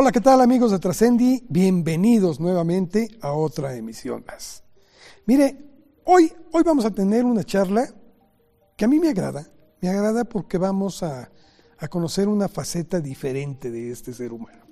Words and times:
Hola, 0.00 0.12
¿qué 0.12 0.20
tal 0.20 0.40
amigos 0.40 0.70
de 0.70 0.78
Trascendi? 0.78 1.44
Bienvenidos 1.48 2.38
nuevamente 2.38 3.08
a 3.20 3.32
otra 3.32 3.74
emisión 3.74 4.24
más. 4.28 4.62
Mire, 5.26 5.58
hoy, 6.04 6.32
hoy 6.52 6.62
vamos 6.62 6.84
a 6.84 6.92
tener 6.92 7.24
una 7.24 7.42
charla 7.42 7.92
que 8.76 8.84
a 8.84 8.86
mí 8.86 9.00
me 9.00 9.08
agrada. 9.08 9.50
Me 9.80 9.88
agrada 9.88 10.22
porque 10.22 10.56
vamos 10.56 11.02
a, 11.02 11.32
a 11.78 11.88
conocer 11.88 12.28
una 12.28 12.46
faceta 12.46 13.00
diferente 13.00 13.72
de 13.72 13.90
este 13.90 14.14
ser 14.14 14.32
humano. 14.32 14.66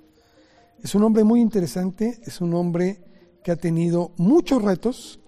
Es 0.81 0.95
un 0.95 1.03
hombre 1.03 1.25
muy 1.25 1.41
interesante, 1.41 2.21
es 2.23 2.39
un 2.39 2.53
hombre 2.53 3.03
que 3.43 3.51
ha 3.51 3.57
tenido 3.57 4.13
muchos 4.15 4.61
retos 4.61 5.19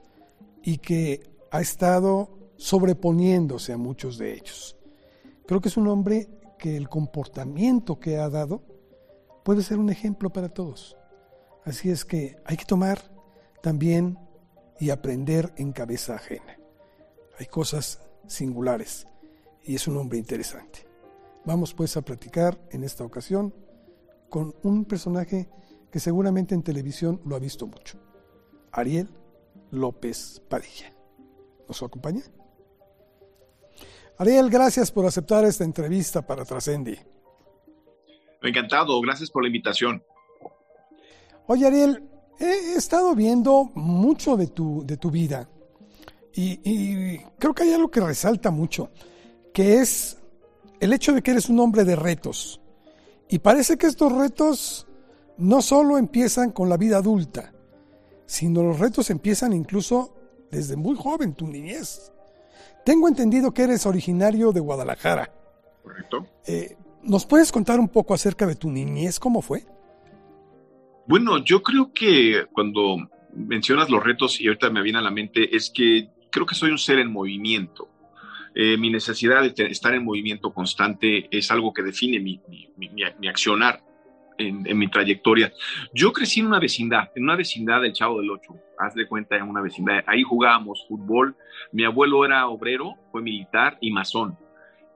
y 0.64 0.78
que 0.78 1.30
ha 1.52 1.60
estado 1.60 2.54
sobreponiéndose 2.56 3.74
a 3.74 3.78
muchos 3.78 4.18
de 4.18 4.32
ellos. 4.32 4.78
Creo 5.46 5.60
que 5.60 5.68
es 5.68 5.76
un 5.76 5.90
hombre 5.90 6.30
que 6.58 6.78
el 6.78 6.88
comportamiento 6.88 8.00
que 8.00 8.16
ha 8.16 8.30
dado 8.30 8.69
puede 9.44 9.64
ser 9.64 9.78
un 9.78 9.90
ejemplo 9.90 10.30
para 10.30 10.50
todos. 10.50 10.98
Así 11.66 11.90
es 11.90 12.06
que 12.06 12.38
hay 12.46 12.58
que 12.58 12.66
tomar 12.66 13.00
también 13.62 14.18
y 14.80 14.90
aprender 14.90 15.54
en 15.58 15.72
cabeza 15.72 16.16
ajena. 16.16 16.58
Hay 17.38 17.46
cosas 17.46 18.02
singulares 18.28 19.08
y 19.64 19.76
es 19.76 19.88
un 19.88 19.98
hombre 19.98 20.18
interesante. 20.18 20.88
Vamos 21.46 21.74
pues 21.74 21.96
a 21.98 22.02
platicar 22.02 22.60
en 22.72 22.84
esta 22.84 23.04
ocasión 23.04 23.54
con 24.30 24.56
un 24.64 24.86
personaje 24.86 25.50
que 25.92 26.00
seguramente 26.00 26.54
en 26.54 26.64
televisión 26.64 27.22
lo 27.26 27.36
ha 27.36 27.40
visto 27.40 27.66
mucho, 27.66 28.00
Ariel 28.72 29.10
López 29.72 30.42
Padilla. 30.48 30.94
¿Nos 31.68 31.82
acompaña? 31.82 32.24
Ariel, 34.18 34.50
gracias 34.50 34.92
por 34.92 35.06
aceptar 35.06 35.46
esta 35.46 35.64
entrevista 35.64 36.22
para 36.22 36.46
Trascendi. 36.46 36.98
Encantado, 38.42 39.00
gracias 39.02 39.30
por 39.30 39.44
la 39.44 39.48
invitación. 39.48 40.04
Oye, 41.48 41.68
Ariel, 41.68 42.04
he 42.40 42.76
estado 42.76 43.16
viendo 43.16 43.72
mucho 43.76 44.38
de 44.38 44.48
tu, 44.48 44.86
de 44.86 44.98
tu 44.98 45.12
vida 45.12 45.50
y, 46.42 47.20
creo 47.38 47.54
que 47.54 47.64
hay 47.64 47.74
algo 47.74 47.92
que 47.92 48.00
resalta 48.00 48.52
mucho, 48.52 48.92
que 49.54 49.80
es 49.80 50.18
el 50.80 50.94
hecho 50.94 51.14
de 51.14 51.22
que 51.22 51.32
eres 51.32 51.50
un 51.50 51.60
hombre 51.60 51.84
de 51.84 51.96
retos. 51.96 52.62
Y 53.28 53.40
parece 53.40 53.78
que 53.78 53.88
estos 53.88 54.12
retos 54.12 54.88
no 55.38 55.62
solo 55.62 55.98
empiezan 55.98 56.52
con 56.52 56.70
la 56.70 56.78
vida 56.78 56.98
adulta, 56.98 57.54
sino 58.26 58.64
los 58.64 58.80
retos 58.80 59.10
empiezan 59.10 59.54
incluso 59.54 60.16
desde 60.50 60.76
muy 60.76 60.96
joven, 60.96 61.34
tu 61.34 61.48
niñez. 61.48 62.12
Tengo 62.86 63.08
entendido 63.08 63.54
que 63.54 63.64
eres 63.64 63.86
originario 63.86 64.52
de 64.52 64.60
Guadalajara. 64.62 65.32
Correcto. 65.84 66.26
Eh, 66.46 66.78
¿Nos 67.04 67.26
puedes 67.26 67.52
contar 67.52 67.80
un 67.80 67.88
poco 67.88 68.14
acerca 68.14 68.46
de 68.46 68.56
tu 68.56 68.70
niñez? 68.70 69.20
¿Cómo 69.20 69.42
fue? 69.42 69.64
Bueno, 71.08 71.38
yo 71.44 71.64
creo 71.64 71.92
que 71.94 72.46
cuando 72.52 72.98
mencionas 73.34 73.90
los 73.90 74.04
retos 74.04 74.40
y 74.40 74.48
ahorita 74.48 74.70
me 74.70 74.82
viene 74.82 75.00
a 75.00 75.02
la 75.02 75.12
mente 75.12 75.56
es 75.56 75.70
que 75.70 76.10
creo 76.30 76.46
que 76.46 76.56
soy 76.56 76.72
un 76.72 76.78
ser 76.78 77.00
en 77.00 77.12
movimiento. 77.12 77.90
Eh, 78.54 78.78
mi 78.78 78.90
necesidad 78.90 79.42
de 79.42 79.54
estar 79.66 79.94
en 79.94 80.04
movimiento 80.04 80.54
constante 80.54 81.28
es 81.36 81.50
algo 81.52 81.74
que 81.74 81.84
define 81.84 82.20
mi, 82.20 82.42
mi, 82.78 83.28
accionar 83.28 83.82
en, 84.38 84.68
en, 84.68 84.78
mi 84.78 84.90
trayectoria. 84.90 85.54
Yo 85.94 86.12
crecí 86.12 86.42
en 86.42 86.48
una 86.48 86.60
vecindad, 86.60 87.10
en 87.16 87.24
una 87.24 87.36
vecindad 87.36 87.82
del 87.82 87.94
Chavo 87.94 88.20
del 88.20 88.32
Ocho, 88.32 88.56
haz 88.78 88.96
de 88.96 89.08
cuenta, 89.08 89.36
en 89.38 89.44
una 89.44 89.62
vecindad. 89.62 90.04
Ahí 90.08 90.24
jugábamos 90.24 90.86
fútbol. 90.88 91.36
Mi 91.72 91.84
abuelo 91.86 92.26
era 92.26 92.48
obrero, 92.48 92.96
fue 93.12 93.22
militar 93.22 93.78
y 93.82 93.92
masón. 93.92 94.38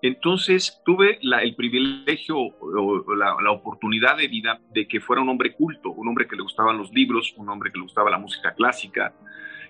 Entonces 0.04 0.82
tuve 0.84 1.18
el 1.22 1.56
privilegio 1.56 2.36
o 2.38 3.16
la, 3.16 3.52
oportunidad 3.52 4.18
de 4.18 4.28
vida 4.28 4.60
de 4.74 4.86
que 4.86 5.00
fuera 5.00 5.22
un 5.22 5.30
hombre 5.30 5.54
culto, 5.54 5.92
un 5.92 6.10
hombre 6.10 6.28
que 6.28 6.36
le 6.36 6.42
gustaban 6.42 6.78
los 6.78 6.92
libros, 6.92 7.34
un 7.38 7.48
hombre 7.48 7.72
que 7.72 7.78
le 7.78 7.84
gustaba 7.84 8.12
la 8.12 8.18
música 8.18 8.54
clásica, 8.54 9.14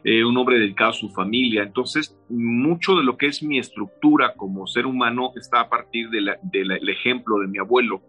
eh, 0.04 0.26
un 0.26 0.36
hombre 0.36 0.58
dedicado 0.58 0.90
a 0.90 0.94
su 0.94 1.10
familia. 1.10 1.62
Entonces, 1.62 2.18
mucho 2.30 2.96
de 2.96 3.04
lo 3.04 3.16
que 3.16 3.28
es 3.28 3.44
mi 3.44 3.60
estructura 3.60 4.34
como 4.34 4.66
ser 4.66 4.88
humano 4.88 5.34
está 5.36 5.60
a 5.60 5.70
partir 5.70 6.10
del 6.10 6.90
ejemplo 6.90 7.38
de 7.38 7.48
mi 7.48 7.60
abuelo, 7.60 8.02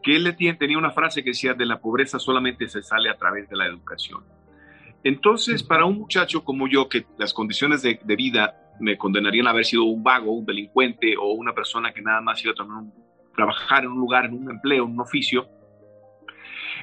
que 0.00 0.14
él 0.14 0.32
tenía 0.36 0.78
una 0.78 0.92
frase 0.92 1.24
que 1.24 1.30
decía, 1.30 1.54
de 1.54 1.66
la 1.66 1.80
pobreza 1.80 2.20
solamente 2.20 2.68
se 2.68 2.84
sale 2.84 3.10
a 3.10 3.16
través 3.16 3.48
de 3.48 3.56
la 3.56 3.66
educación. 3.66 4.22
Entonces, 5.02 5.64
para 5.64 5.86
un 5.86 5.98
muchacho 5.98 6.44
como 6.44 6.68
yo, 6.68 6.88
que 6.88 7.04
las 7.18 7.34
condiciones 7.34 7.82
de, 7.82 7.98
de 8.00 8.14
vida 8.14 8.63
me 8.80 8.96
condenarían 8.96 9.46
a 9.46 9.50
haber 9.50 9.64
sido 9.64 9.84
un 9.84 10.02
vago, 10.02 10.32
un 10.32 10.44
delincuente 10.44 11.16
o 11.16 11.32
una 11.32 11.52
persona 11.52 11.92
que 11.92 12.02
nada 12.02 12.20
más 12.20 12.42
iba 12.44 12.52
a 12.52 13.34
trabajar 13.34 13.84
en 13.84 13.90
un 13.90 13.98
lugar, 13.98 14.26
en 14.26 14.34
un 14.34 14.50
empleo, 14.50 14.84
en 14.84 14.92
un 14.92 15.00
oficio. 15.00 15.48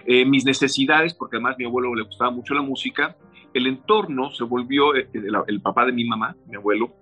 Eh, 0.06 0.26
mis 0.26 0.46
necesidades, 0.46 1.14
porque 1.14 1.38
además 1.38 1.56
a 1.56 1.58
mi 1.58 1.66
abuelo 1.66 1.94
le 1.94 2.04
gustaba 2.04 2.32
mucho 2.32 2.54
la 2.54 2.62
música, 2.62 3.16
el 3.54 3.68
entorno 3.68 4.32
se 4.32 4.44
volvió, 4.44 4.96
eh, 4.96 5.08
el, 5.14 5.62
papá 5.62 5.86
de 5.86 5.92
mi 5.92 6.06
mamá, 6.06 6.36
mi 6.48 6.56
abuelo, 6.56 6.96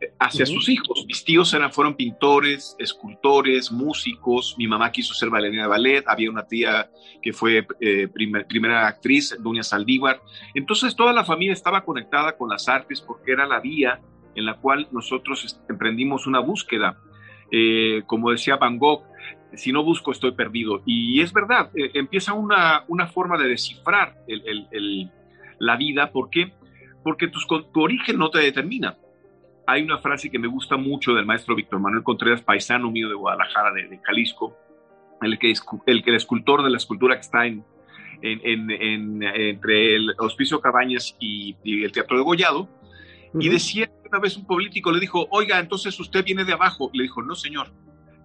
eh, 0.00 0.12
hacia 0.18 0.46
sus 0.46 0.68
hijos. 0.68 1.04
Mis 1.06 1.24
tíos 1.24 1.52
eran, 1.52 1.72
fueron 1.72 1.96
pintores, 1.96 2.76
escultores, 2.78 3.72
músicos. 3.72 4.54
Mi 4.56 4.66
mamá 4.66 4.90
quiso 4.90 5.12
ser 5.12 5.28
bailarina 5.28 5.62
de 5.62 5.68
ballet. 5.68 6.04
Había 6.06 6.30
una 6.30 6.46
tía 6.46 6.90
que 7.20 7.32
fue 7.32 7.66
primera 8.12 8.86
actriz, 8.86 9.36
Doña 9.40 9.62
Saldívar. 9.62 10.22
Entonces 10.54 10.94
toda 10.94 11.12
la 11.12 11.24
familia 11.24 11.52
estaba 11.52 11.84
conectada 11.84 12.36
con 12.36 12.48
las 12.48 12.68
artes 12.68 13.00
porque 13.00 13.32
era 13.32 13.46
la 13.46 13.60
vía 13.60 14.00
en 14.36 14.44
la 14.44 14.54
cual 14.54 14.86
nosotros 14.92 15.60
emprendimos 15.68 16.26
una 16.26 16.38
búsqueda. 16.40 16.98
Eh, 17.50 18.02
como 18.06 18.30
decía 18.30 18.56
Van 18.56 18.78
Gogh, 18.78 19.02
si 19.54 19.72
no 19.72 19.82
busco 19.82 20.12
estoy 20.12 20.32
perdido. 20.32 20.82
Y 20.84 21.20
es 21.20 21.32
verdad, 21.32 21.70
eh, 21.74 21.90
empieza 21.94 22.34
una, 22.34 22.84
una, 22.88 23.06
forma 23.06 23.38
de 23.38 23.48
descifrar 23.48 24.14
la 25.58 25.76
vida. 25.76 26.12
¿Por 26.12 26.30
qué? 26.30 26.52
Porque 27.02 27.28
tu, 27.28 27.40
tu, 27.72 27.80
origen 27.80 28.18
no 28.18 28.30
te 28.30 28.40
determina. 28.40 28.96
Hay 29.66 29.82
una 29.82 29.98
frase 29.98 30.30
que 30.30 30.38
me 30.38 30.48
gusta 30.48 30.76
mucho 30.76 31.14
del 31.14 31.26
maestro 31.26 31.54
Víctor 31.54 31.80
Manuel 31.80 32.04
Contreras, 32.04 32.42
paisano 32.42 32.90
mío 32.90 33.08
de 33.08 33.14
Guadalajara, 33.14 33.72
de, 33.72 33.98
Jalisco, 34.02 34.56
el 35.22 35.38
que, 35.38 35.52
el 35.86 36.02
el 36.06 36.14
escultor 36.14 36.62
de 36.62 36.70
la 36.70 36.76
escultura 36.76 37.14
que 37.14 37.22
está 37.22 37.46
en, 37.46 37.64
en, 38.22 39.22
entre 39.22 39.96
el 39.96 40.14
Hospicio 40.18 40.60
Cabañas 40.60 41.16
y, 41.18 41.56
y 41.64 41.84
el 41.84 41.90
Teatro 41.90 42.16
de 42.16 42.22
Gollado, 42.22 42.68
y 43.40 43.48
decía 43.48 43.90
una 44.08 44.20
vez 44.20 44.36
un 44.36 44.46
político, 44.46 44.92
le 44.92 45.00
dijo, 45.00 45.26
oiga, 45.30 45.58
entonces 45.58 45.98
usted 45.98 46.24
viene 46.24 46.44
de 46.44 46.52
abajo. 46.52 46.90
Le 46.92 47.04
dijo, 47.04 47.22
no, 47.22 47.34
señor, 47.34 47.72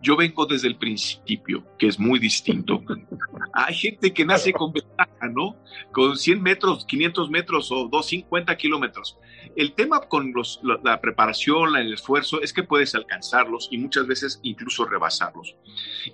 yo 0.01 0.15
vengo 0.15 0.45
desde 0.45 0.67
el 0.67 0.77
principio, 0.77 1.65
que 1.77 1.87
es 1.87 1.99
muy 1.99 2.19
distinto. 2.19 2.83
Hay 3.53 3.75
gente 3.75 4.13
que 4.13 4.25
nace 4.25 4.53
con 4.53 4.71
ventaja, 4.71 5.27
¿no? 5.29 5.55
Con 5.91 6.17
100 6.17 6.41
metros, 6.41 6.85
500 6.85 7.29
metros 7.29 7.71
o 7.71 7.87
250 7.87 8.55
kilómetros. 8.57 9.17
El 9.55 9.73
tema 9.73 10.01
con 10.01 10.31
los, 10.33 10.61
la, 10.63 11.01
preparación, 11.01 11.75
el 11.75 11.93
esfuerzo, 11.93 12.41
es 12.41 12.53
que 12.53 12.63
puedes 12.63 12.95
alcanzarlos 12.95 13.67
y 13.71 13.77
muchas 13.77 14.07
veces 14.07 14.39
incluso 14.43 14.85
rebasarlos. 14.85 15.55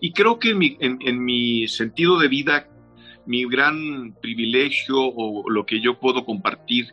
Y 0.02 0.12
creo 0.12 0.40
que 0.40 0.52
en 0.52 0.58
mi, 0.58 0.78
en 0.80 1.24
mi 1.24 1.68
sentido 1.68 2.18
de 2.18 2.28
vida 2.28 2.68
mi 3.28 3.46
gran 3.46 4.16
privilegio 4.22 4.96
o 5.00 5.50
lo 5.50 5.66
que 5.66 5.82
yo 5.82 6.00
puedo 6.00 6.26
compartir 6.26 6.88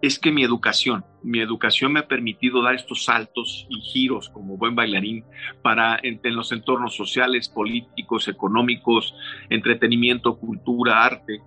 es 0.00 0.18
que 0.18 0.30
mi 0.30 0.44
educación, 0.44 1.04
mi 1.22 1.40
educación 1.40 1.92
me 1.92 2.00
ha 2.00 2.06
permitido 2.06 2.62
dar 2.62 2.74
estos 2.74 3.04
saltos 3.04 3.66
y 3.68 3.80
giros 3.80 4.28
como 4.28 4.56
buen 4.56 4.76
bailarín 4.76 5.24
para 5.62 5.98
en, 6.02 6.20
los 6.36 6.52
entornos 6.52 6.94
sociales, 6.94 7.48
políticos, 7.48 8.28
económicos, 8.28 9.14
entretenimiento, 9.50 10.38
cultura, 10.38 11.04
arte. 11.04 11.40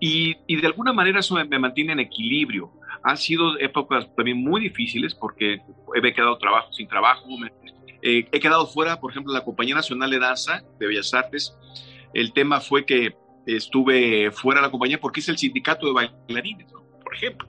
Y, 0.00 0.34
de 0.48 0.66
alguna 0.66 0.92
manera 0.92 1.20
eso 1.20 1.34
me, 1.34 1.58
mantiene 1.58 1.92
en 1.92 2.00
equilibrio. 2.00 2.72
Han 3.04 3.16
sido 3.16 3.58
épocas 3.58 4.08
también 4.16 4.38
muy 4.38 4.60
difíciles 4.60 5.14
porque 5.14 5.60
he 5.94 6.12
quedado 6.14 6.38
trabajo 6.38 6.72
sin 6.72 6.88
trabajo. 6.88 7.26
Eh, 8.00 8.26
he 8.32 8.40
quedado 8.40 8.66
fuera, 8.66 9.00
por 9.00 9.10
ejemplo, 9.10 9.32
de 9.32 9.38
la 9.38 9.44
Compañía 9.44 9.74
Nacional 9.74 10.10
de 10.10 10.18
Danza 10.18 10.62
de 10.78 10.86
Bellas 10.86 11.12
Artes. 11.14 11.56
El 12.14 12.32
tema 12.32 12.60
fue 12.60 12.84
que 12.84 13.14
estuve 13.46 14.30
fuera 14.30 14.60
de 14.60 14.66
la 14.66 14.70
compañía 14.70 15.00
porque 15.00 15.20
es 15.20 15.28
el 15.28 15.38
sindicato 15.38 15.86
de 15.86 15.92
bailarines, 15.92 16.72
por 17.02 17.14
ejemplo. 17.14 17.48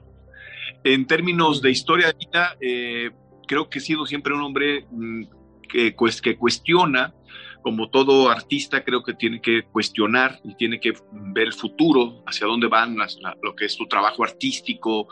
En 0.82 1.06
términos 1.06 1.62
de 1.62 1.70
historia 1.70 2.08
de 2.08 2.14
vida, 2.14 2.56
eh, 2.60 3.10
creo 3.46 3.68
que 3.68 3.78
he 3.78 3.82
sido 3.82 4.06
siempre 4.06 4.34
un 4.34 4.42
hombre 4.42 4.86
mm, 4.90 5.24
que, 5.68 5.94
que 6.22 6.36
cuestiona, 6.36 7.14
como 7.62 7.88
todo 7.88 8.28
artista, 8.28 8.84
creo 8.84 9.02
que 9.02 9.14
tiene 9.14 9.40
que 9.40 9.62
cuestionar 9.62 10.38
y 10.44 10.54
tiene 10.54 10.78
que 10.78 10.92
ver 11.10 11.46
el 11.46 11.52
futuro, 11.54 12.22
hacia 12.26 12.46
dónde 12.46 12.66
van 12.66 12.94
lo 13.42 13.56
que 13.56 13.64
es 13.64 13.74
tu 13.74 13.86
trabajo 13.86 14.22
artístico. 14.22 15.08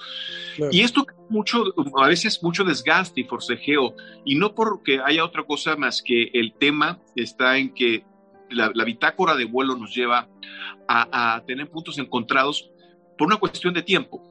Y 0.71 0.83
esto 0.83 1.07
mucho, 1.31 1.65
a 1.97 2.09
veces 2.09 2.43
mucho 2.43 2.63
desgaste 2.63 3.23
y 3.23 3.25
forcejeo, 3.25 3.97
y 4.27 4.35
no 4.35 4.55
porque 4.55 5.01
haya 5.01 5.25
otra 5.25 5.45
cosa 5.45 5.77
más 5.77 6.03
que 6.03 6.25
el 6.35 6.53
tema 6.53 7.01
está 7.17 7.57
en 7.57 7.73
que 7.73 8.05
la, 8.53 8.85
bitácora 8.85 9.35
de 9.35 9.45
vuelo 9.45 9.77
nos 9.77 9.95
lleva 9.95 10.29
a, 10.89 11.43
tener 11.47 11.69
puntos 11.71 11.99
encontrados 11.99 12.71
por 13.17 13.27
una 13.27 13.37
cuestión 13.37 13.75
de 13.75 13.83
tiempo. 13.83 14.23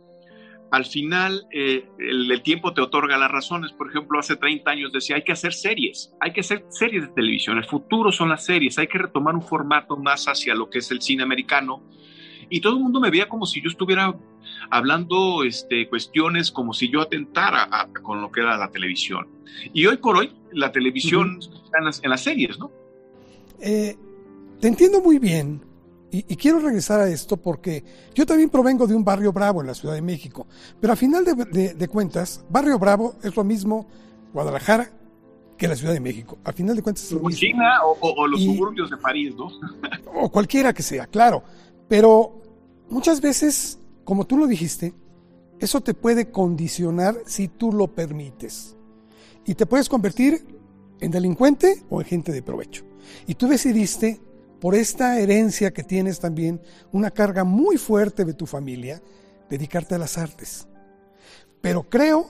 al 0.71 0.85
final 0.85 1.47
eh, 1.51 1.85
el, 1.99 2.41
tiempo 2.43 2.73
te 2.73 2.81
otorga 2.81 3.17
las 3.17 3.31
razones. 3.31 3.71
Por 3.73 3.89
ejemplo, 3.89 4.19
hace 4.19 4.35
30 4.35 4.71
años 4.71 4.91
decía, 4.91 5.15
hay 5.17 5.23
que 5.23 5.33
hacer 5.33 5.53
series, 5.53 6.13
hay 6.19 6.31
que 6.31 6.41
hacer 6.41 6.65
series 6.69 7.03
de 7.03 7.13
televisión, 7.13 7.57
el 7.57 7.65
futuro 7.65 8.11
son 8.11 8.29
las 8.29 8.45
series, 8.45 8.77
hay 8.77 8.87
que 8.87 8.97
retomar 8.97 9.35
un 9.35 9.41
formato 9.41 9.97
más 9.97 10.25
hacia 10.25 10.55
lo 10.55 10.69
que 10.69 10.79
es 10.79 10.91
el 10.91 11.01
cine 11.01 11.23
americano. 11.23 11.83
Y 12.49 12.59
todo 12.59 12.73
el 12.73 12.79
mundo 12.83 12.99
me 12.99 13.09
veía 13.09 13.29
como 13.29 13.45
si 13.45 13.61
yo 13.61 13.69
estuviera 13.69 14.13
hablando 14.69 15.43
este, 15.43 15.87
cuestiones 15.87 16.51
como 16.51 16.73
si 16.73 16.89
yo 16.89 17.01
atentara 17.01 17.89
con 18.01 18.21
lo 18.21 18.31
que 18.31 18.41
era 18.41 18.57
la 18.57 18.69
televisión. 18.69 19.27
Y 19.73 19.85
hoy 19.85 19.97
por 19.97 20.17
hoy 20.17 20.31
la 20.51 20.71
televisión 20.71 21.39
está 21.39 22.01
en 22.03 22.09
las, 22.09 22.23
series, 22.23 22.59
¿no? 22.59 22.71
Eh, 23.59 23.95
te 24.61 24.67
entiendo 24.67 25.01
muy 25.01 25.19
bien, 25.19 25.61
y, 26.11 26.23
quiero 26.35 26.59
regresar 26.59 26.99
a 26.99 27.07
esto 27.09 27.37
porque 27.37 27.83
yo 28.13 28.25
también 28.25 28.49
provengo 28.49 28.85
de 28.85 28.93
un 28.93 29.03
barrio 29.03 29.31
bravo 29.31 29.61
en 29.61 29.67
la 29.67 29.73
Ciudad 29.73 29.95
de 29.95 30.01
México, 30.01 30.45
pero 30.79 30.93
a 30.93 30.95
final 30.95 31.23
de, 31.23 31.87
cuentas, 31.87 32.43
barrio 32.49 32.77
bravo 32.77 33.15
es 33.23 33.35
lo 33.35 33.43
mismo 33.43 33.87
Guadalajara 34.33 34.91
que 35.57 35.67
la 35.67 35.75
Ciudad 35.75 35.93
de 35.93 35.99
México. 35.99 36.37
A 36.43 36.51
final 36.51 36.75
de 36.75 36.81
cuentas 36.81 37.05
es 37.05 37.11
lo 37.13 37.19
mismo. 37.19 37.39
China 37.39 37.79
o, 38.01 38.27
los 38.27 38.43
suburbios 38.43 38.89
de 38.89 38.97
París, 38.97 39.33
¿no? 39.35 39.49
o 40.21 40.29
cualquiera 40.29 40.73
que 40.73 40.83
sea, 40.83 41.07
claro. 41.07 41.43
Pero 41.87 42.41
muchas 42.89 43.21
veces, 43.21 43.79
como 44.03 44.27
tú 44.27 44.37
lo 44.37 44.47
dijiste, 44.47 44.93
eso 45.59 45.81
te 45.81 45.93
puede 45.93 46.29
condicionar 46.29 47.15
si 47.25 47.47
tú 47.47 47.71
lo 47.71 47.87
permites. 47.87 48.75
Y 49.45 49.55
te 49.55 49.65
puedes 49.65 49.87
convertir 49.87 50.45
en 50.99 51.09
delincuente 51.09 51.83
o 51.89 52.01
en 52.01 52.07
gente 52.07 52.31
de 52.31 52.41
provecho. 52.41 52.83
Y 53.27 53.35
tú 53.35 53.47
decidiste 53.47 54.19
por 54.61 54.75
esta 54.75 55.19
herencia 55.19 55.73
que 55.73 55.83
tienes 55.83 56.19
también, 56.19 56.61
una 56.91 57.09
carga 57.09 57.43
muy 57.43 57.77
fuerte 57.77 58.25
de 58.25 58.35
tu 58.35 58.45
familia, 58.45 59.01
dedicarte 59.49 59.95
a 59.95 59.97
las 59.97 60.19
artes. 60.19 60.67
Pero 61.61 61.89
creo, 61.89 62.29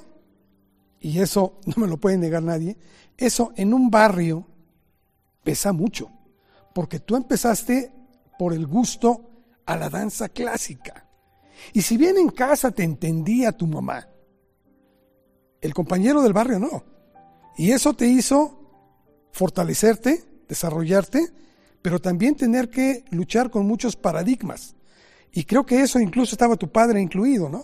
y 1.01 1.19
eso 1.19 1.59
no 1.65 1.73
me 1.75 1.87
lo 1.87 1.97
puede 1.97 2.17
negar 2.17 2.41
nadie, 2.41 2.77
eso 3.17 3.51
en 3.57 3.73
un 3.73 3.91
barrio 3.91 4.47
pesa 5.43 5.73
mucho, 5.73 6.09
porque 6.73 7.01
tú 7.01 7.17
empezaste 7.17 7.91
por 8.39 8.53
el 8.53 8.65
gusto 8.65 9.29
a 9.65 9.75
la 9.75 9.89
danza 9.89 10.29
clásica. 10.29 11.05
Y 11.73 11.81
si 11.81 11.97
bien 11.97 12.17
en 12.17 12.29
casa 12.29 12.71
te 12.71 12.83
entendía 12.83 13.51
tu 13.51 13.67
mamá, 13.67 14.07
el 15.59 15.73
compañero 15.73 16.21
del 16.21 16.31
barrio 16.31 16.59
no. 16.59 16.85
Y 17.57 17.71
eso 17.71 17.93
te 17.93 18.07
hizo 18.07 18.57
fortalecerte, 19.33 20.23
desarrollarte 20.47 21.41
pero 21.81 21.99
también 21.99 22.35
tener 22.35 22.69
que 22.69 23.03
luchar 23.11 23.49
con 23.49 23.65
muchos 23.65 23.95
paradigmas. 23.95 24.75
Y 25.33 25.45
creo 25.45 25.65
que 25.65 25.81
eso 25.81 25.99
incluso 25.99 26.35
estaba 26.35 26.55
tu 26.57 26.69
padre 26.69 27.01
incluido, 27.01 27.49
¿no? 27.49 27.63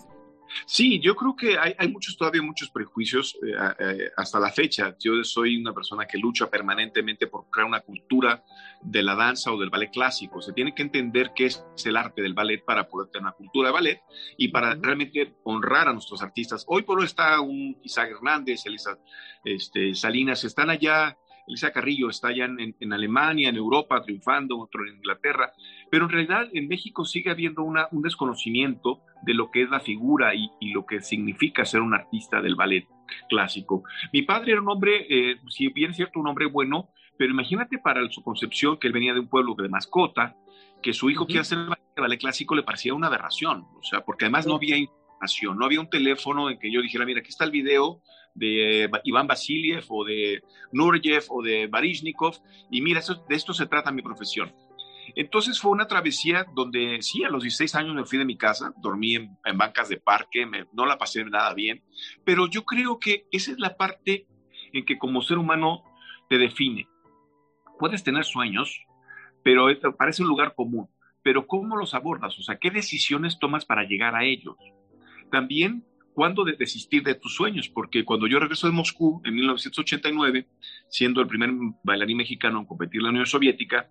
Sí, 0.66 1.00
yo 1.02 1.16
creo 1.16 1.36
que 1.36 1.58
hay, 1.58 1.88
muchos 1.90 2.18
todavía 2.18 2.42
muchos 2.42 2.70
prejuicios 2.70 3.38
eh, 3.46 3.54
eh, 3.80 4.10
hasta 4.16 4.40
la 4.40 4.52
fecha. 4.52 4.96
Yo 5.00 5.24
soy 5.24 5.58
una 5.58 5.74
persona 5.74 6.06
que 6.06 6.18
lucha 6.18 6.50
permanentemente 6.50 7.28
por 7.28 7.50
crear 7.50 7.68
una 7.68 7.82
cultura 7.82 8.44
de 8.82 9.04
la 9.04 9.16
danza 9.16 9.52
o 9.52 9.60
del 9.60 9.70
ballet 9.70 9.92
clásico. 9.92 10.42
Se 10.42 10.54
tiene 10.54 10.74
que 10.74 10.84
entender 10.84 11.32
qué 11.36 11.48
es 11.48 11.66
el 11.86 11.98
arte 11.98 12.22
del 12.22 12.34
ballet 12.34 12.64
para 12.64 12.88
poder 12.88 13.10
tener 13.10 13.24
una 13.24 13.34
cultura 13.34 13.70
de 13.70 13.74
ballet 13.74 14.02
y 14.38 14.48
para 14.48 14.76
realmente 14.76 15.36
honrar 15.44 15.90
a 15.90 15.94
nuestros 15.94 16.22
artistas. 16.22 16.64
Hoy 16.68 16.84
por 16.84 17.00
hoy 17.00 17.06
está 17.06 17.40
un 17.42 17.78
Isaac 17.84 18.12
Hernández, 18.12 18.66
Elisa 18.66 18.98
este, 19.44 19.94
Salinas, 19.96 20.44
están 20.44 20.70
allá 20.70 21.18
Elisa 21.48 21.72
Carrillo 21.72 22.10
está 22.10 22.28
allá 22.28 22.46
en, 22.46 22.94
Alemania, 22.94 23.50
en 23.50 23.56
Europa, 23.56 24.02
triunfando, 24.04 24.60
otro 24.60 24.86
en 24.86 24.96
Inglaterra, 24.96 25.54
pero 25.90 26.06
en 26.06 26.12
realidad 26.12 26.48
en 26.54 26.68
México 26.68 27.06
sigue 27.06 27.32
habiendo 27.32 27.64
una, 27.64 27.88
un 27.92 28.02
desconocimiento 28.02 29.02
de 29.24 29.34
lo 29.34 29.50
que 29.50 29.64
es 29.64 29.70
la 29.70 29.80
figura 29.80 30.36
y, 30.36 30.50
lo 30.74 30.86
que 30.86 31.02
significa 31.02 31.66
ser 31.66 31.82
un 31.82 31.94
artista 31.94 32.42
del 32.42 32.56
ballet 32.56 32.86
clásico. 33.30 33.84
Mi 34.12 34.24
padre 34.24 34.52
era 34.52 34.62
un 34.62 34.70
hombre, 34.70 35.08
eh, 35.10 35.38
si 35.50 35.70
bien 35.70 35.92
es 35.92 35.96
cierto, 35.96 36.20
un 36.20 36.28
hombre 36.28 36.46
bueno, 36.48 36.90
pero 37.18 37.32
imagínate 37.32 37.80
para 37.80 38.08
su 38.12 38.22
concepción 38.22 38.78
que 38.78 38.88
él 38.88 38.94
venía 38.94 39.14
de 39.14 39.22
un 39.22 39.30
pueblo 39.30 39.56
de 39.56 39.70
mascota, 39.70 40.36
que 40.82 40.94
su 40.94 41.10
hijo 41.10 41.26
quiera 41.26 41.42
hacer 41.42 41.58
el 41.58 42.02
ballet 42.02 42.20
clásico 42.20 42.54
le 42.56 42.64
parecía 42.64 42.94
una 42.94 43.08
aberración, 43.08 43.66
o 43.76 43.84
sea, 43.84 44.02
porque 44.02 44.26
además 44.26 44.46
no 44.46 44.56
había 44.56 44.78
información, 44.78 45.58
no 45.58 45.66
había 45.66 45.80
un 45.80 45.90
teléfono 45.90 46.50
en 46.50 46.60
que 46.60 46.72
yo 46.72 46.82
dijera, 46.82 47.06
mira, 47.06 47.22
aquí 47.22 47.30
está 47.30 47.46
el 47.46 47.52
video 47.52 48.02
de 48.38 48.90
Iván 49.04 49.28
Vasiliev 49.28 49.86
o 49.90 50.06
de 50.06 50.42
Nurjev 50.72 51.26
o 51.30 51.42
de 51.42 51.68
Barishnikov, 51.68 52.36
y 52.72 52.82
mira, 52.82 53.02
de 53.28 53.36
esto 53.36 53.54
se 53.54 53.66
trata 53.66 53.92
mi 53.92 54.02
profesión. 54.02 54.54
Entonces 55.16 55.60
fue 55.60 55.72
una 55.72 55.88
travesía 55.88 56.46
donde 56.54 57.02
sí, 57.02 57.24
a 57.24 57.30
los 57.30 57.44
16 57.44 57.76
años 57.76 57.96
me 57.96 58.06
fui 58.06 58.20
de 58.20 58.26
mi 58.26 58.38
casa, 58.38 58.74
dormí 58.78 59.16
en, 59.16 59.38
bancas 59.56 59.90
de 59.90 59.98
parque, 59.98 60.46
no 60.74 60.86
la 60.86 60.98
pasé 60.98 61.24
nada 61.26 61.54
bien, 61.54 61.84
pero 62.24 62.48
yo 62.48 62.64
creo 62.64 63.00
que 63.00 63.26
esa 63.32 63.52
es 63.52 63.60
la 63.60 63.78
parte 63.78 64.28
en 64.74 64.86
que 64.86 64.98
como 64.98 65.22
ser 65.22 65.38
humano 65.38 65.84
te 66.30 66.38
define. 66.38 66.88
Puedes 67.80 68.04
tener 68.04 68.26
sueños, 68.26 68.86
pero 69.44 69.68
parece 69.98 70.24
un 70.24 70.30
lugar 70.30 70.56
común, 70.56 70.90
pero 71.24 71.48
¿cómo 71.48 71.78
los 71.78 71.94
abordas? 71.94 72.38
O 72.38 72.44
sea, 72.44 72.58
¿qué 72.58 72.70
decisiones 72.70 73.40
tomas 73.40 73.66
para 73.66 73.84
llegar 73.84 74.16
a 74.16 74.26
ellos? 74.26 74.58
También 75.32 75.86
¿cuándo 76.18 76.44
de 76.44 76.54
desistir 76.54 77.04
de 77.04 77.14
tus 77.14 77.36
sueños? 77.36 77.70
Porque 77.70 78.04
cuando 78.04 78.26
yo 78.26 78.40
regreso 78.40 78.66
de 78.66 78.74
Moscú 78.74 79.22
en 79.24 79.36
1989, 79.36 80.48
siendo 80.90 81.22
el 81.22 81.28
primer 81.28 81.52
bailarín 81.84 82.18
mexicano 82.18 82.58
en 82.58 82.66
competir 82.66 83.02
en 83.02 83.04
la 83.04 83.10
Unión 83.12 83.28
Soviética, 83.28 83.88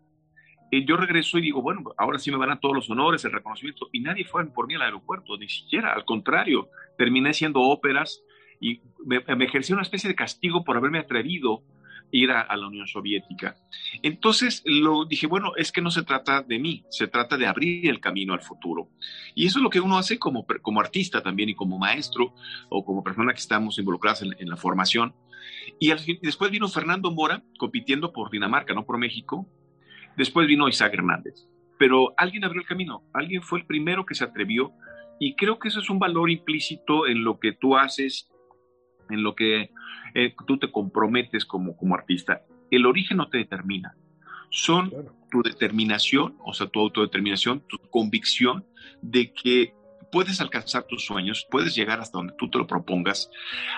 eh, 0.72 0.84
yo 0.84 0.96
regreso 0.96 1.38
y 1.38 1.42
digo, 1.42 1.62
bueno, 1.62 1.84
ahora 1.96 2.18
sí 2.18 2.32
me 2.32 2.36
van 2.36 2.50
a 2.50 2.58
todos 2.58 2.74
los 2.74 2.90
honores, 2.90 3.24
el 3.24 3.30
reconocimiento, 3.30 3.88
y 3.92 4.00
nadie 4.00 4.24
fue 4.24 4.44
por 4.46 4.66
mí 4.66 4.74
al 4.74 4.82
aeropuerto, 4.82 5.38
ni 5.38 5.48
siquiera, 5.48 5.92
al 5.92 6.04
contrario, 6.04 6.68
terminé 6.98 7.30
haciendo 7.30 7.60
óperas 7.60 8.24
y 8.60 8.80
me, 9.04 9.20
me 9.36 9.44
ejercí 9.44 9.72
una 9.72 9.82
especie 9.82 10.08
de 10.08 10.16
castigo 10.16 10.64
por 10.64 10.76
haberme 10.76 10.98
atrevido 10.98 11.62
ir 12.10 12.30
a, 12.30 12.54
la 12.56 12.66
Unión 12.66 12.86
Soviética. 12.86 13.56
Entonces 14.02 14.62
lo 14.64 15.04
dije, 15.04 15.26
bueno, 15.26 15.52
es 15.56 15.72
que 15.72 15.82
no 15.82 15.90
se 15.90 16.02
trata 16.02 16.42
de 16.42 16.58
mí, 16.58 16.84
se 16.90 17.08
trata 17.08 17.36
de 17.36 17.46
abrir 17.46 17.88
el 17.88 18.00
camino 18.00 18.34
al 18.34 18.40
futuro. 18.40 18.88
Y 19.34 19.46
eso 19.46 19.58
es 19.58 19.62
lo 19.62 19.70
que 19.70 19.80
uno 19.80 19.98
hace 19.98 20.18
como, 20.18 20.46
como 20.62 20.80
artista 20.80 21.22
también 21.22 21.48
y 21.48 21.54
como 21.54 21.78
maestro 21.78 22.34
o 22.68 22.84
como 22.84 23.02
persona 23.02 23.32
que 23.32 23.40
estamos 23.40 23.78
involucradas 23.78 24.22
en, 24.22 24.48
la 24.48 24.56
formación. 24.56 25.14
Y 25.78 25.92
después 26.22 26.50
vino 26.50 26.68
Fernando 26.68 27.10
Mora 27.10 27.42
compitiendo 27.58 28.12
por 28.12 28.30
Dinamarca, 28.30 28.74
no 28.74 28.86
por 28.86 28.98
México. 28.98 29.46
Después 30.16 30.46
vino 30.46 30.68
Isaac 30.68 30.94
Hernández. 30.94 31.48
Pero 31.78 32.14
alguien 32.16 32.44
abrió 32.44 32.62
el 32.62 32.66
camino, 32.66 33.02
alguien 33.12 33.42
fue 33.42 33.58
el 33.58 33.66
primero 33.66 34.06
que 34.06 34.14
se 34.14 34.24
atrevió 34.24 34.72
y 35.18 35.34
creo 35.34 35.58
que 35.58 35.68
eso 35.68 35.80
es 35.80 35.90
un 35.90 35.98
valor 35.98 36.30
implícito 36.30 37.06
en 37.06 37.24
lo 37.24 37.38
que 37.38 37.52
tú 37.52 37.76
haces, 37.76 38.28
en 39.10 39.22
lo 39.22 39.34
que 39.34 39.70
eh, 40.14 40.34
tú 40.46 40.58
te 40.58 40.70
comprometes 40.70 41.44
como, 41.44 41.76
como 41.76 41.94
artista. 41.94 42.42
El 42.70 42.86
origen 42.86 43.18
no 43.18 43.28
te 43.28 43.38
determina, 43.38 43.96
son 44.50 44.92
tu 45.30 45.42
determinación, 45.42 46.36
o 46.44 46.52
sea, 46.52 46.66
tu 46.66 46.80
autodeterminación, 46.80 47.62
tu 47.68 47.78
convicción 47.90 48.64
de 49.02 49.32
que 49.32 49.74
puedes 50.10 50.40
alcanzar 50.40 50.84
tus 50.84 51.04
sueños, 51.04 51.46
puedes 51.50 51.74
llegar 51.74 52.00
hasta 52.00 52.18
donde 52.18 52.34
tú 52.38 52.48
te 52.48 52.58
lo 52.58 52.66
propongas, 52.66 53.30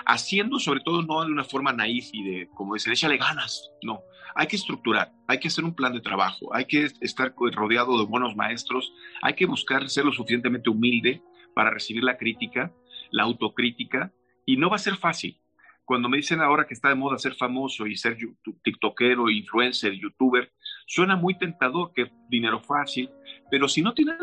haciendo 0.05 0.59
sobre 0.59 0.81
todo 0.81 1.01
no 1.01 1.23
de 1.25 1.31
una 1.31 1.43
forma 1.43 1.73
naif 1.73 2.09
y 2.13 2.23
de, 2.23 2.49
como 2.55 2.75
dicen, 2.75 2.93
échale 2.93 3.17
ganas, 3.17 3.71
no, 3.83 4.03
hay 4.35 4.47
que 4.47 4.55
estructurar, 4.55 5.11
hay 5.27 5.39
que 5.39 5.47
hacer 5.47 5.65
un 5.65 5.75
plan 5.75 5.93
de 5.93 6.01
trabajo, 6.01 6.53
hay 6.53 6.65
que 6.65 6.87
estar 7.01 7.33
rodeado 7.35 7.97
de 7.97 8.05
buenos 8.05 8.35
maestros, 8.35 8.93
hay 9.21 9.33
que 9.33 9.45
buscar 9.45 9.89
ser 9.89 10.05
lo 10.05 10.13
suficientemente 10.13 10.69
humilde 10.69 11.21
para 11.53 11.71
recibir 11.71 12.03
la 12.03 12.17
crítica, 12.17 12.71
la 13.11 13.23
autocrítica, 13.23 14.13
y 14.49 14.57
no 14.57 14.67
va 14.67 14.77
a 14.77 14.79
ser 14.79 14.95
fácil, 14.95 15.39
cuando 15.85 16.09
me 16.09 16.17
dicen 16.17 16.41
ahora 16.41 16.65
que 16.65 16.73
está 16.73 16.89
de 16.89 16.95
moda 16.95 17.19
ser 17.19 17.35
famoso 17.35 17.85
y 17.85 17.95
ser 17.95 18.17
tiktokero, 18.63 19.29
influencer, 19.29 19.93
youtuber, 19.93 20.51
suena 20.87 21.15
muy 21.15 21.37
tentador, 21.37 21.93
que 21.93 22.11
dinero 22.29 22.59
fácil, 22.59 23.11
pero 23.51 23.67
si 23.67 23.83
no 23.83 23.93
tienes 23.93 24.17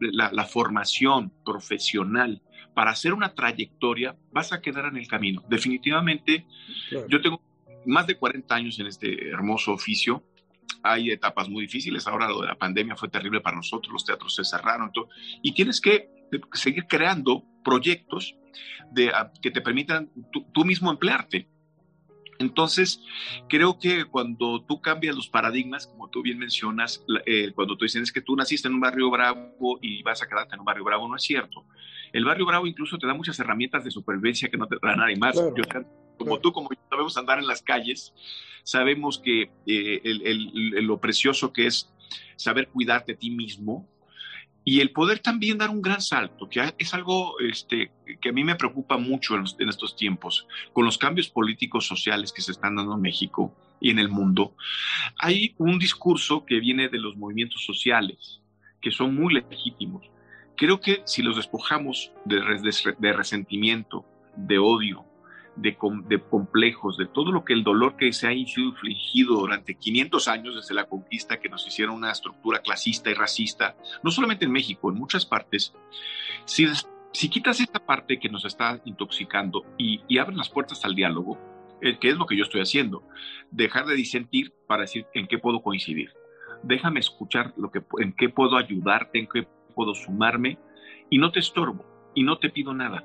la, 0.00 0.44
formación 0.46 1.32
profesional 1.44 2.42
para 2.74 2.90
hacer 2.90 3.14
una 3.14 3.34
trayectoria, 3.34 4.16
vas 4.32 4.52
a 4.52 4.60
quedar 4.60 4.86
en 4.86 4.96
el 4.96 5.06
camino. 5.06 5.44
Definitivamente, 5.48 6.44
yo 7.08 7.20
tengo 7.20 7.40
más 7.86 8.08
de 8.08 8.16
40 8.16 8.52
años 8.52 8.80
en 8.80 8.88
este 8.88 9.28
hermoso 9.28 9.72
oficio. 9.72 10.24
Hay 10.82 11.10
etapas 11.10 11.48
muy 11.48 11.62
difíciles. 11.62 12.06
Ahora 12.06 12.28
lo 12.28 12.40
de 12.40 12.48
la 12.48 12.58
pandemia 12.58 12.96
fue 12.96 13.08
terrible 13.08 13.40
para 13.40 13.56
nosotros, 13.56 13.92
los 13.92 14.04
teatros 14.04 14.34
se 14.34 14.44
cerraron. 14.44 14.92
Todo, 14.92 15.08
y 15.42 15.52
tienes 15.52 15.80
que 15.80 16.10
seguir 16.52 16.86
creando 16.86 17.44
proyectos 17.64 18.36
de, 18.90 19.10
ah, 19.10 19.32
que 19.42 19.50
te 19.50 19.60
permitan 19.60 20.10
tú, 20.30 20.64
mismo 20.64 20.90
emplearte. 20.90 21.48
Entonces, 22.38 23.02
creo 23.48 23.78
que 23.80 24.04
cuando 24.04 24.64
tú 24.64 24.80
cambias 24.80 25.16
los 25.16 25.28
paradigmas, 25.28 25.88
como 25.88 26.08
tú 26.08 26.22
bien 26.22 26.38
mencionas, 26.38 27.04
eh, 27.26 27.50
cuando 27.52 27.76
tú 27.76 27.84
dices 27.84 28.12
que 28.12 28.20
tú 28.20 28.36
naciste 28.36 28.68
en 28.68 28.74
un 28.74 28.80
barrio 28.80 29.10
bravo 29.10 29.78
y 29.82 30.02
vas 30.04 30.22
a 30.22 30.28
quedarte 30.28 30.54
en 30.54 30.60
un 30.60 30.64
barrio 30.64 30.84
bravo, 30.84 31.08
no 31.08 31.16
es 31.16 31.22
cierto. 31.22 31.64
El 32.12 32.24
barrio 32.24 32.46
bravo 32.46 32.66
incluso 32.66 32.96
te 32.96 33.08
da 33.08 33.14
muchas 33.14 33.38
herramientas 33.40 33.82
de 33.82 33.90
supervivencia 33.90 34.48
que 34.48 34.56
no 34.56 34.68
te 34.68 34.76
da 34.80 34.94
nadie 34.94 35.16
más. 35.16 35.36
Como 36.18 36.38
tú, 36.40 36.52
como 36.52 36.68
yo, 36.70 36.80
sabemos 36.90 37.16
andar 37.16 37.38
en 37.38 37.46
las 37.46 37.62
calles, 37.62 38.12
sabemos 38.64 39.18
que 39.18 39.50
eh, 39.66 40.02
lo 40.82 40.98
precioso 40.98 41.52
que 41.52 41.66
es 41.66 41.90
saber 42.36 42.68
cuidarte 42.68 43.12
a 43.12 43.16
ti 43.16 43.30
mismo, 43.30 43.88
y 44.64 44.80
el 44.80 44.90
poder 44.90 45.20
también 45.20 45.56
dar 45.56 45.70
un 45.70 45.80
gran 45.80 46.02
salto, 46.02 46.46
que 46.46 46.74
es 46.76 46.92
algo 46.92 47.40
este, 47.40 47.90
que 48.20 48.28
a 48.28 48.32
mí 48.32 48.44
me 48.44 48.54
preocupa 48.54 48.98
mucho 48.98 49.34
en, 49.34 49.44
en, 49.58 49.70
estos 49.70 49.96
tiempos, 49.96 50.46
con 50.74 50.84
los 50.84 50.98
cambios 50.98 51.30
políticos 51.30 51.86
sociales 51.86 52.34
que 52.34 52.42
se 52.42 52.52
están 52.52 52.76
dando 52.76 52.94
en 52.94 53.00
México 53.00 53.54
y 53.80 53.88
en 53.88 53.98
el 53.98 54.10
mundo. 54.10 54.54
Hay 55.16 55.54
un 55.56 55.78
discurso 55.78 56.44
que 56.44 56.60
viene 56.60 56.90
de 56.90 56.98
los 56.98 57.16
movimientos 57.16 57.64
sociales, 57.64 58.42
que 58.82 58.90
son 58.90 59.14
muy 59.14 59.32
legítimos. 59.32 60.04
Creo 60.54 60.80
que 60.82 61.00
si 61.06 61.22
los 61.22 61.36
despojamos 61.36 62.12
de, 62.26 62.40
de, 62.40 62.94
de 62.98 63.12
resentimiento, 63.14 64.04
de 64.36 64.58
odio, 64.58 65.07
de, 65.60 65.76
complejos, 65.76 66.96
de 66.96 67.06
todo 67.06 67.32
lo 67.32 67.44
que 67.44 67.52
el 67.52 67.64
dolor 67.64 67.96
que 67.96 68.12
se 68.12 68.28
ha 68.28 68.32
infligido 68.32 69.34
durante 69.34 69.74
500 69.74 70.28
años 70.28 70.54
desde 70.54 70.74
la 70.74 70.84
conquista, 70.84 71.40
que 71.40 71.48
nos 71.48 71.66
hicieron 71.66 71.96
una 71.96 72.12
estructura 72.12 72.60
clasista 72.60 73.10
y 73.10 73.14
racista, 73.14 73.76
no 74.02 74.10
solamente 74.10 74.44
en 74.44 74.52
México, 74.52 74.90
en 74.90 74.98
muchas 74.98 75.26
partes, 75.26 75.74
si, 76.44 76.66
si 77.12 77.28
quitas 77.28 77.60
esta 77.60 77.84
parte 77.84 78.18
que 78.18 78.28
nos 78.28 78.44
está 78.44 78.80
intoxicando 78.84 79.64
y, 79.76 80.00
y 80.08 80.18
abres 80.18 80.36
las 80.36 80.48
puertas 80.48 80.84
al 80.84 80.94
diálogo, 80.94 81.38
eh, 81.80 81.98
que 81.98 82.08
es 82.08 82.16
lo 82.16 82.26
que 82.26 82.36
yo 82.36 82.44
estoy 82.44 82.60
haciendo, 82.60 83.02
dejar 83.50 83.86
de 83.86 83.94
disentir 83.94 84.52
para 84.66 84.82
decir 84.82 85.06
en 85.14 85.26
qué 85.26 85.38
puedo 85.38 85.62
coincidir. 85.62 86.12
Déjame 86.62 87.00
escuchar 87.00 87.52
lo 87.56 87.70
que, 87.70 87.82
en 87.98 88.12
qué 88.12 88.28
puedo 88.28 88.56
ayudarte, 88.56 89.18
en 89.18 89.28
qué 89.28 89.46
puedo 89.74 89.94
sumarme 89.94 90.58
y 91.10 91.18
no 91.18 91.30
te 91.30 91.38
estorbo 91.40 91.84
y 92.14 92.22
no 92.22 92.38
te 92.38 92.50
pido 92.50 92.74
nada 92.74 93.04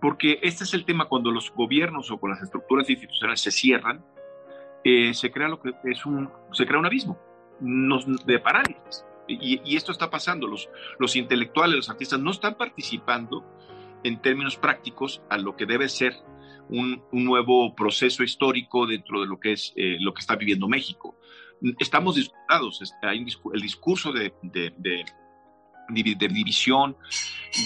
porque 0.00 0.38
este 0.42 0.64
es 0.64 0.74
el 0.74 0.84
tema 0.84 1.08
cuando 1.08 1.30
los 1.30 1.52
gobiernos 1.52 2.10
o 2.10 2.18
con 2.18 2.30
las 2.30 2.42
estructuras 2.42 2.88
institucionales 2.88 3.40
se 3.40 3.50
cierran, 3.50 4.04
eh, 4.84 5.12
se 5.14 5.30
crea 5.30 5.48
lo 5.48 5.60
que 5.60 5.72
es 5.84 6.06
un, 6.06 6.30
se 6.52 6.66
crea 6.66 6.78
un 6.78 6.86
abismo 6.86 7.18
de 7.60 8.38
parálisis. 8.38 9.04
Y, 9.28 9.60
y, 9.64 9.76
esto 9.76 9.92
está 9.92 10.10
pasando, 10.10 10.48
los, 10.48 10.68
los 10.98 11.14
intelectuales, 11.14 11.76
los 11.76 11.90
artistas 11.90 12.18
no 12.18 12.32
están 12.32 12.56
participando 12.56 13.44
en 14.02 14.20
términos 14.20 14.56
prácticos 14.56 15.22
a 15.28 15.38
lo 15.38 15.56
que 15.56 15.66
debe 15.66 15.88
ser 15.88 16.14
un, 16.68 17.02
un 17.12 17.24
nuevo 17.24 17.74
proceso 17.74 18.24
histórico 18.24 18.86
dentro 18.86 19.20
de 19.20 19.26
lo 19.26 19.38
que 19.38 19.52
es 19.52 19.72
eh, 19.76 19.98
lo 20.00 20.14
que 20.14 20.20
está 20.20 20.36
viviendo 20.36 20.68
México. 20.68 21.16
Estamos 21.78 22.16
discutados, 22.16 22.80
hay 23.02 23.18
el 23.52 23.60
discurso 23.60 24.12
de, 24.12 24.32
de, 24.42 24.72
de 24.78 25.04
de 25.90 26.28
división, 26.28 26.96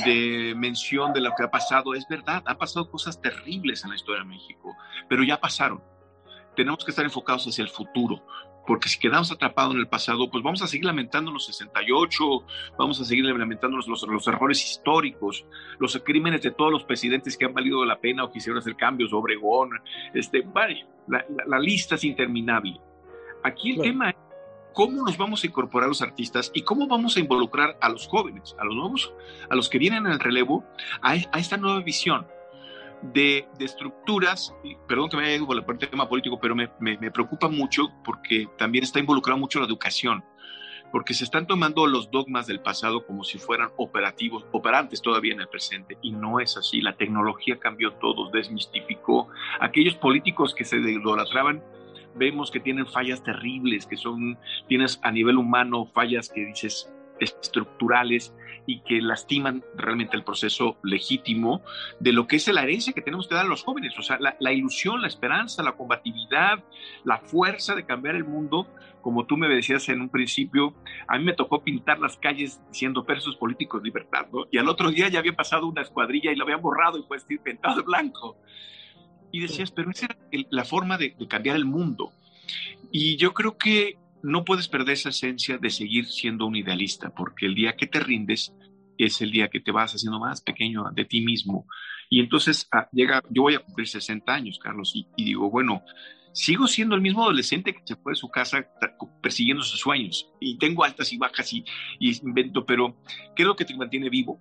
de 0.05 0.55
mención 0.57 1.13
de 1.13 1.21
lo 1.21 1.31
que 1.37 1.45
ha 1.45 1.51
pasado. 1.51 1.95
Es 1.95 2.07
verdad, 2.09 2.43
han 2.47 2.59
pasado 2.59 2.91
cosas 2.91 3.21
terribles 3.21 3.85
en 3.85 3.91
la 3.91 3.97
historia 3.97 4.23
de 4.23 4.29
México, 4.29 4.77
pero 5.09 5.23
ya 5.23 5.41
pasaron. 5.41 5.83
Tenemos 6.57 6.85
que 6.85 6.91
estar 6.91 7.05
enfocados 7.05 7.47
hacia 7.47 7.63
el 7.63 7.69
futuro, 7.69 8.25
porque 8.67 8.89
si 8.89 8.99
quedamos 8.99 9.31
atrapados 9.31 9.75
en 9.75 9.81
el 9.81 9.89
pasado, 9.89 10.31
pues 10.31 10.43
vamos 10.43 10.63
a 10.63 10.67
seguir 10.67 10.87
lamentando 10.87 11.31
los 11.31 11.47
68, 11.47 12.25
vamos 12.79 13.01
a 13.01 13.05
seguir 13.05 13.25
lamentando 13.25 13.77
los, 13.77 13.89
los, 13.89 14.29
errores 14.29 14.65
históricos, 14.65 15.45
los 15.79 16.01
crímenes 16.05 16.43
de 16.43 16.53
todos 16.53 16.71
los 16.71 16.85
presidentes 16.85 17.37
que 17.37 17.45
han 17.45 17.55
valido 17.55 17.85
la 17.85 18.01
pena 18.01 18.25
o 18.25 18.31
quisieron 18.31 18.59
hacer 18.59 18.77
cambios, 18.77 19.13
Obregón, 19.13 19.71
este, 20.15 20.43
vale, 20.43 20.87
la, 21.09 21.25
la, 21.29 21.45
la 21.47 21.59
lista 21.59 21.97
es 21.97 22.05
interminable. 22.05 22.81
Aquí 23.43 23.73
el 23.73 23.83
tema 23.83 24.11
es 24.11 24.17
cómo 24.75 25.03
nos 25.03 25.17
vamos 25.17 25.43
a 25.43 25.47
incorporar 25.47 25.89
los 25.89 26.03
artistas 26.03 26.51
y 26.53 26.63
cómo 26.63 26.87
vamos 26.87 27.17
a 27.17 27.21
involucrar 27.21 27.79
a 27.81 27.89
los 27.89 28.07
jóvenes, 28.07 28.55
a 28.59 28.65
los 28.65 28.75
nuevos, 28.75 29.15
a 29.49 29.55
los 29.55 29.69
que 29.69 29.79
vienen 29.79 30.07
en 30.07 30.13
el 30.13 30.21
relevo, 30.21 30.65
a, 31.01 31.13
a 31.13 31.39
esta 31.39 31.57
nueva 31.57 31.81
visión 31.81 32.27
de, 33.13 33.47
de, 33.59 33.65
estructuras, 33.65 34.55
perdón 34.89 35.11
que 35.11 35.17
me 35.17 35.25
haya 35.25 35.37
ido 35.37 35.47
por 35.47 35.77
el 35.79 35.89
tema 35.89 36.09
político, 36.09 36.39
pero 36.41 36.55
me, 36.55 36.71
me, 36.81 37.11
preocupa 37.11 37.49
mucho 37.49 37.89
porque 38.05 38.49
también 38.57 38.85
está 38.85 38.99
involucrado 38.99 39.39
mucho 39.39 39.61
la 39.61 39.67
educación, 39.67 40.25
porque 40.91 41.13
se 41.13 41.25
están 41.25 41.47
tomando 41.47 41.87
los 41.87 42.11
dogmas 42.11 42.47
del 42.47 42.61
pasado 42.61 43.05
como 43.07 43.25
si 43.25 43.39
fueran 43.39 43.71
operativos, 43.77 44.47
operantes 44.53 45.03
todavía 45.03 45.35
en 45.35 45.41
el 45.41 45.49
presente, 45.49 45.99
y 46.01 46.13
no 46.13 46.41
es 46.41 46.57
así, 46.57 46.81
la 46.81 46.97
tecnología 46.97 47.59
cambió 47.59 47.93
todo, 47.95 48.31
desmistificó, 48.31 49.29
aquellos 49.61 49.95
políticos 49.97 50.55
que 50.55 50.65
se 50.65 50.77
idolatraban 50.79 51.63
vemos 52.17 52.51
que 52.51 52.61
tienen 52.61 52.87
fallas 52.87 53.23
terribles, 53.23 53.87
que 53.87 53.97
son, 53.97 54.39
tienes 54.69 55.01
a 55.03 55.11
nivel 55.11 55.39
humano 55.39 55.87
fallas 55.87 56.29
que 56.29 56.45
dices 56.45 56.93
estructurales 57.21 58.35
y 58.67 58.81
que 58.81 59.01
lastiman 59.01 59.63
realmente 59.77 60.17
el 60.17 60.25
proceso 60.25 60.79
legítimo 60.83 61.63
de 62.01 62.13
lo 62.13 62.27
que 62.27 62.37
es 62.37 62.49
la 62.49 62.63
herencia 62.63 62.93
que 62.93 63.03
tenemos 63.03 63.29
que 63.29 63.35
dar 63.35 63.45
a 63.45 63.49
los 63.49 63.63
jóvenes, 63.63 63.97
o 63.99 64.03
sea, 64.03 64.19
la, 64.19 64.37
la, 64.41 64.53
ilusión, 64.53 65.03
la 65.03 65.09
esperanza, 65.09 65.63
la 65.63 65.73
combatividad, 65.73 66.65
la 67.05 67.19
fuerza 67.19 67.75
de 67.75 67.85
cambiar 67.85 68.17
el 68.17 68.25
mundo, 68.25 68.67
como 69.03 69.27
tú 69.27 69.37
me 69.37 69.49
decías 69.49 69.89
en 69.91 70.01
un 70.01 70.09
principio, 70.09 70.75
a 71.07 71.19
mí 71.19 71.25
me 71.25 71.35
tocó 71.35 71.63
pintar 71.63 71.99
las 72.01 72.17
calles 72.17 72.61
diciendo 72.71 73.05
persos 73.05 73.37
políticos 73.37 73.83
libertad, 73.83 74.27
¿no? 74.33 74.47
Y 74.51 74.59
al 74.59 74.69
otro 74.69 74.91
día 74.91 75.09
ya 75.09 75.19
había 75.19 75.37
pasado 75.37 75.67
una 75.67 75.83
escuadrilla 75.83 76.33
y 76.33 76.37
lo 76.37 76.45
habían 76.45 76.63
borrado 76.63 76.99
y 76.99 77.03
pues 77.03 77.25
pintado 77.25 77.77
de 77.77 77.83
blanco 77.83 78.39
y 79.35 79.41
decías, 79.41 79.73
pero 79.73 79.91
esa 79.91 80.07
era 80.07 80.17
el, 80.31 80.47
la 80.51 80.65
forma 80.65 80.97
de, 80.97 81.17
de, 81.19 81.27
cambiar 81.27 81.57
el 81.57 81.65
mundo. 81.65 82.13
Y 82.93 83.17
yo 83.17 83.35
creo 83.35 83.59
que 83.59 83.99
no 84.23 84.45
puedes 84.45 84.69
perder 84.69 84.95
esa 84.95 85.09
esencia 85.09 85.59
de 85.59 85.71
seguir 85.71 86.07
siendo 86.07 86.47
un 86.47 86.55
idealista, 86.55 87.11
porque 87.11 87.47
el 87.47 87.57
día 87.57 87.75
que 87.75 87.89
te 87.89 87.99
rindes 87.99 88.55
es 88.97 89.21
el 89.21 89.33
día 89.33 89.49
que 89.49 89.59
te 89.59 89.73
vas 89.73 89.93
haciendo 89.93 90.21
más 90.21 90.41
pequeño 90.41 90.85
de 90.95 91.05
ti 91.05 91.21
mismo. 91.21 91.67
Y 92.09 92.21
entonces 92.21 92.69
ah, 92.71 92.89
llega, 92.93 93.23
yo 93.29 93.43
voy 93.43 93.57
a 93.57 93.59
cumplir 93.59 93.89
60 93.89 94.33
años, 94.33 94.61
Carlos, 94.63 94.93
y, 94.95 95.09
y 95.17 95.25
digo, 95.25 95.51
bueno, 95.51 95.83
sigo 96.33 96.69
siendo 96.69 96.95
el 96.95 97.01
mismo 97.01 97.25
adolescente 97.25 97.75
que 97.75 97.83
se 97.85 97.97
fue 97.97 98.13
de 98.13 98.17
su 98.17 98.29
casa 98.29 98.69
persiguiendo 99.21 99.65
sus 99.65 99.81
sueños 99.81 100.31
y 100.39 100.59
tengo 100.59 100.85
altas 100.85 101.13
y 101.13 101.19
bajas 101.19 101.53
y, 101.53 101.65
y 101.99 102.17
invento, 102.25 102.65
pero 102.65 102.97
¿qué 103.35 103.43
es 103.43 103.47
lo 103.47 103.57
que 103.57 103.65
te 103.65 103.77
mantiene 103.77 104.11
vivo? 104.11 104.41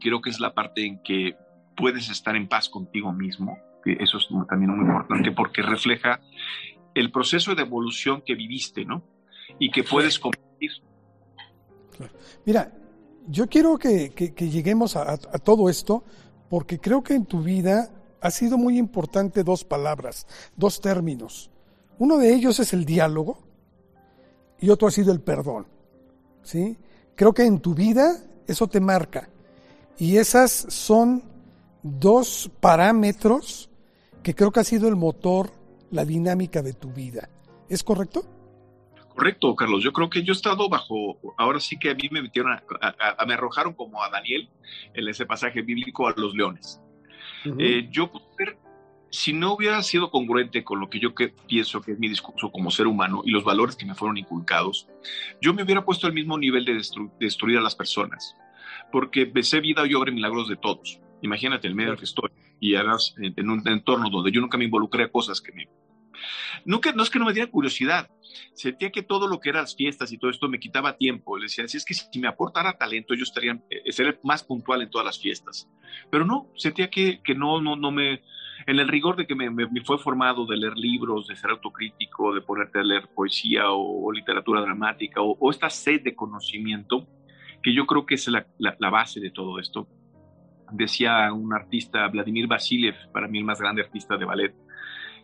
Creo 0.00 0.20
que 0.20 0.28
es 0.28 0.38
la 0.38 0.52
parte 0.52 0.84
en 0.84 1.02
que 1.02 1.34
puedes 1.76 2.08
estar 2.08 2.34
en 2.34 2.48
paz 2.48 2.68
contigo 2.68 3.12
mismo, 3.12 3.58
eso 3.98 4.18
es 4.18 4.28
también 4.48 4.70
muy 4.70 4.86
importante 4.86 5.32
porque 5.32 5.62
refleja 5.62 6.20
el 6.94 7.10
proceso 7.12 7.54
de 7.54 7.62
evolución 7.62 8.22
que 8.24 8.34
viviste, 8.34 8.84
¿no? 8.84 9.02
Y 9.58 9.70
que 9.70 9.84
puedes 9.84 10.18
compartir. 10.18 10.70
Mira, 12.44 12.72
yo 13.28 13.48
quiero 13.48 13.76
que, 13.78 14.10
lleguemos 14.38 14.96
a, 14.96 15.12
a, 15.12 15.16
todo 15.16 15.68
esto 15.68 16.04
porque 16.48 16.78
creo 16.78 17.02
que 17.02 17.14
en 17.14 17.26
tu 17.26 17.42
vida 17.42 17.90
ha 18.20 18.30
sido 18.30 18.56
muy 18.56 18.78
importante 18.78 19.44
dos 19.44 19.64
palabras, 19.64 20.26
dos 20.56 20.80
términos. 20.80 21.50
Uno 21.98 22.18
de 22.18 22.34
ellos 22.34 22.60
es 22.60 22.72
el 22.72 22.84
diálogo 22.84 23.38
y 24.60 24.70
otro 24.70 24.88
ha 24.88 24.90
sido 24.90 25.12
el 25.12 25.20
perdón. 25.20 25.66
¿sí? 26.42 26.76
Creo 27.14 27.32
que 27.32 27.44
en 27.44 27.60
tu 27.60 27.74
vida 27.74 28.16
eso 28.46 28.68
te 28.68 28.80
marca. 28.80 29.28
Y 29.98 30.16
esas 30.18 30.50
son 30.52 31.22
dos 31.82 32.50
parámetros 32.60 33.70
que 34.26 34.34
creo 34.34 34.50
que 34.50 34.58
ha 34.58 34.64
sido 34.64 34.88
el 34.88 34.96
motor, 34.96 35.52
la 35.92 36.04
dinámica 36.04 36.60
de 36.60 36.72
tu 36.72 36.92
vida. 36.92 37.28
¿Es 37.68 37.84
correcto? 37.84 38.24
Correcto, 39.14 39.54
Carlos. 39.54 39.84
Yo 39.84 39.92
creo 39.92 40.10
que 40.10 40.24
yo 40.24 40.32
he 40.32 40.34
estado 40.34 40.68
bajo, 40.68 41.16
ahora 41.38 41.60
sí 41.60 41.78
que 41.78 41.90
a 41.90 41.94
mí 41.94 42.08
me 42.10 42.22
metieron, 42.22 42.50
a, 42.50 42.64
a, 42.80 43.22
a, 43.22 43.24
me 43.24 43.34
arrojaron 43.34 43.74
como 43.74 44.02
a 44.02 44.10
Daniel 44.10 44.48
en 44.94 45.06
ese 45.06 45.26
pasaje 45.26 45.62
bíblico 45.62 46.08
a 46.08 46.14
los 46.16 46.34
leones. 46.34 46.82
Uh 47.44 47.50
-huh. 47.50 47.56
eh, 47.60 47.88
yo, 47.92 48.10
si 49.10 49.32
no 49.32 49.52
hubiera 49.54 49.80
sido 49.84 50.10
congruente 50.10 50.64
con 50.64 50.80
lo 50.80 50.90
que 50.90 50.98
yo 50.98 51.14
que 51.14 51.28
pienso 51.28 51.80
que 51.80 51.92
es 51.92 51.98
mi 52.00 52.08
discurso 52.08 52.50
como 52.50 52.72
ser 52.72 52.88
humano 52.88 53.22
y 53.24 53.30
los 53.30 53.44
valores 53.44 53.76
que 53.76 53.86
me 53.86 53.94
fueron 53.94 54.18
inculcados, 54.18 54.88
yo 55.40 55.54
me 55.54 55.62
hubiera 55.62 55.84
puesto 55.84 56.08
al 56.08 56.14
mismo 56.14 56.36
nivel 56.36 56.64
de, 56.64 56.74
destru 56.74 57.12
de 57.20 57.26
destruir 57.26 57.58
a 57.58 57.60
las 57.60 57.76
personas, 57.76 58.34
porque 58.90 59.24
besé 59.24 59.60
vida 59.60 59.86
y 59.86 59.94
obra 59.94 60.10
milagros 60.10 60.48
de 60.48 60.56
todos. 60.56 60.98
Imagínate 61.22 61.68
el 61.68 61.76
medio 61.76 61.92
en 61.92 61.98
que 61.98 62.06
estoy 62.06 62.28
y 62.60 62.74
además 62.74 63.14
en 63.18 63.50
un 63.50 63.66
entorno 63.66 64.10
donde 64.10 64.32
yo 64.32 64.40
nunca 64.40 64.58
me 64.58 64.64
involucré 64.64 65.04
a 65.04 65.10
cosas 65.10 65.40
que 65.40 65.52
me... 65.52 65.68
Nunca, 66.64 66.92
no 66.92 67.02
es 67.02 67.10
que 67.10 67.18
no 67.18 67.26
me 67.26 67.32
diera 67.32 67.50
curiosidad, 67.50 68.08
sentía 68.54 68.90
que 68.90 69.02
todo 69.02 69.28
lo 69.28 69.38
que 69.38 69.50
eran 69.50 69.62
las 69.62 69.76
fiestas 69.76 70.12
y 70.12 70.18
todo 70.18 70.30
esto 70.30 70.48
me 70.48 70.58
quitaba 70.58 70.96
tiempo. 70.96 71.36
Le 71.36 71.44
decía, 71.44 71.68
si 71.68 71.76
es 71.76 71.84
que 71.84 71.94
si 71.94 72.18
me 72.18 72.28
aportara 72.28 72.78
talento, 72.78 73.14
yo 73.14 73.22
estaría, 73.22 73.60
eh, 73.70 73.92
sería 73.92 74.18
más 74.22 74.42
puntual 74.42 74.82
en 74.82 74.90
todas 74.90 75.04
las 75.04 75.20
fiestas. 75.20 75.68
Pero 76.10 76.24
no, 76.24 76.50
sentía 76.56 76.90
que, 76.90 77.20
que 77.22 77.34
no, 77.34 77.60
no, 77.60 77.76
no 77.76 77.90
me... 77.90 78.22
En 78.66 78.78
el 78.78 78.88
rigor 78.88 79.16
de 79.16 79.26
que 79.26 79.34
me, 79.34 79.50
me, 79.50 79.68
me, 79.68 79.84
fue 79.84 79.98
formado 79.98 80.46
de 80.46 80.56
leer 80.56 80.76
libros, 80.76 81.26
de 81.28 81.36
ser 81.36 81.50
autocrítico, 81.50 82.34
de 82.34 82.40
ponerte 82.40 82.80
a 82.80 82.82
leer 82.82 83.08
poesía 83.14 83.70
o, 83.70 84.06
o 84.06 84.12
literatura 84.12 84.62
dramática, 84.62 85.20
o, 85.20 85.36
o, 85.38 85.50
esta 85.50 85.68
sed 85.68 86.02
de 86.02 86.16
conocimiento, 86.16 87.06
que 87.62 87.74
yo 87.74 87.86
creo 87.86 88.06
que 88.06 88.14
es 88.14 88.26
la, 88.28 88.46
la, 88.58 88.74
la 88.80 88.90
base 88.90 89.20
de 89.20 89.30
todo 89.30 89.60
esto 89.60 89.86
decía 90.72 91.32
un 91.32 91.52
artista, 91.52 92.06
Vladimir 92.08 92.46
Vasiliev, 92.46 92.94
para 93.12 93.28
mí 93.28 93.38
el 93.38 93.44
más 93.44 93.60
grande 93.60 93.82
artista 93.82 94.16
de 94.16 94.24
ballet, 94.24 94.54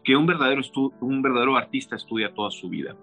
que 0.05 0.17
un 0.17 0.27
verdadero, 0.27 0.63
un 1.01 1.23
verdadero 1.23 1.57
artista 1.57 1.97
estudia 1.97 2.35
toda 2.35 2.51
su 2.51 2.69
vida. 2.69 2.97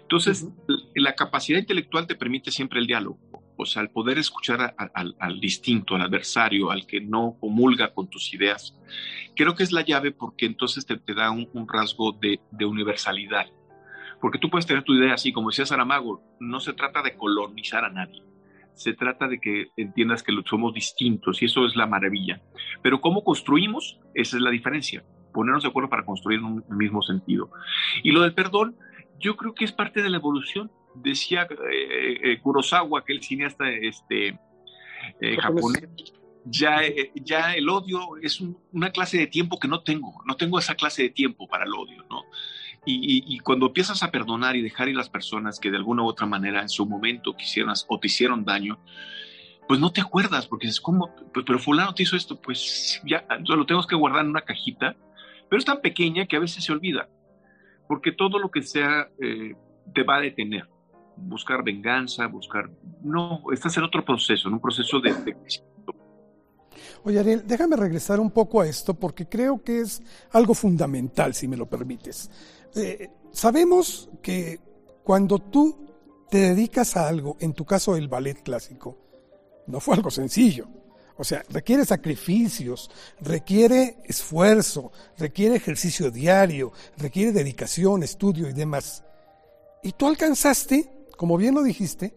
Entonces, 0.00 0.42
uh 0.42 0.52
-huh. 0.66 0.90
la 0.96 1.14
capacidad 1.14 1.58
intelectual 1.58 2.06
te 2.06 2.16
permite 2.16 2.50
siempre 2.50 2.80
el 2.80 2.86
diálogo, 2.86 3.18
o 3.56 3.66
sea, 3.66 3.82
el 3.82 3.90
poder 3.90 4.18
escuchar 4.18 4.60
a, 4.60 4.74
a, 4.76 4.90
al, 4.94 5.14
al, 5.20 5.38
distinto, 5.38 5.94
al 5.94 6.02
adversario, 6.02 6.70
al 6.70 6.86
que 6.86 7.00
no 7.00 7.36
comulga 7.38 7.92
con 7.92 8.08
tus 8.08 8.32
ideas. 8.34 8.74
Creo 9.36 9.54
que 9.54 9.62
es 9.62 9.70
la 9.70 9.82
llave 9.82 10.10
porque 10.10 10.46
entonces 10.46 10.84
te, 10.86 10.96
te 10.96 11.14
da 11.14 11.30
un, 11.30 11.48
un 11.52 11.68
rasgo 11.68 12.12
de, 12.12 12.40
de, 12.50 12.64
universalidad. 12.64 13.46
Porque 14.20 14.38
tú 14.38 14.50
puedes 14.50 14.66
tener 14.66 14.82
tu 14.82 14.94
idea 14.94 15.14
así, 15.14 15.32
como 15.32 15.50
decía 15.50 15.64
Saramago, 15.66 16.22
no 16.40 16.58
se 16.60 16.72
trata 16.72 17.02
de 17.02 17.16
colonizar 17.16 17.84
a 17.84 17.90
nadie, 17.90 18.22
se 18.80 18.94
trata 18.94 19.28
de 19.28 19.38
que 19.38 19.72
entiendas 19.76 20.22
que 20.22 20.32
somos 20.48 20.72
distintos 20.72 21.42
y 21.42 21.44
eso 21.44 21.66
es 21.66 21.76
la 21.76 21.86
maravilla. 21.86 22.40
Pero 22.82 23.02
cómo 23.02 23.22
construimos, 23.22 24.00
esa 24.14 24.38
es 24.38 24.42
la 24.42 24.50
diferencia. 24.50 25.04
Ponernos 25.34 25.64
de 25.64 25.68
acuerdo 25.68 25.90
para 25.90 26.06
construir 26.06 26.38
en 26.38 26.46
un 26.46 26.64
mismo 26.70 27.02
sentido. 27.02 27.50
Y 28.02 28.12
lo 28.12 28.22
del 28.22 28.32
perdón, 28.32 28.76
yo 29.18 29.36
creo 29.36 29.54
que 29.54 29.66
es 29.66 29.72
parte 29.72 30.02
de 30.02 30.08
la 30.08 30.16
evolución. 30.16 30.72
Decía 30.94 31.46
eh, 31.70 32.18
eh, 32.22 32.40
Kurosawa, 32.40 33.00
aquel 33.00 33.22
cineasta 33.22 33.68
este, 33.68 34.40
eh, 35.20 35.36
japonés, 35.38 35.86
ya, 36.46 36.80
ya 37.14 37.52
el 37.52 37.68
odio 37.68 38.16
es 38.22 38.42
una 38.72 38.90
clase 38.92 39.18
de 39.18 39.26
tiempo 39.26 39.58
que 39.60 39.68
no 39.68 39.82
tengo. 39.82 40.22
No 40.26 40.38
tengo 40.38 40.58
esa 40.58 40.74
clase 40.74 41.02
de 41.02 41.10
tiempo 41.10 41.46
para 41.46 41.64
el 41.64 41.74
odio, 41.74 42.02
¿no? 42.08 42.22
Y, 42.86 43.38
cuando 43.40 43.66
empiezas 43.66 44.02
a 44.02 44.10
perdonar 44.10 44.56
y 44.56 44.62
dejar 44.62 44.88
ir 44.88 44.96
las 44.96 45.10
personas 45.10 45.60
que 45.60 45.70
de 45.70 45.76
alguna 45.76 46.02
u 46.02 46.06
otra 46.06 46.26
manera 46.26 46.62
en 46.62 46.68
su 46.68 46.86
momento 46.86 47.36
quisieron 47.36 47.74
o 47.88 48.00
te 48.00 48.06
hicieron 48.06 48.44
daño, 48.44 48.78
pues 49.68 49.78
no 49.78 49.92
te 49.92 50.00
acuerdas, 50.00 50.46
porque 50.46 50.66
es 50.66 50.80
como, 50.80 51.14
pues, 51.32 51.44
pero 51.46 51.58
fulano 51.58 51.94
te 51.94 52.02
hizo 52.02 52.16
esto, 52.16 52.40
pues 52.40 53.00
ya 53.06 53.24
lo 53.46 53.66
tenemos 53.66 53.86
que 53.86 53.94
guardar 53.94 54.24
en 54.24 54.30
una 54.30 54.42
cajita, 54.42 54.96
pero 55.48 55.58
es 55.58 55.64
tan 55.64 55.80
pequeña 55.80 56.26
que 56.26 56.36
a 56.36 56.40
veces 56.40 56.64
se 56.64 56.72
olvida, 56.72 57.08
porque 57.86 58.12
todo 58.12 58.38
lo 58.38 58.50
que 58.50 58.62
sea 58.62 59.08
eh, 59.20 59.54
te 59.94 60.02
va 60.02 60.16
a 60.16 60.20
detener. 60.20 60.68
Buscar 61.16 61.62
venganza, 61.62 62.26
buscar... 62.28 62.70
No, 63.02 63.42
estás 63.52 63.76
en 63.76 63.84
otro 63.84 64.04
proceso, 64.04 64.48
en 64.48 64.54
un 64.54 64.60
proceso 64.60 65.00
de, 65.00 65.12
de 65.12 65.36
Oye, 67.02 67.18
Ariel, 67.18 67.42
déjame 67.46 67.76
regresar 67.76 68.20
un 68.20 68.30
poco 68.30 68.60
a 68.60 68.66
esto 68.66 68.94
porque 68.94 69.26
creo 69.26 69.62
que 69.62 69.80
es 69.80 70.02
algo 70.32 70.54
fundamental, 70.54 71.34
si 71.34 71.48
me 71.48 71.56
lo 71.56 71.66
permites. 71.66 72.30
Eh, 72.74 73.10
sabemos 73.32 74.08
que 74.22 74.60
cuando 75.02 75.38
tú 75.38 75.86
te 76.30 76.38
dedicas 76.38 76.96
a 76.96 77.08
algo, 77.08 77.36
en 77.40 77.52
tu 77.52 77.64
caso 77.64 77.96
el 77.96 78.08
ballet 78.08 78.42
clásico, 78.42 78.96
no 79.66 79.80
fue 79.80 79.96
algo 79.96 80.10
sencillo. 80.10 80.68
O 81.16 81.24
sea, 81.24 81.42
requiere 81.50 81.84
sacrificios, 81.84 82.90
requiere 83.20 83.98
esfuerzo, 84.04 84.90
requiere 85.18 85.56
ejercicio 85.56 86.10
diario, 86.10 86.72
requiere 86.96 87.32
dedicación, 87.32 88.02
estudio 88.02 88.48
y 88.48 88.54
demás. 88.54 89.04
Y 89.82 89.92
tú 89.92 90.06
alcanzaste, 90.06 90.90
como 91.16 91.36
bien 91.36 91.54
lo 91.54 91.62
dijiste, 91.62 92.14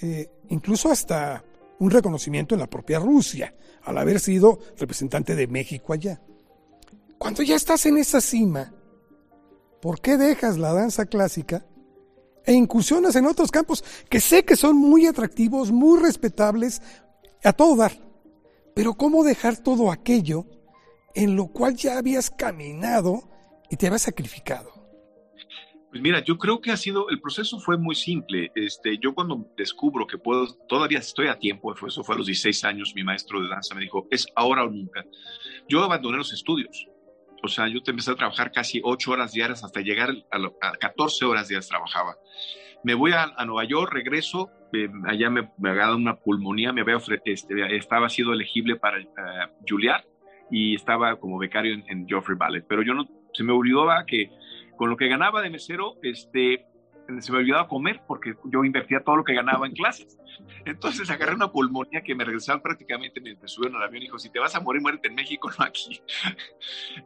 eh, 0.00 0.30
incluso 0.48 0.90
hasta 0.92 1.42
un 1.80 1.90
reconocimiento 1.90 2.54
en 2.54 2.60
la 2.60 2.68
propia 2.68 3.00
Rusia, 3.00 3.54
al 3.82 3.98
haber 3.98 4.20
sido 4.20 4.60
representante 4.78 5.34
de 5.34 5.46
México 5.46 5.92
allá. 5.92 6.20
Cuando 7.18 7.42
ya 7.42 7.56
estás 7.56 7.84
en 7.86 7.98
esa 7.98 8.20
cima, 8.20 8.72
¿por 9.80 10.00
qué 10.00 10.16
dejas 10.16 10.58
la 10.58 10.72
danza 10.72 11.06
clásica 11.06 11.64
e 12.44 12.52
incursionas 12.52 13.16
en 13.16 13.26
otros 13.26 13.50
campos 13.50 13.84
que 14.08 14.20
sé 14.20 14.44
que 14.44 14.56
son 14.56 14.76
muy 14.76 15.06
atractivos, 15.06 15.70
muy 15.70 16.00
respetables, 16.00 16.82
a 17.44 17.52
todo 17.52 17.76
dar? 17.76 17.92
Pero 18.74 18.94
¿cómo 18.94 19.24
dejar 19.24 19.58
todo 19.58 19.90
aquello 19.90 20.46
en 21.14 21.36
lo 21.36 21.48
cual 21.48 21.76
ya 21.76 21.98
habías 21.98 22.30
caminado 22.30 23.28
y 23.68 23.76
te 23.76 23.86
habías 23.86 24.02
sacrificado? 24.02 24.80
Pues 25.90 26.02
mira, 26.02 26.22
yo 26.22 26.38
creo 26.38 26.60
que 26.60 26.70
ha 26.70 26.76
sido, 26.76 27.08
el 27.08 27.20
proceso 27.20 27.58
fue 27.58 27.76
muy 27.76 27.96
simple. 27.96 28.52
Este, 28.54 28.96
yo 28.98 29.12
cuando 29.12 29.44
descubro 29.56 30.06
que 30.06 30.18
puedo, 30.18 30.46
todavía 30.68 31.00
estoy 31.00 31.26
a 31.26 31.36
tiempo, 31.36 31.74
eso 31.84 32.04
fue 32.04 32.14
a 32.14 32.18
los 32.18 32.28
16 32.28 32.64
años, 32.64 32.92
mi 32.94 33.02
maestro 33.02 33.42
de 33.42 33.48
danza 33.48 33.74
me 33.74 33.80
dijo, 33.80 34.06
es 34.08 34.26
ahora 34.36 34.62
o 34.62 34.70
nunca. 34.70 35.04
Yo 35.68 35.82
abandoné 35.82 36.18
los 36.18 36.32
estudios. 36.32 36.86
O 37.42 37.48
sea, 37.48 37.68
yo 37.68 37.80
empecé 37.90 38.10
a 38.10 38.16
trabajar 38.16 38.52
casi 38.52 38.80
8 38.82 39.10
horas 39.10 39.32
diarias 39.32 39.64
hasta 39.64 39.80
llegar 39.80 40.10
a, 40.30 40.72
14 40.76 41.24
horas 41.24 41.48
diarias 41.48 41.68
trabajaba. 41.68 42.16
Me 42.84 42.94
voy 42.94 43.12
a, 43.12 43.32
Nueva 43.44 43.64
York, 43.64 43.92
regreso, 43.92 44.50
eh, 44.72 44.88
allá 45.06 45.30
me, 45.30 45.50
me 45.58 45.74
dado 45.74 45.96
una 45.96 46.16
pulmonía, 46.16 46.72
me 46.72 46.80
había 46.80 46.98
este, 47.24 47.76
estaba 47.76 48.08
sido 48.08 48.32
elegible 48.32 48.76
para 48.76 49.00
uh, 49.00 49.64
Juilliard 49.68 50.04
y 50.50 50.74
estaba 50.74 51.16
como 51.16 51.38
becario 51.38 51.74
en, 51.74 51.84
en 51.88 52.06
Ballet, 52.38 52.64
pero 52.66 52.82
yo 52.82 52.94
no, 52.94 53.06
se 53.32 53.44
me 53.44 53.52
olvidaba 53.52 54.04
que 54.06 54.30
con 54.76 54.88
lo 54.88 54.96
que 54.96 55.08
ganaba 55.08 55.42
de 55.42 55.50
mesero, 55.50 55.96
este, 56.02 56.66
se 57.18 57.32
me 57.32 57.38
olvidaba 57.38 57.68
comer 57.68 58.02
porque 58.06 58.34
yo 58.44 58.64
invertía 58.64 59.02
todo 59.02 59.16
lo 59.16 59.24
que 59.24 59.34
ganaba 59.34 59.66
en 59.66 59.72
clases. 59.72 60.18
Entonces 60.64 61.10
agarré 61.10 61.34
una 61.34 61.50
pulmonía 61.50 62.02
que 62.02 62.14
me 62.14 62.24
regresaban 62.24 62.62
prácticamente 62.62 63.20
mientras 63.20 63.52
subieron 63.52 63.76
al 63.76 63.88
avión 63.88 64.02
y 64.02 64.06
dijo, 64.06 64.18
si 64.18 64.30
te 64.30 64.38
vas 64.38 64.54
a 64.54 64.60
morir, 64.60 64.82
muérete 64.82 65.08
en 65.08 65.14
México, 65.14 65.50
no 65.58 65.64
aquí. 65.64 66.00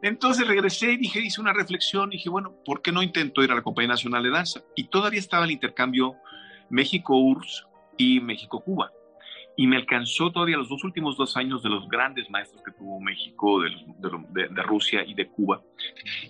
Entonces 0.01 0.47
regresé 0.47 0.93
y 0.93 0.97
dije, 0.97 1.19
hice 1.19 1.41
una 1.41 1.53
reflexión 1.53 2.09
dije, 2.09 2.29
bueno, 2.29 2.55
¿por 2.65 2.81
qué 2.81 2.91
no 2.91 3.03
intento 3.03 3.43
ir 3.43 3.51
a 3.51 3.55
la 3.55 3.61
Compañía 3.61 3.89
Nacional 3.89 4.23
de 4.23 4.29
Danza? 4.29 4.61
Y 4.75 4.87
todavía 4.87 5.19
estaba 5.19 5.45
el 5.45 5.51
intercambio 5.51 6.15
México-URSS 6.69 7.67
y 7.97 8.19
México-Cuba 8.21 8.91
y 9.57 9.67
me 9.67 9.77
alcanzó 9.77 10.31
todavía 10.31 10.57
los 10.57 10.69
dos 10.69 10.83
últimos 10.83 11.17
dos 11.17 11.37
años 11.37 11.63
de 11.63 11.69
los 11.69 11.87
grandes 11.87 12.29
maestros 12.29 12.61
que 12.63 12.71
tuvo 12.71 12.99
México, 12.99 13.61
de, 13.61 14.47
de, 14.49 14.63
Rusia 14.63 15.03
y 15.05 15.13
de 15.13 15.27
Cuba. 15.27 15.61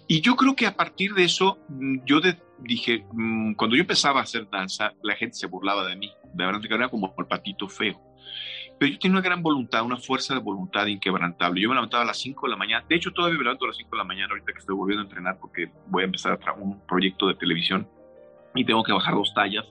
Y 0.07 0.21
yo 0.21 0.35
creo 0.35 0.55
que 0.55 0.67
a 0.67 0.75
partir 0.75 1.13
de 1.13 1.23
eso, 1.23 1.57
mm, 1.69 2.05
yo 2.05 2.19
dije, 2.59 3.05
mm, 3.11 3.53
cuando 3.53 3.75
yo 3.75 3.81
empezaba 3.81 4.19
a 4.19 4.23
hacer 4.23 4.47
danza, 4.49 4.93
la 5.01 5.15
gente 5.15 5.35
se 5.35 5.47
burlaba 5.47 5.87
de 5.87 5.95
mí, 5.95 6.11
de 6.33 6.45
verdad 6.45 6.61
que 6.61 6.73
era 6.73 6.89
como 6.89 7.13
el 7.17 7.25
patito 7.25 7.67
feo. 7.67 7.99
Pero 8.77 8.91
yo 8.91 8.99
tenía 8.99 9.17
una 9.17 9.25
gran 9.25 9.41
voluntad, 9.41 9.83
una 9.83 9.97
fuerza 9.97 10.33
de 10.33 10.41
voluntad 10.41 10.85
inquebrantable. 10.85 11.61
Yo 11.61 11.69
me 11.69 11.75
levantaba 11.75 12.03
a 12.03 12.07
las 12.07 12.17
5 12.17 12.45
de 12.45 12.51
la 12.51 12.57
mañana. 12.57 12.85
De 12.87 12.95
hecho, 12.95 13.11
todavía 13.11 13.37
me 13.37 13.45
levanto 13.45 13.63
a 13.63 13.69
las 13.69 13.77
5 13.77 13.89
de 13.89 13.97
la 13.97 14.03
mañana 14.03 14.27
ahorita 14.31 14.51
que 14.51 14.59
estoy 14.59 14.75
volviendo 14.75 15.01
a 15.01 15.05
entrenar 15.05 15.37
porque 15.39 15.71
voy 15.87 16.03
a 16.03 16.05
empezar 16.05 16.37
a 16.45 16.53
un 16.53 16.85
proyecto 16.85 17.27
de 17.27 17.35
televisión 17.35 17.87
y 18.53 18.65
tengo 18.65 18.83
que 18.83 18.91
bajar 18.91 19.13
dos 19.13 19.33
tallas. 19.33 19.65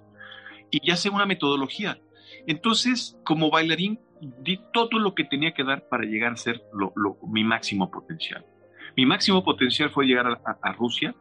Y 0.71 0.81
ya 0.87 0.97
sé 0.97 1.11
una 1.11 1.27
metodología 1.27 1.99
entonces, 2.47 3.18
como 3.25 3.51
bailarín, 3.51 4.01
di 4.20 4.61
todo 4.73 4.99
lo 4.99 5.14
que 5.14 5.25
tenía 5.25 5.53
que 5.53 5.64
dar 5.64 5.88
para 5.88 6.05
llegar 6.05 6.33
a 6.33 6.37
ser 6.37 6.62
mi 7.27 7.44
máximo 7.44 7.90
potencial. 7.90 8.44
Mi 8.97 9.07
máximo 9.07 9.42
potencial 9.42 9.90
fue 9.90 10.07
llegar 10.07 10.40
a, 10.62 10.73
Rusia, 10.73 11.14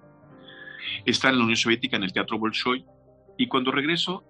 estar 1.05 1.31
en 1.31 1.39
la 1.39 1.43
Unión 1.43 1.57
Soviética 1.57 1.97
en 1.97 2.03
el 2.03 2.13
Teatro 2.13 2.37
Bolshoi, 2.37 2.85
y 3.37 3.47
cuando 3.47 3.71
regreso 3.71 4.23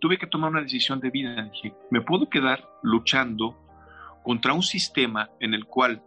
tuve 0.00 0.18
que 0.18 0.26
tomar 0.26 0.50
una 0.50 0.60
decisión 0.60 1.00
de 1.00 1.10
vida. 1.10 1.50
Dije, 1.50 1.72
me 1.90 2.02
puedo 2.02 2.28
quedar 2.28 2.68
luchando 2.82 3.56
contra 4.22 4.52
un 4.52 4.62
sistema 4.62 5.30
en 5.40 5.54
el 5.54 5.64
cual 5.64 6.02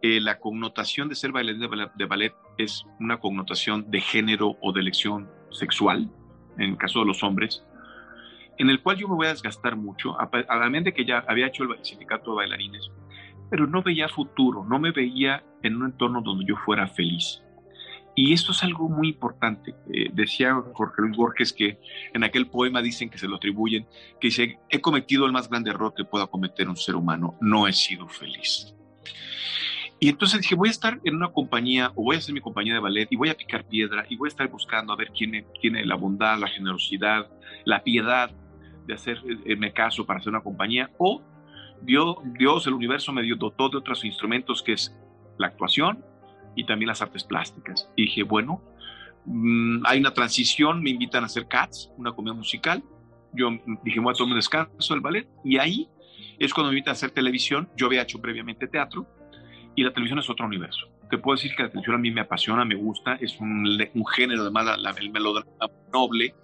eh, 0.00 0.20
la 0.20 0.38
connotación 0.38 1.08
de 1.08 1.16
ser 1.16 1.32
bailarín 1.32 1.60
de 1.96 2.06
ballet 2.06 2.34
es 2.56 2.86
una 2.98 3.18
connotación 3.18 3.90
de 3.90 4.00
género 4.00 4.56
o 4.62 4.72
de 4.72 4.80
elección 4.80 5.28
sexual, 5.50 6.10
en 6.56 6.70
el 6.70 6.76
caso 6.78 7.00
de 7.00 7.06
los 7.06 7.22
hombres, 7.22 7.65
en 8.58 8.70
el 8.70 8.82
cual 8.82 8.96
yo 8.96 9.08
me 9.08 9.14
voy 9.14 9.26
a 9.26 9.30
desgastar 9.30 9.76
mucho, 9.76 10.16
a, 10.20 10.30
la 10.56 10.70
mente 10.70 10.92
que 10.92 11.04
ya 11.04 11.24
había 11.28 11.46
hecho 11.46 11.64
el 11.64 11.84
sindicato 11.84 12.30
de 12.30 12.36
bailarines, 12.36 12.90
pero 13.50 13.66
no 13.66 13.82
veía 13.82 14.08
futuro, 14.08 14.64
no 14.64 14.78
me 14.78 14.90
veía 14.90 15.44
en 15.62 15.76
un 15.76 15.86
entorno 15.86 16.20
donde 16.22 16.44
yo 16.46 16.56
fuera 16.64 16.88
feliz. 16.88 17.42
Y 18.18 18.32
esto 18.32 18.52
es 18.52 18.62
algo 18.62 18.88
muy 18.88 19.08
importante. 19.08 19.74
Eh, 19.92 20.08
decía 20.10 20.54
Jorge 20.72 21.02
Luis 21.02 21.16
Borges 21.16 21.52
que 21.52 21.78
en 22.14 22.24
aquel 22.24 22.46
poema 22.46 22.80
dicen 22.80 23.10
que 23.10 23.18
se 23.18 23.28
lo 23.28 23.36
atribuyen, 23.36 23.86
que 24.18 24.58
he 24.70 24.80
cometido 24.80 25.26
el 25.26 25.32
más 25.32 25.50
grande 25.50 25.70
error 25.70 25.92
que 25.94 26.04
pueda 26.04 26.26
cometer 26.26 26.66
un 26.66 26.76
ser 26.76 26.96
humano, 26.96 27.36
no 27.42 27.68
he 27.68 27.74
sido 27.74 28.08
feliz. 28.08 28.74
Y 29.98 30.08
entonces 30.08 30.40
dije, 30.40 30.54
voy 30.54 30.68
a 30.68 30.72
estar 30.72 31.00
en 31.04 31.16
una 31.16 31.28
compañía, 31.28 31.90
o 31.94 32.04
voy 32.04 32.16
a 32.16 32.18
hacer 32.18 32.34
mi 32.34 32.40
compañía 32.40 32.74
de 32.74 32.80
ballet, 32.80 33.08
y 33.10 33.16
voy 33.16 33.30
a 33.30 33.34
picar 33.34 33.64
piedra, 33.64 34.04
y 34.08 34.16
voy 34.16 34.28
a 34.28 34.30
estar 34.30 34.48
buscando 34.48 34.92
a 34.92 34.96
ver 34.96 35.10
quién 35.10 35.46
tiene 35.60 35.84
la 35.86 35.94
bondad, 35.94 36.38
la 36.38 36.48
generosidad, 36.48 37.30
la 37.64 37.82
piedad 37.82 38.30
de 38.86 38.94
hacerme 38.94 39.72
caso 39.72 40.06
para 40.06 40.20
hacer 40.20 40.30
una 40.30 40.42
compañía, 40.42 40.90
o 40.98 41.22
Dios, 41.82 42.16
Dios, 42.38 42.66
el 42.66 42.74
universo 42.74 43.12
me 43.12 43.22
dio 43.22 43.36
dotó 43.36 43.68
de 43.68 43.78
otros 43.78 44.04
instrumentos 44.04 44.62
que 44.62 44.72
es 44.72 44.94
la 45.38 45.48
actuación 45.48 46.04
y 46.54 46.64
también 46.64 46.88
las 46.88 47.02
artes 47.02 47.24
plásticas. 47.24 47.90
Y 47.96 48.02
dije, 48.02 48.22
bueno, 48.22 48.62
mm, 49.26 49.84
hay 49.84 50.00
una 50.00 50.12
transición, 50.12 50.82
me 50.82 50.90
invitan 50.90 51.22
a 51.22 51.26
hacer 51.26 51.46
CATS, 51.46 51.90
una 51.96 52.12
comedia 52.12 52.34
musical. 52.34 52.82
Yo 53.32 53.50
dije, 53.84 54.00
voy 54.00 54.12
a 54.12 54.14
tomar 54.14 54.32
un 54.32 54.38
descanso 54.38 54.94
del 54.94 55.02
ballet, 55.02 55.28
y 55.44 55.58
ahí 55.58 55.88
es 56.38 56.54
cuando 56.54 56.70
me 56.70 56.78
invitan 56.78 56.92
a 56.92 56.94
hacer 56.94 57.10
televisión. 57.10 57.68
Yo 57.76 57.86
había 57.86 58.02
hecho 58.02 58.20
previamente 58.20 58.66
teatro, 58.66 59.06
y 59.74 59.82
la 59.82 59.92
televisión 59.92 60.18
es 60.18 60.30
otro 60.30 60.46
universo. 60.46 60.88
Te 61.10 61.18
puedo 61.18 61.36
decir 61.36 61.54
que 61.54 61.62
la 61.62 61.68
televisión 61.68 61.96
a 61.96 61.98
mí 61.98 62.10
me 62.10 62.22
apasiona, 62.22 62.64
me 62.64 62.74
gusta, 62.74 63.14
es 63.20 63.38
un, 63.40 63.78
un 63.94 64.06
género, 64.06 64.42
además, 64.42 64.78
la, 64.78 64.90
el 64.90 65.10
melodrama 65.10 65.50
noble 65.92 66.34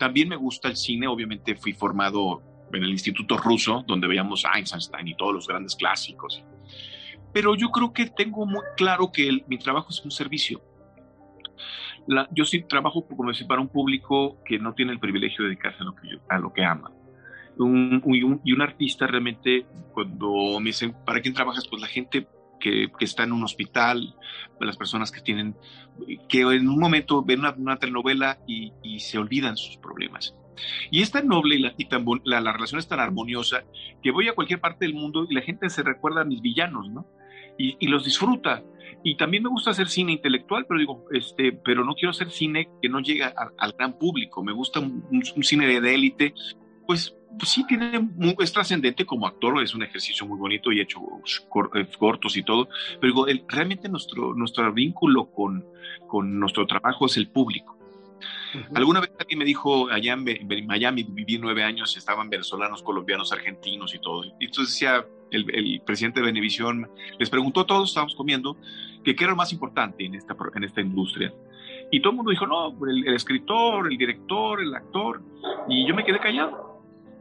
también 0.00 0.30
me 0.30 0.36
gusta 0.36 0.68
el 0.68 0.76
cine, 0.76 1.06
obviamente 1.06 1.54
fui 1.54 1.74
formado 1.74 2.42
en 2.72 2.82
el 2.82 2.90
Instituto 2.90 3.36
Ruso, 3.36 3.84
donde 3.86 4.08
veíamos 4.08 4.44
Einstein 4.46 5.08
y 5.08 5.14
todos 5.14 5.34
los 5.34 5.46
grandes 5.46 5.76
clásicos. 5.76 6.42
Pero 7.34 7.54
yo 7.54 7.70
creo 7.70 7.92
que 7.92 8.06
tengo 8.06 8.46
muy 8.46 8.62
claro 8.78 9.12
que 9.12 9.44
mi 9.46 9.58
trabajo 9.58 9.88
es 9.90 10.02
un 10.02 10.10
servicio. 10.10 10.62
yo 12.30 12.44
sí 12.46 12.62
trabajo 12.62 13.06
como 13.06 13.28
decir, 13.28 13.46
para 13.46 13.60
un 13.60 13.68
público 13.68 14.42
que 14.42 14.58
no 14.58 14.72
tiene 14.72 14.92
el 14.92 14.98
privilegio 14.98 15.44
de 15.44 15.50
dedicarse 15.50 15.82
a 15.82 15.84
lo 15.84 15.94
que, 15.94 16.08
a 16.30 16.38
lo 16.38 16.50
que 16.50 16.64
ama. 16.64 16.90
y 17.58 18.22
un 18.52 18.62
artista 18.62 19.06
realmente, 19.06 19.66
cuando 19.92 20.58
me 20.60 20.70
dicen, 20.70 20.94
¿para 21.04 21.20
quién 21.20 21.34
trabajas? 21.34 21.68
Pues 21.68 21.82
la 21.82 21.88
gente 21.88 22.26
que, 22.60 22.90
está 23.00 23.24
en 23.24 23.32
un 23.32 23.42
hospital, 23.42 24.14
las 24.60 24.76
personas 24.76 25.10
que 25.10 25.20
tienen, 25.20 25.56
que 26.28 26.42
en 26.42 26.68
un 26.68 26.78
momento 26.78 27.24
ven 27.24 27.40
una, 27.40 27.78
telenovela 27.78 28.38
y, 28.46 28.72
se 29.00 29.18
olvidan 29.18 29.56
sus 29.56 29.76
problemas. 29.78 30.36
Y 30.90 31.00
es 31.00 31.10
tan 31.10 31.26
noble 31.26 31.56
y, 31.56 31.58
la, 31.60 31.74
tan, 31.88 32.04
la, 32.24 32.40
la, 32.40 32.52
relación 32.52 32.78
es 32.78 32.86
tan 32.86 33.00
armoniosa 33.00 33.64
que 34.02 34.10
voy 34.10 34.28
a 34.28 34.34
cualquier 34.34 34.60
parte 34.60 34.84
del 34.84 34.94
mundo 34.94 35.26
y 35.28 35.34
la 35.34 35.40
gente 35.40 35.70
se 35.70 35.82
recuerda 35.82 36.20
a 36.20 36.24
mis 36.24 36.42
villanos, 36.42 36.90
¿no? 36.90 37.06
Y, 37.58 37.88
los 37.88 38.04
disfruta. 38.04 38.62
Y 39.02 39.16
también 39.16 39.42
me 39.42 39.50
gusta 39.50 39.70
hacer 39.70 39.88
cine 39.88 40.12
intelectual, 40.12 40.64
pero 40.66 40.80
digo, 40.80 41.04
este, 41.12 41.52
pero 41.52 41.84
no 41.84 41.94
quiero 41.94 42.10
hacer 42.10 42.30
cine 42.30 42.70
que 42.80 42.88
no 42.88 43.00
llegue 43.00 43.24
al 43.24 43.72
gran 43.72 43.98
público. 43.98 44.42
Me 44.42 44.52
gusta 44.52 44.80
un, 44.80 45.04
un, 45.10 45.44
cine 45.44 45.66
de 45.80 45.94
élite, 45.94 46.32
pues, 46.86 47.14
pues, 47.38 47.50
sí 47.50 47.64
tiene, 47.66 48.08
es 48.38 48.52
trascendente 48.52 49.04
como 49.06 49.26
actor, 49.26 49.62
es 49.62 49.74
un 49.74 49.82
ejercicio 49.82 50.26
muy 50.26 50.38
bonito 50.38 50.72
y 50.72 50.80
he 50.80 50.82
hecho 50.82 51.00
eh, 51.74 51.86
cortos 51.98 52.36
y 52.36 52.42
todo, 52.42 52.68
pero 53.00 53.12
digo, 53.12 53.26
el, 53.26 53.44
realmente 53.48 53.88
nuestro, 53.88 54.34
nuestro 54.34 54.72
vínculo 54.72 55.30
con, 55.30 55.64
con 56.06 56.38
nuestro 56.38 56.66
trabajo 56.66 57.06
es 57.06 57.16
el 57.16 57.28
público. 57.28 57.80
Alguna 58.74 59.00
vez 59.00 59.12
alguien 59.18 59.38
me 59.38 59.44
dijo, 59.44 59.90
allá 59.90 60.12
en, 60.12 60.66
Miami 60.66 61.04
viví 61.04 61.38
nueve 61.38 61.62
años, 61.62 61.96
estaban 61.96 62.28
venezolanos, 62.28 62.82
colombianos, 62.82 63.32
argentinos 63.32 63.94
y 63.94 63.98
todo. 63.98 64.24
Y 64.38 64.46
entonces 64.46 64.74
decía 64.74 65.06
el, 65.30 65.80
presidente 65.84 66.20
de 66.20 66.26
Benevisión, 66.26 66.88
les 67.18 67.30
preguntó 67.30 67.60
a 67.60 67.66
todos, 67.66 67.90
estábamos 67.90 68.14
comiendo, 68.14 68.56
que 69.04 69.14
qué 69.14 69.24
era 69.24 69.32
lo 69.32 69.36
más 69.36 69.52
importante 69.52 70.04
en 70.04 70.14
esta, 70.14 70.36
en 70.54 70.64
esta 70.64 70.80
industria. 70.80 71.32
Y 71.90 72.00
todo 72.00 72.10
el 72.10 72.16
mundo 72.16 72.30
dijo, 72.30 72.46
no, 72.46 72.76
el, 72.86 73.06
el, 73.06 73.14
escritor, 73.14 73.90
el 73.90 73.96
director, 73.96 74.60
el 74.60 74.74
actor. 74.74 75.22
Y 75.68 75.86
yo 75.88 75.94
me 75.94 76.04
quedé 76.04 76.18
callado. 76.18 76.69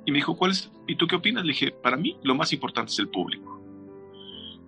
Y 0.10 0.12
me 0.12 0.18
dijo, 0.18 0.36
¿cuál 0.36 0.50
es? 0.50 0.72
¿Y 0.88 0.96
tú 0.96 1.06
qué 1.06 1.16
opinas? 1.16 1.44
Le 1.44 1.50
dije, 1.50 1.70
para 1.70 1.96
mí 1.96 2.18
lo 2.24 2.34
más 2.34 2.52
importante 2.52 2.92
es 2.92 2.98
el 2.98 3.10
público 3.10 3.60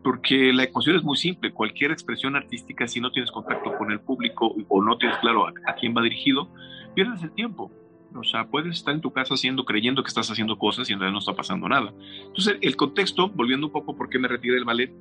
porque 0.03 0.53
la 0.53 0.63
ecuación 0.63 0.95
es 0.95 1.03
muy 1.03 1.17
simple. 1.17 1.51
Cualquier 1.51 1.91
expresión 1.91 2.35
artística, 2.35 2.87
si 2.87 2.99
no 2.99 3.11
tienes 3.11 3.31
contacto 3.31 3.75
con 3.75 3.91
el 3.91 3.99
público 3.99 4.55
o 4.67 4.83
no 4.83 4.97
tienes 4.97 5.17
claro 5.17 5.47
a, 5.47 5.73
quién 5.79 5.95
va 5.95 6.03
dirigido, 6.03 6.47
pierdes 6.93 7.23
el 7.23 7.31
tiempo. 7.31 7.71
O 8.13 8.23
sea, 8.23 8.47
puedes 8.47 8.77
estar 8.77 8.93
en 8.93 9.01
tu 9.01 9.11
casa 9.11 9.33
haciendo, 9.33 9.65
creyendo 9.65 10.03
que 10.03 10.09
estás 10.09 10.29
haciendo 10.29 10.59
cosas 10.59 10.89
y 10.89 10.93
en 10.93 10.99
realidad 10.99 11.13
no 11.13 11.19
está 11.19 11.35
pasando 11.35 11.67
nada. 11.67 11.91
Entonces, 12.25 12.57
el 12.61 12.75
contexto, 12.75 13.29
volviendo 13.29 13.67
un 13.67 13.73
poco 13.73 13.95
por 13.95 14.09
qué 14.09 14.19
me 14.19 14.27
retiré 14.27 14.55
del 14.55 14.65
ballet, 14.65 14.93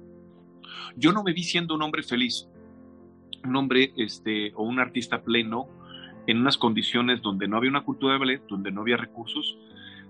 yo 0.96 1.12
no 1.12 1.22
me 1.22 1.34
vi 1.34 1.42
siendo 1.42 1.74
un 1.74 1.82
hombre 1.82 2.02
feliz, 2.02 2.48
un 3.44 3.56
hombre 3.56 3.92
este, 3.96 4.52
o 4.54 4.62
un 4.62 4.78
artista 4.78 5.22
pleno 5.22 5.68
en 6.26 6.38
unas 6.38 6.56
condiciones 6.56 7.22
donde 7.22 7.48
no 7.48 7.56
había 7.56 7.70
una 7.70 7.82
cultura 7.82 8.12
de 8.14 8.18
ballet, 8.18 8.42
donde 8.48 8.70
no 8.70 8.82
había 8.82 8.96
recursos, 8.96 9.58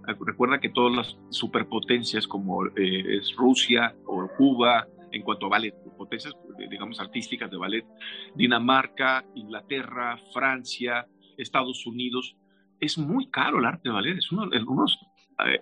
Recuerda 0.07 0.61
que 0.61 0.71
todas 0.71 0.97
las 0.97 1.19
superpotencias 1.31 2.27
como 2.27 2.67
eh, 2.67 3.19
es 3.19 3.35
Rusia 3.37 3.95
o 4.07 4.29
Cuba, 4.37 4.87
en 5.13 5.23
cuanto 5.23 5.47
a 5.47 5.51
ballet, 5.51 5.75
potencias, 5.97 6.35
digamos, 6.71 7.01
artísticas 7.01 7.51
de 7.51 7.57
ballet, 7.57 7.87
Dinamarca, 8.35 9.25
Inglaterra, 9.35 10.19
Francia, 10.33 11.07
Estados 11.37 11.87
Unidos, 11.87 12.37
es 12.81 12.97
muy 12.99 13.31
caro 13.31 13.59
el 13.59 13.67
arte 13.67 13.89
de 13.89 13.95
ballet, 13.95 14.19
es 14.19 14.33
uno 14.33 14.49
de 14.49 14.61
los 14.61 14.99
eh, 15.47 15.61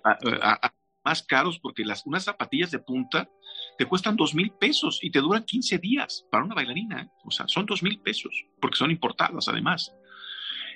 más 1.03 1.23
caros 1.23 1.59
porque 1.59 1.85
las, 1.85 2.05
unas 2.05 2.23
zapatillas 2.23 2.71
de 2.71 2.79
punta 2.79 3.29
te 3.77 3.85
cuestan 3.85 4.15
dos 4.15 4.35
mil 4.35 4.51
pesos 4.51 4.99
y 5.01 5.11
te 5.11 5.19
duran 5.19 5.43
15 5.43 5.77
días 5.77 6.25
para 6.31 6.43
una 6.43 6.55
bailarina, 6.55 7.01
¿eh? 7.01 7.09
o 7.23 7.31
sea, 7.31 7.47
son 7.47 7.65
dos 7.65 7.83
mil 7.83 7.99
pesos 7.99 8.45
porque 8.61 8.77
son 8.77 8.91
importadas 8.91 9.47
además. 9.47 9.93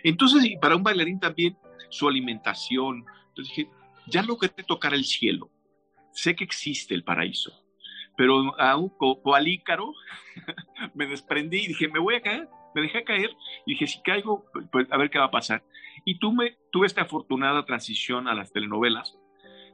Entonces, 0.04 0.43
para 0.62 0.76
un 0.76 0.84
bailarín 0.84 1.19
también, 1.19 1.58
su 1.89 2.08
alimentación, 2.08 3.06
entonces 3.34 3.56
dije, 3.56 3.69
ya 4.08 4.22
logré 4.22 4.50
tocar 4.50 4.93
el 4.93 5.06
cielo. 5.06 5.50
Sé 6.12 6.36
que 6.36 6.43
existe 6.43 6.93
el 6.93 7.04
paraíso. 7.04 7.52
Pero 8.15 8.60
a 8.60 8.78
un 8.78 8.89
coalícaro 8.89 9.93
me 10.93 11.08
desprendí 11.08 11.63
y 11.63 11.67
dije, 11.67 11.88
me 11.88 12.00
voy 12.00 12.15
a 12.15 12.22
caer. 12.22 12.48
Me 12.76 12.82
dejé 12.82 13.04
caer 13.04 13.32
y 13.65 13.74
dije, 13.74 13.88
si 13.88 14.02
caigo, 14.02 14.46
pues 14.72 14.88
a 14.91 14.98
ver 14.98 15.10
qué 15.10 15.19
va 15.19 15.26
a 15.26 15.32
pasar. 15.32 15.63
Y 16.06 16.19
tuve, 16.19 16.58
tuve 16.72 16.88
esta 16.88 17.02
afortunada 17.02 17.65
transición 17.65 18.28
a 18.28 18.36
las 18.36 18.52
telenovelas. 18.52 19.17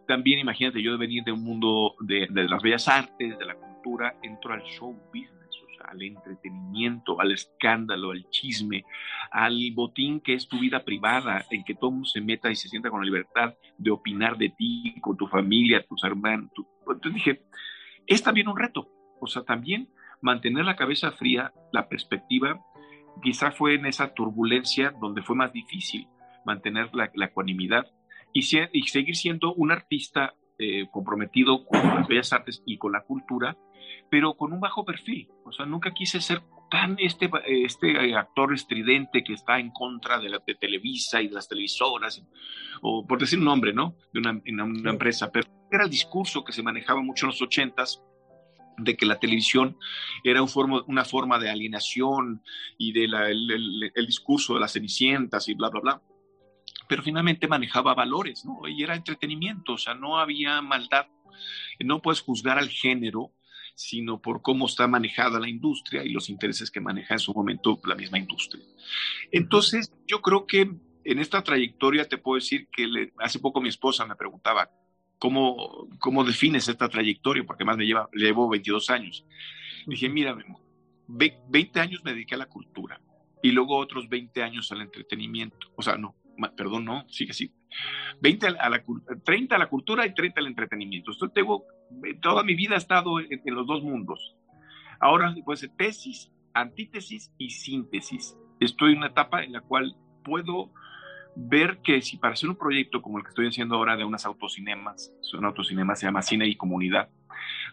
También 0.08 0.39
imagínate, 0.39 0.82
yo 0.82 0.98
venir 0.98 1.24
de 1.24 1.32
un 1.32 1.43
mundo 1.43 1.95
de, 2.00 2.28
de 2.30 2.50
las 2.50 2.62
bellas 2.62 2.88
artes, 2.88 3.38
de 3.38 3.45
la 3.45 3.56
cultura, 3.56 4.17
entro 4.24 4.54
al 4.54 4.63
show 4.63 4.93
business 5.13 5.38
al 5.86 6.02
entretenimiento, 6.02 7.20
al 7.20 7.32
escándalo, 7.32 8.12
al 8.12 8.30
chisme, 8.30 8.84
al 9.32 9.58
botín 9.74 10.20
que 10.20 10.34
es 10.34 10.48
tu 10.48 10.60
vida 10.60 10.84
privada, 10.84 11.46
en 11.50 11.63
que 11.63 11.76
todo 11.76 11.92
mundo 11.92 12.08
se 12.08 12.22
meta 12.22 12.50
y 12.50 12.56
se 12.56 12.70
sienta 12.70 12.89
con 12.89 13.02
la 13.02 13.06
libertad 13.06 13.56
de 13.78 13.92
opinar 13.92 14.38
de 14.38 14.50
ti, 14.50 14.96
con 15.02 15.18
tu 15.18 15.28
familia, 15.28 15.86
tus 15.86 16.04
hermanos. 16.04 16.50
Entonces 16.88 17.13
dije, 17.13 17.42
es 18.08 18.24
también 18.24 18.48
un 18.48 18.58
reto, 18.58 18.89
o 19.20 19.28
sea, 19.28 19.44
también 19.44 19.89
mantener 20.22 20.65
la 20.65 20.76
cabeza 20.76 21.12
fría, 21.12 21.54
la 21.72 21.88
perspectiva, 21.88 22.60
quizá 23.22 23.52
fue 23.52 23.76
en 23.76 23.86
esa 23.86 24.13
turbulencia 24.13 24.94
donde 25.00 25.22
fue 25.22 25.36
más 25.36 25.52
difícil 25.54 26.08
mantener 26.46 26.89
la, 26.94 27.12
ecuanimidad 27.26 27.86
y, 28.34 28.39
y, 28.74 28.82
seguir 28.84 29.15
siendo 29.15 29.54
un 29.54 29.72
artista 29.72 30.34
eh, 30.60 30.88
comprometido 30.91 31.65
con 31.65 31.82
las 31.95 32.08
bellas 32.08 32.34
artes 32.34 32.62
y 32.65 32.78
con 32.78 32.91
la 32.91 33.04
cultura, 33.04 33.58
pero 34.10 34.36
con 34.36 34.52
un 34.52 34.60
bajo 34.60 34.84
perfil. 34.84 35.30
O 35.45 35.52
sea, 35.52 35.65
nunca 35.65 35.93
quise 35.93 36.19
ser 36.19 36.41
tan 36.69 36.98
este, 37.00 37.30
este 37.45 38.13
actor 38.15 38.54
estridente 38.54 39.24
que 39.24 39.34
está 39.34 39.58
en 39.58 39.72
contra 39.72 40.19
de, 40.19 40.30
la, 40.30 40.43
de 40.45 40.56
Televisa 40.56 41.22
y 41.22 41.30
de 41.30 41.36
las 41.36 41.48
televisoras, 41.48 42.22
o 42.82 43.08
por 43.08 43.19
decir 43.19 43.39
un 43.39 43.45
nombre, 43.45 43.74
¿no? 43.74 43.95
De 44.13 44.19
una, 44.19 44.41
una 44.63 44.91
empresa. 44.91 45.32
Pero 45.32 45.48
era 45.72 45.86
el 45.86 45.89
discurso 45.89 46.43
que 46.43 46.52
se 46.52 46.62
manejaba 46.62 47.02
mucho 47.02 47.26
en 47.26 47.32
los 47.32 47.41
ochentas, 47.41 48.04
de 48.82 48.95
que 48.95 49.06
la 49.06 49.19
televisión 49.19 49.78
era 50.24 50.41
un 50.41 50.48
forma, 50.48 50.84
una 50.88 51.06
forma 51.06 51.39
de 51.39 51.50
alienación 51.50 52.43
y 52.78 52.93
del 52.93 53.12
de 53.12 53.32
el, 53.32 53.91
el, 53.93 54.06
discurso 54.06 54.54
de 54.54 54.62
las 54.62 54.74
cenicientas 54.74 55.48
y 55.50 55.54
bla, 55.54 55.69
bla, 55.69 55.82
bla. 55.82 56.02
Pero 56.89 57.04
finalmente 57.04 57.47
manejaba 57.47 57.93
valores, 57.93 58.43
¿no? 58.43 58.67
Y 58.67 58.84
era 58.84 58.95
entretenimiento, 58.95 59.73
o 59.73 59.78
sea, 59.78 59.93
no 59.93 60.19
había 60.19 60.62
maldad. 60.62 61.08
No 61.80 62.02
puedes 62.02 62.19
juzgar 62.19 62.58
al 62.58 62.69
género 62.69 63.32
sino 63.80 64.21
por 64.21 64.41
cómo 64.41 64.65
está 64.65 64.89
manejada 64.89 65.39
la 65.39 65.47
industria 65.47 66.04
y 66.04 66.10
los 66.10 66.30
intereses 66.30 66.69
que 66.69 66.82
maneja 66.82 67.13
en 67.13 67.19
su 67.19 67.34
momento 67.34 67.80
la 67.86 67.95
misma 67.95 68.19
industria. 68.19 68.62
Entonces, 69.32 69.93
yo 70.06 70.21
creo 70.21 70.45
que 70.45 70.69
en 71.06 71.19
esta 71.19 71.41
trayectoria 71.43 72.06
te 72.10 72.17
puedo 72.17 72.36
decir 72.36 72.67
que 72.73 73.13
hace 73.19 73.39
poco 73.39 73.62
mi 73.62 73.69
esposa 73.69 74.06
me 74.06 74.17
preguntaba, 74.17 74.69
¿cómo, 75.17 75.88
cómo 75.97 76.25
defines 76.25 76.67
esta 76.67 76.89
trayectoria? 76.89 77.45
Porque 77.45 77.63
más 77.63 77.78
me 77.78 77.86
lleva, 77.86 78.10
llevo 78.12 78.49
22 78.49 78.89
años. 78.89 79.25
Dije, 79.88 80.10
mira, 80.10 80.38
20 81.08 81.80
años 81.80 82.04
me 82.04 82.12
dediqué 82.12 82.36
a 82.36 82.39
la 82.39 82.47
cultura 82.47 82.99
y 83.41 83.52
luego 83.52 83.78
otros 83.78 84.10
20 84.10 84.43
años 84.43 84.71
al 84.73 84.82
entretenimiento. 84.82 85.71
O 85.78 85.82
sea, 85.82 85.95
no, 85.97 86.15
perdón, 86.56 86.86
no, 86.86 87.08
sigue 87.10 87.32
así. 87.32 87.54
20 88.21 88.47
a 88.47 88.69
la, 88.69 88.84
30 89.23 89.56
a 89.56 89.60
la 89.60 89.67
cultura 89.67 90.06
y 90.06 90.13
30 90.13 90.39
al 90.39 90.47
entretenimiento. 90.47 91.12
Entonces 91.12 91.34
tengo, 91.34 91.65
eh, 92.06 92.15
toda 92.21 92.43
mi 92.43 92.56
vida 92.56 92.75
he 92.75 92.78
estado 92.78 93.19
en, 93.19 93.41
los 93.45 93.67
dos 93.67 93.84
mundos. 93.84 94.36
Ahora, 94.99 95.36
pues, 95.45 95.67
tesis, 95.78 96.32
antítesis 96.54 97.32
y 97.38 97.52
síntesis. 97.52 98.38
Estoy 98.60 98.93
en 98.93 98.99
una 98.99 99.08
etapa 99.08 99.43
en 99.43 99.54
la 99.54 99.62
cual 99.62 99.95
puedo 100.23 100.71
ver 101.36 101.80
que 101.82 102.02
si 102.02 102.17
para 102.17 102.34
hacer 102.34 102.49
un 102.49 102.58
proyecto 102.58 103.02
como 103.02 103.17
el 103.17 103.23
que 103.23 103.30
estoy 103.30 103.47
haciendo 103.47 103.75
ahora 103.75 103.95
de 103.95 104.04
unas 104.04 104.25
autocinemas, 104.25 105.13
son 105.21 105.45
autocinemas, 105.45 105.99
se 105.99 106.08
llama 106.08 106.21
Cine 106.21 106.47
y 106.47 106.56
Comunidad, 106.56 107.10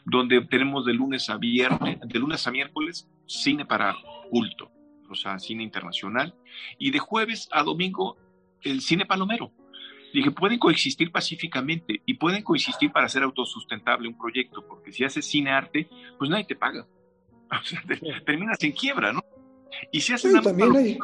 donde 0.05 0.40
tenemos 0.42 0.85
de 0.85 0.94
lunes 0.94 1.29
a 1.31 1.37
viernes, 1.37 1.98
de 2.00 2.18
lunes 2.18 2.46
a 2.46 2.52
miércoles, 2.52 3.09
cine 3.26 3.66
para 3.66 3.96
culto, 4.31 4.70
o 5.11 5.14
sea, 5.14 5.38
cine 5.38 5.64
internacional, 5.64 6.35
y 6.79 6.90
de 6.90 6.98
jueves 6.98 7.48
a 7.50 7.62
domingo 7.64 8.16
el 8.62 8.81
cine 8.81 9.07
palomero, 9.07 9.53
Dije, 10.16 10.31
pueden 10.31 10.59
coexistir 10.59 11.12
pacíficamente 11.12 12.01
y 12.07 12.14
pueden 12.14 12.42
coexistir 12.42 12.90
para 12.90 13.05
hacer 13.05 13.23
autosustentable 13.23 14.09
un 14.09 14.16
proyecto, 14.16 14.64
porque 14.66 14.90
si 14.90 15.05
haces 15.05 15.27
cine 15.27 15.51
arte, 15.51 15.90
pues 16.19 16.31
nadie 16.31 16.45
te 16.45 16.57
paga. 16.57 16.87
O 17.49 17.64
sea, 17.64 17.81
terminas 18.25 18.59
en 18.62 18.73
quiebra, 18.73 19.12
¿no? 19.12 19.21
Y 19.92 20.01
si 20.01 20.14
haces 20.14 20.33
también 20.42 20.75
hay, 20.75 20.99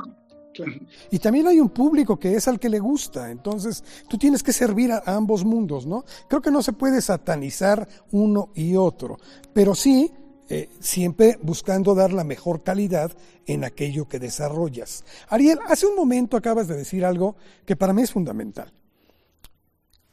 Y 1.10 1.18
también 1.18 1.46
hay 1.46 1.60
un 1.60 1.68
público 1.68 2.18
que 2.18 2.34
es 2.34 2.48
al 2.48 2.58
que 2.58 2.68
le 2.68 2.80
gusta, 2.80 3.30
entonces 3.30 4.04
tú 4.08 4.18
tienes 4.18 4.42
que 4.42 4.52
servir 4.52 4.90
a, 4.90 5.02
ambos 5.06 5.44
mundos, 5.44 5.86
¿no? 5.86 6.04
Creo 6.28 6.40
que 6.40 6.50
no 6.50 6.62
se 6.62 6.72
puede 6.72 7.00
satanizar 7.00 7.86
uno 8.10 8.50
y 8.54 8.76
otro, 8.76 9.18
pero 9.52 9.74
sí 9.74 10.10
eh, 10.54 10.68
siempre 10.80 11.38
buscando 11.40 11.94
dar 11.94 12.12
la 12.12 12.24
mejor 12.24 12.62
calidad 12.62 13.16
en 13.46 13.64
aquello 13.64 14.06
que 14.06 14.18
desarrollas. 14.18 15.02
Ariel, 15.30 15.58
hace 15.66 15.86
un 15.86 15.96
momento 15.96 16.36
acabas 16.36 16.68
de 16.68 16.76
decir 16.76 17.06
algo 17.06 17.36
que 17.64 17.74
para 17.74 17.94
mí 17.94 18.02
es 18.02 18.12
fundamental. 18.12 18.70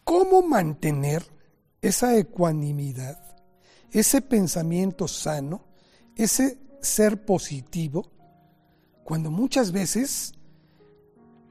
¿Cómo 0.06 0.42
mantener 0.42 1.24
esa 1.82 2.18
ecuanimidad, 2.18 3.20
ese 3.92 4.22
pensamiento 4.22 5.10
sano, 5.10 5.66
ese 6.16 6.58
ser 6.82 7.26
positivo, 7.26 8.10
cuando 9.04 9.32
muchas 9.32 9.74
veces, 9.74 10.32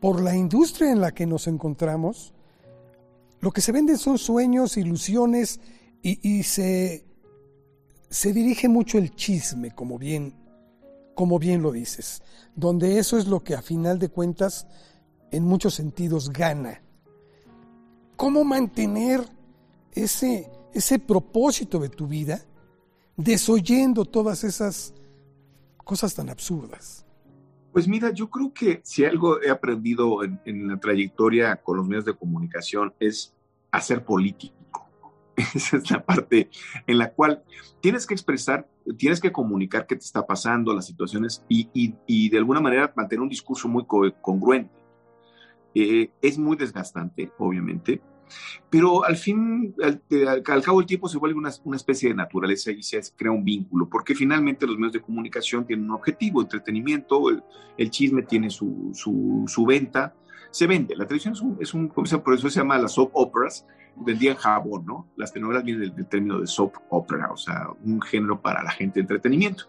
por 0.00 0.22
la 0.22 0.34
industria 0.34 0.92
en 0.92 1.02
la 1.02 1.12
que 1.12 1.26
nos 1.26 1.46
encontramos, 1.46 2.32
lo 3.40 3.50
que 3.50 3.60
se 3.60 3.72
venden 3.72 3.98
son 3.98 4.16
sueños, 4.16 4.78
ilusiones 4.78 5.60
y, 6.00 6.42
se, 6.44 7.04
se 8.08 8.32
dirige 8.32 8.68
mucho 8.68 8.98
el 8.98 9.14
chisme, 9.14 9.72
como 9.74 9.98
bien, 9.98 10.34
como 11.14 11.38
bien 11.38 11.62
lo 11.62 11.72
dices, 11.72 12.22
donde 12.54 12.98
eso 12.98 13.18
es 13.18 13.26
lo 13.26 13.42
que 13.42 13.54
a 13.54 13.62
final 13.62 13.98
de 13.98 14.08
cuentas, 14.08 14.66
en 15.30 15.44
muchos 15.44 15.74
sentidos, 15.74 16.30
gana 16.30 16.82
cómo 18.18 18.42
mantener 18.44 19.20
ese, 19.92 20.50
ese 20.74 20.98
propósito 20.98 21.78
de 21.78 21.88
tu 21.88 22.08
vida 22.08 22.44
desoyendo 23.16 24.04
todas 24.04 24.42
esas 24.42 24.92
cosas 25.84 26.14
tan 26.16 26.28
absurdas. 26.28 27.06
Pues 27.72 27.86
mira, 27.86 28.10
yo 28.10 28.28
creo 28.28 28.52
que 28.52 28.80
si 28.82 29.04
algo 29.04 29.40
he 29.40 29.50
aprendido 29.50 30.24
en, 30.24 30.40
en 30.44 30.66
la 30.66 30.80
trayectoria 30.80 31.56
con 31.62 31.76
los 31.76 31.86
medios 31.86 32.04
de 32.06 32.16
comunicación 32.16 32.92
es 32.98 33.32
hacer 33.70 34.04
política 34.04 34.57
esa 35.54 35.76
es 35.76 35.90
la 35.90 36.04
parte 36.04 36.50
en 36.86 36.98
la 36.98 37.12
cual 37.12 37.42
tienes 37.80 38.06
que 38.06 38.14
expresar, 38.14 38.68
tienes 38.96 39.20
que 39.20 39.32
comunicar 39.32 39.86
qué 39.86 39.96
te 39.96 40.04
está 40.04 40.26
pasando, 40.26 40.74
las 40.74 40.86
situaciones 40.86 41.44
y, 41.48 42.28
de 42.28 42.38
alguna 42.38 42.60
manera 42.60 42.92
mantener 42.96 43.22
un 43.22 43.28
discurso 43.28 43.68
muy 43.68 43.84
congruente. 44.20 44.76
Eh, 45.74 46.10
es 46.22 46.38
muy 46.38 46.56
desgastante, 46.56 47.30
obviamente, 47.38 48.00
pero 48.70 49.04
al 49.04 49.16
fin, 49.16 49.74
al, 49.82 50.62
cabo 50.62 50.78
del 50.78 50.86
tiempo 50.86 51.08
se 51.08 51.18
vuelve 51.18 51.38
una, 51.38 51.76
especie 51.76 52.10
de 52.10 52.14
naturaleza 52.14 52.70
y 52.70 52.82
se 52.82 53.00
crea 53.16 53.32
un 53.32 53.44
vínculo, 53.44 53.88
porque 53.88 54.14
finalmente 54.14 54.66
los 54.66 54.76
medios 54.76 54.92
de 54.92 55.00
comunicación 55.00 55.66
tienen 55.66 55.86
un 55.86 55.92
objetivo, 55.92 56.42
entretenimiento, 56.42 57.30
el, 57.76 57.90
chisme 57.90 58.22
tiene 58.22 58.50
su, 58.50 58.92
su, 58.94 59.66
venta, 59.66 60.14
se 60.50 60.66
vende. 60.66 60.96
La 60.96 61.06
televisión 61.06 61.34
es 61.34 61.40
un, 61.40 61.58
es 61.60 61.74
un, 61.74 61.88
por 61.88 62.34
eso 62.34 62.50
se 62.50 62.60
llama 62.60 62.78
las 62.78 62.92
soap 62.92 63.10
operas, 63.14 63.66
vendían 63.96 64.36
jabón, 64.36 64.86
¿no? 64.86 65.08
Las 65.16 65.32
telenovelas 65.32 65.64
vienen 65.64 65.94
del, 65.94 66.06
término 66.06 66.40
de 66.40 66.46
soap 66.46 66.76
opera, 66.88 67.30
o 67.32 67.36
sea, 67.36 67.68
un 67.84 68.00
género 68.00 68.40
para 68.40 68.62
la 68.62 68.70
gente 68.70 68.94
de 68.94 69.02
entretenimiento. 69.02 69.64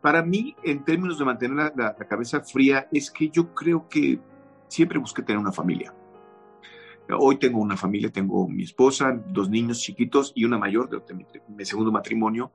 Para 0.00 0.22
mí, 0.22 0.56
en 0.64 0.84
términos 0.84 1.18
de 1.18 1.24
mantener 1.24 1.72
la, 1.76 1.94
cabeza 1.94 2.40
fría, 2.40 2.88
es 2.90 3.10
que 3.10 3.28
yo 3.28 3.54
creo 3.54 3.88
que 3.88 4.18
siempre 4.68 4.98
busqué 4.98 5.22
tener 5.22 5.38
una 5.38 5.52
familia. 5.52 5.94
Hoy 7.18 7.38
tengo 7.38 7.60
una 7.60 7.76
familia, 7.76 8.10
tengo 8.10 8.48
mi 8.48 8.62
esposa, 8.62 9.20
dos 9.26 9.50
niños 9.50 9.80
chiquitos 9.80 10.32
y 10.34 10.44
una 10.44 10.58
mayor 10.58 10.88
de, 10.88 11.14
mi, 11.14 11.64
segundo 11.64 11.90
matrimonio, 11.90 12.52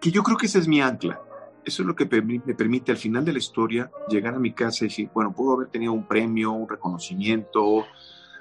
que 0.00 0.10
yo 0.10 0.22
creo 0.22 0.36
que 0.36 0.46
esa 0.46 0.58
es 0.58 0.68
mi 0.68 0.80
ancla. 0.80 1.20
Eso 1.66 1.82
es 1.82 1.86
lo 1.88 1.96
que 1.96 2.06
me 2.06 2.54
permite 2.54 2.92
al 2.92 2.96
final 2.96 3.24
de 3.24 3.32
la 3.32 3.38
historia 3.38 3.90
llegar 4.08 4.36
a 4.36 4.38
mi 4.38 4.52
casa 4.52 4.84
y 4.84 4.88
decir, 4.88 5.10
bueno, 5.12 5.34
puedo 5.34 5.52
haber 5.52 5.66
tenido 5.66 5.92
un 5.92 6.06
premio, 6.06 6.52
un 6.52 6.68
reconocimiento, 6.68 7.84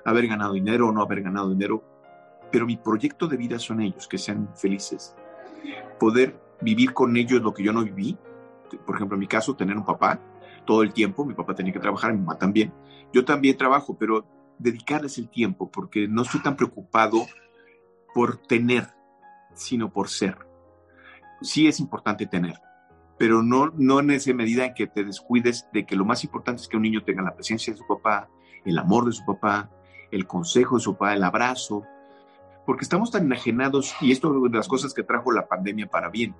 haber 0.06 0.28
ganado 0.28 0.54
dinero 0.54 0.90
o 0.90 0.92
no 0.92 1.02
haber 1.02 1.24
ganado 1.24 1.50
dinero, 1.50 1.84
pero 2.52 2.68
mi 2.68 2.78
proyecto 2.78 3.28
de 3.28 3.36
vida 3.36 3.58
son 3.58 3.82
ellos, 3.82 4.08
que 4.08 4.20
sean 4.20 4.48
felices. 4.56 5.16
Poder 6.00 6.40
vivir 6.62 6.94
con 6.94 7.18
ellos 7.18 7.42
lo 7.42 7.52
que 7.52 7.64
yo 7.64 7.74
no 7.74 7.84
viví, 7.84 8.16
por 8.86 8.96
ejemplo, 8.96 9.16
en 9.16 9.22
mi 9.22 9.28
caso, 9.28 9.56
tener 9.56 9.76
un 9.76 9.86
papá 9.86 10.20
todo 10.64 10.84
el 10.84 10.94
tiempo, 10.94 11.26
mi 11.26 11.34
papá 11.34 11.56
tenía 11.56 11.74
que 11.74 11.80
trabajar, 11.80 12.14
mi 12.14 12.20
mamá 12.20 12.38
también. 12.38 12.72
Yo 13.12 13.26
también 13.26 13.58
trabajo, 13.58 13.98
pero 13.98 14.24
dedicarles 14.60 15.18
el 15.18 15.30
tiempo, 15.30 15.72
porque 15.72 16.08
no 16.08 16.22
estoy 16.22 16.44
tan 16.44 16.56
preocupado 16.56 17.26
por 18.14 18.38
tener, 18.38 18.88
sino 19.56 19.92
por 19.92 20.10
ser. 20.10 20.38
Sí 21.42 21.68
es 21.68 21.80
importante 21.80 22.28
tener, 22.28 22.56
pero 23.18 23.42
no, 23.42 23.72
no 23.78 24.00
en 24.00 24.12
esa 24.12 24.34
medida 24.34 24.66
en 24.66 24.74
que 24.74 24.88
te 24.88 25.04
descuides 25.04 25.68
de 25.74 25.86
que 25.86 25.96
lo 25.96 26.06
más 26.06 26.24
importante 26.24 26.62
es 26.62 26.68
que 26.68 26.78
un 26.78 26.84
niño 26.84 27.04
tenga 27.04 27.24
la 27.24 27.36
presencia 27.36 27.74
de 27.74 27.80
su 27.80 27.88
papá, 27.88 28.30
el 28.66 28.78
amor 28.78 29.06
de 29.06 29.12
su 29.12 29.24
papá, 29.26 29.70
el 30.12 30.28
consejo 30.28 30.76
de 30.76 30.82
su 30.82 30.94
papá, 30.94 31.14
el 31.14 31.24
abrazo, 31.24 31.84
porque 32.66 32.84
estamos 32.84 33.12
tan 33.12 33.26
enajenados, 33.26 33.96
y 34.02 34.12
esto 34.12 34.30
es 34.30 34.36
una 34.36 34.50
de 34.50 34.58
las 34.58 34.68
cosas 34.68 34.94
que 34.94 35.04
trajo 35.04 35.32
la 35.32 35.48
pandemia 35.48 35.88
para 35.88 36.10
bien, 36.10 36.36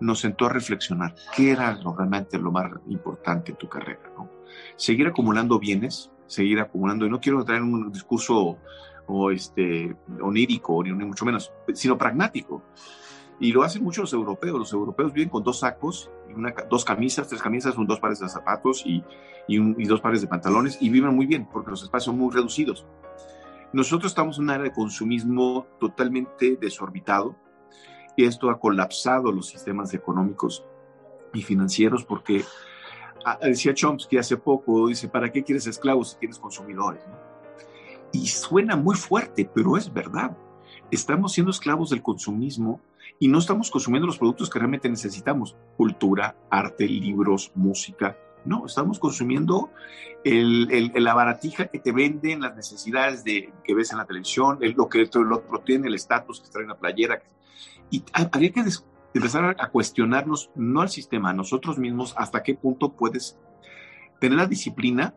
nos 0.00 0.20
sentó 0.20 0.46
a 0.46 0.48
reflexionar 0.50 1.14
qué 1.34 1.52
era 1.52 1.78
realmente 1.96 2.38
lo 2.38 2.50
más 2.50 2.72
importante 2.88 3.52
en 3.52 3.58
tu 3.58 3.68
carrera, 3.68 4.10
¿no? 4.16 4.28
Seguir 4.76 5.06
acumulando 5.06 5.58
bienes, 5.58 6.10
seguir 6.26 6.60
acumulando, 6.60 7.06
y 7.06 7.10
no 7.10 7.20
quiero 7.20 7.44
traer 7.44 7.62
un 7.62 7.92
discurso 7.92 8.58
o 9.06 9.30
este, 9.30 9.96
onírico, 10.20 10.82
ni, 10.82 10.92
mucho 10.92 11.24
menos, 11.24 11.52
sino 11.74 11.98
pragmático. 11.98 12.62
Y 13.40 13.52
lo 13.52 13.62
hacen 13.62 13.82
muchos 13.82 14.12
europeos. 14.12 14.58
Los 14.58 14.72
europeos 14.72 15.12
viven 15.14 15.30
con 15.30 15.42
dos 15.42 15.60
sacos, 15.60 16.10
una, 16.36 16.54
dos 16.68 16.84
camisas, 16.84 17.26
tres 17.26 17.40
camisas, 17.40 17.76
un, 17.76 17.86
dos 17.86 17.98
pares 17.98 18.20
de 18.20 18.28
zapatos 18.28 18.84
y, 18.84 19.02
y, 19.48 19.84
dos 19.86 20.00
pares 20.00 20.20
de 20.20 20.26
pantalones 20.26 20.78
y 20.80 20.90
viven 20.90 21.14
muy 21.16 21.26
bien 21.26 21.48
porque 21.50 21.70
los 21.70 21.82
espacios 21.82 22.04
son 22.04 22.18
muy 22.18 22.32
reducidos. 22.32 22.86
Nosotros 23.72 24.12
estamos 24.12 24.36
en 24.36 24.44
un 24.44 24.50
área 24.50 24.64
de 24.64 24.72
consumismo 24.72 25.66
totalmente 25.78 26.56
desorbitado 26.60 27.34
y 28.16 28.24
esto 28.24 28.50
ha 28.50 28.58
colapsado 28.58 29.32
los 29.32 29.46
sistemas 29.46 29.94
económicos 29.94 30.64
y 31.32 31.42
financieros 31.42 32.04
porque 32.04 32.44
ah, 33.24 33.38
decía 33.40 33.72
Chomsky 33.72 34.18
hace 34.18 34.36
poco, 34.36 34.88
dice, 34.88 35.08
¿para 35.08 35.32
qué 35.32 35.42
quieres 35.42 35.66
esclavos 35.66 36.10
si 36.10 36.18
tienes 36.18 36.38
consumidores? 36.38 37.02
Y 38.12 38.26
suena 38.26 38.76
muy 38.76 38.96
fuerte, 38.96 39.48
pero 39.54 39.76
es 39.76 39.92
verdad. 39.92 40.36
Estamos 40.90 41.32
siendo 41.32 41.52
esclavos 41.52 41.90
del 41.90 42.02
consumismo 42.02 42.80
y 43.18 43.28
no 43.28 43.38
estamos 43.38 43.70
consumiendo 43.70 44.06
los 44.06 44.18
productos 44.18 44.50
que 44.50 44.58
realmente 44.58 44.88
necesitamos, 44.88 45.56
cultura, 45.76 46.36
arte, 46.50 46.86
libros, 46.86 47.52
música. 47.54 48.16
No, 48.44 48.64
estamos 48.64 48.98
consumiendo 48.98 49.70
el, 50.24 50.92
la 50.94 51.14
baratija 51.14 51.66
que 51.66 51.78
te 51.78 51.92
venden, 51.92 52.40
las 52.40 52.56
necesidades 52.56 53.24
de, 53.24 53.52
que 53.64 53.74
ves 53.74 53.92
en 53.92 53.98
la 53.98 54.06
televisión, 54.06 54.58
lo 54.76 54.88
que 54.88 55.02
el 55.02 55.32
otro 55.32 55.60
tiene, 55.60 55.88
el 55.88 55.94
estatus 55.94 56.40
que 56.40 56.48
trae 56.48 56.62
en 56.62 56.70
la 56.70 56.78
playera. 56.78 57.22
Y 57.90 58.02
habría 58.12 58.52
que 58.52 58.64
empezar 59.12 59.56
a 59.58 59.68
cuestionarnos, 59.68 60.50
no 60.54 60.80
al 60.80 60.88
sistema, 60.88 61.30
a 61.30 61.34
nosotros 61.34 61.78
mismos, 61.78 62.14
hasta 62.16 62.42
qué 62.42 62.54
punto 62.54 62.92
puedes 62.92 63.38
tener 64.20 64.38
la 64.38 64.46
disciplina 64.46 65.14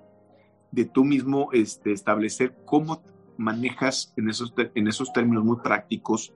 de 0.71 0.85
tú 0.85 1.03
mismo 1.03 1.49
este, 1.53 1.91
establecer 1.91 2.55
cómo 2.65 3.03
manejas 3.37 4.13
en 4.17 4.29
esos, 4.29 4.53
en 4.57 4.87
esos 4.87 5.13
términos 5.13 5.43
muy 5.43 5.57
prácticos 5.57 6.33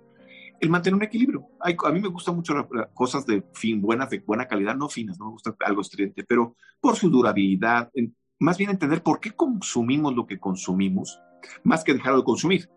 el 0.60 0.70
mantener 0.70 0.96
un 0.96 1.04
equilibrio. 1.04 1.48
a 1.60 1.92
mí 1.92 2.00
me 2.00 2.08
gustan 2.08 2.36
mucho 2.36 2.54
las 2.54 2.88
cosas 2.94 3.26
de 3.26 3.44
fin, 3.54 3.82
buenas, 3.82 4.10
de 4.10 4.20
buena 4.20 4.48
calidad, 4.48 4.76
no 4.76 4.90
finas, 4.90 5.20
no 5.20 5.26
me 5.26 5.32
gusta 5.32 5.56
algo 5.60 5.82
estridente, 5.82 6.24
pero 6.24 6.56
por 6.80 6.96
su 6.96 7.10
durabilidad, 7.10 7.92
más 8.40 8.58
bien 8.58 8.70
entender 8.70 9.04
por 9.04 9.20
qué 9.20 9.32
consumimos 9.32 10.16
lo 10.16 10.26
que 10.26 10.40
consumimos, 10.40 11.20
más 11.64 11.84
que 11.84 11.94
dejarlo 11.94 12.20
de 12.20 12.26
consumir. 12.26 12.70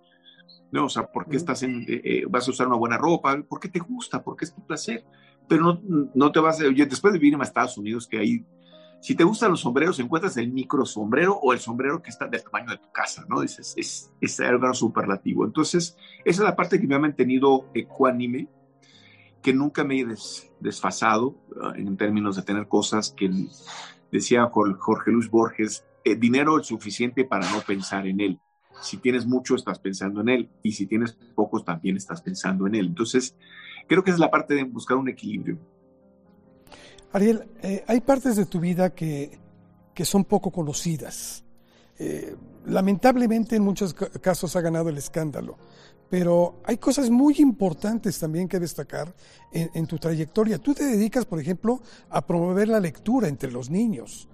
¿no? 0.72 0.86
O 0.86 0.88
sea, 0.88 1.10
¿por 1.10 1.28
qué 1.28 1.36
estás 1.36 1.62
en, 1.62 1.82
eh, 1.82 2.00
eh, 2.04 2.24
vas 2.28 2.46
a 2.46 2.50
usar 2.50 2.66
una 2.66 2.76
buena 2.76 2.96
ropa? 2.96 3.42
¿Por 3.42 3.58
qué 3.60 3.68
te 3.68 3.80
gusta? 3.80 4.22
¿Por 4.22 4.36
qué 4.36 4.44
es 4.44 4.54
tu 4.54 4.64
placer? 4.64 5.04
Pero 5.48 5.62
no, 5.62 6.10
no 6.14 6.32
te 6.32 6.38
vas 6.38 6.60
a, 6.60 6.64
después 6.64 7.12
de 7.12 7.18
vivir 7.18 7.34
en 7.34 7.42
Estados 7.42 7.76
Unidos, 7.76 8.06
que 8.06 8.18
ahí 8.18 8.46
si 9.00 9.14
te 9.14 9.24
gustan 9.24 9.50
los 9.50 9.60
sombreros, 9.60 9.98
encuentras 9.98 10.36
el 10.36 10.52
micro 10.52 10.84
sombrero 10.84 11.38
o 11.42 11.52
el 11.52 11.58
sombrero 11.58 12.02
que 12.02 12.10
está 12.10 12.26
del 12.26 12.42
tamaño 12.42 12.70
de 12.70 12.78
tu 12.78 12.92
casa, 12.92 13.24
¿no? 13.28 13.40
Dices, 13.40 13.74
es, 13.76 14.12
es 14.20 14.40
algo 14.40 14.72
superlativo. 14.74 15.44
Entonces, 15.46 15.96
esa 16.24 16.42
es 16.42 16.44
la 16.44 16.54
parte 16.54 16.78
que 16.78 16.86
me 16.86 16.94
ha 16.94 16.98
mantenido 16.98 17.70
ecuánime, 17.74 18.48
que 19.42 19.54
nunca 19.54 19.84
me 19.84 20.00
he 20.00 20.06
desfasado 20.60 21.34
ah, 21.62 21.72
en 21.76 21.96
términos 21.96 22.36
de 22.36 22.42
tener 22.42 22.68
cosas 22.68 23.10
que 23.16 23.30
decía 24.12 24.50
Jorge 24.50 25.10
Luis 25.10 25.30
Borges, 25.30 25.84
eh, 26.04 26.14
dinero 26.14 26.58
es 26.58 26.66
suficiente 26.66 27.24
para 27.24 27.50
no 27.50 27.60
pensar 27.62 28.06
en 28.06 28.20
él. 28.20 28.38
Si 28.82 28.98
tienes 28.98 29.26
mucho, 29.26 29.54
estás 29.54 29.78
pensando 29.78 30.20
en 30.20 30.28
él, 30.28 30.50
y 30.62 30.72
si 30.72 30.86
tienes 30.86 31.12
pocos, 31.34 31.64
también 31.64 31.96
estás 31.96 32.20
pensando 32.22 32.66
en 32.66 32.74
él. 32.74 32.86
Entonces, 32.86 33.36
creo 33.88 34.04
que 34.04 34.10
es 34.10 34.18
la 34.18 34.30
parte 34.30 34.54
de 34.54 34.64
buscar 34.64 34.96
un 34.96 35.08
equilibrio. 35.08 35.58
Ariel, 37.12 37.48
eh, 37.62 37.84
hay 37.86 38.00
partes 38.00 38.36
de 38.36 38.46
tu 38.46 38.60
vida 38.60 38.90
que, 38.94 39.38
son 40.02 40.24
poco 40.24 40.50
conocidas. 40.50 41.44
Eh, 41.98 42.34
lamentablemente 42.64 43.56
en 43.56 43.62
muchos 43.62 43.92
casos 43.92 44.56
ha 44.56 44.62
ganado 44.62 44.88
el 44.88 44.96
escándalo, 44.96 45.58
pero 46.08 46.54
hay 46.64 46.78
cosas 46.78 47.10
muy 47.10 47.34
importantes 47.38 48.18
también 48.18 48.48
que 48.48 48.58
destacar 48.58 49.14
en, 49.52 49.70
en, 49.74 49.86
tu 49.86 49.98
trayectoria. 49.98 50.56
Tú 50.56 50.72
te 50.72 50.84
dedicas, 50.84 51.26
por 51.26 51.38
ejemplo, 51.38 51.82
a 52.08 52.26
promover 52.26 52.68
la 52.68 52.80
lectura 52.80 53.28
entre 53.28 53.52
los 53.52 53.68
niños. 53.68 54.29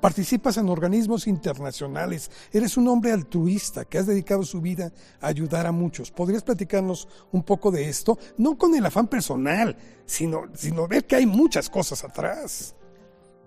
Participas 0.00 0.56
en 0.58 0.68
organismos 0.68 1.26
internacionales, 1.26 2.30
eres 2.52 2.76
un 2.76 2.86
hombre 2.86 3.10
altruista 3.10 3.84
que 3.84 3.98
has 3.98 4.06
dedicado 4.06 4.44
su 4.44 4.60
vida 4.60 4.92
a 5.20 5.26
ayudar 5.26 5.66
a 5.66 5.72
muchos. 5.72 6.12
¿Podrías 6.12 6.44
platicarnos 6.44 7.08
un 7.32 7.42
poco 7.42 7.72
de 7.72 7.88
esto? 7.88 8.16
No 8.36 8.56
con 8.56 8.76
el 8.76 8.86
afán 8.86 9.08
personal, 9.08 9.76
sino, 10.06 10.44
sino 10.54 10.86
ver 10.86 11.04
que 11.04 11.16
hay 11.16 11.26
muchas 11.26 11.68
cosas 11.68 12.04
atrás. 12.04 12.76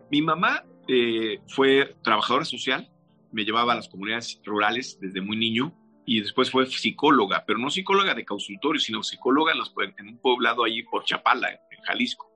Mi 0.09 0.21
mamá 0.21 0.65
eh, 0.89 1.39
fue 1.47 1.95
trabajadora 2.03 2.43
social, 2.43 2.91
me 3.31 3.45
llevaba 3.45 3.71
a 3.71 3.77
las 3.77 3.87
comunidades 3.87 4.41
rurales 4.43 4.97
desde 4.99 5.21
muy 5.21 5.37
niño 5.37 5.73
y 6.05 6.19
después 6.19 6.51
fue 6.51 6.65
psicóloga, 6.65 7.45
pero 7.47 7.59
no 7.59 7.69
psicóloga 7.69 8.13
de 8.13 8.25
consultorio, 8.25 8.81
sino 8.81 9.03
psicóloga 9.03 9.53
en, 9.53 9.59
los, 9.59 9.73
en 9.97 10.07
un 10.09 10.17
poblado 10.17 10.65
allí 10.65 10.83
por 10.83 11.05
Chapala, 11.05 11.49
en 11.49 11.81
Jalisco. 11.83 12.29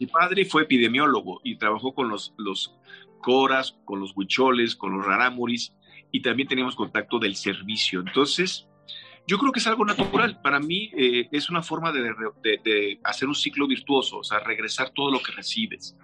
Mi 0.00 0.06
padre 0.06 0.46
fue 0.46 0.62
epidemiólogo 0.62 1.40
y 1.44 1.56
trabajó 1.56 1.92
con 1.92 2.08
los, 2.08 2.32
los 2.38 2.74
coras, 3.22 3.78
con 3.86 4.00
los 4.00 4.12
huicholes, 4.14 4.76
con 4.76 4.92
los 4.96 5.06
rarámuris 5.06 5.74
y 6.10 6.20
también 6.20 6.46
teníamos 6.46 6.76
contacto 6.76 7.18
del 7.18 7.34
servicio. 7.34 8.00
Entonces, 8.00 8.68
yo 9.26 9.38
creo 9.38 9.52
que 9.52 9.60
es 9.60 9.66
algo 9.66 9.84
natural. 9.84 10.40
Para 10.42 10.60
mí 10.60 10.90
eh, 10.96 11.28
es 11.32 11.48
una 11.48 11.62
forma 11.62 11.90
de, 11.92 12.98
hacer 13.04 13.28
un 13.28 13.34
ciclo 13.34 13.66
virtuoso, 13.66 14.18
o 14.18 14.24
sea, 14.24 14.40
regresar 14.40 14.90
todo 14.90 15.10
lo 15.10 15.20
que 15.20 15.32
recibes. 15.32 15.96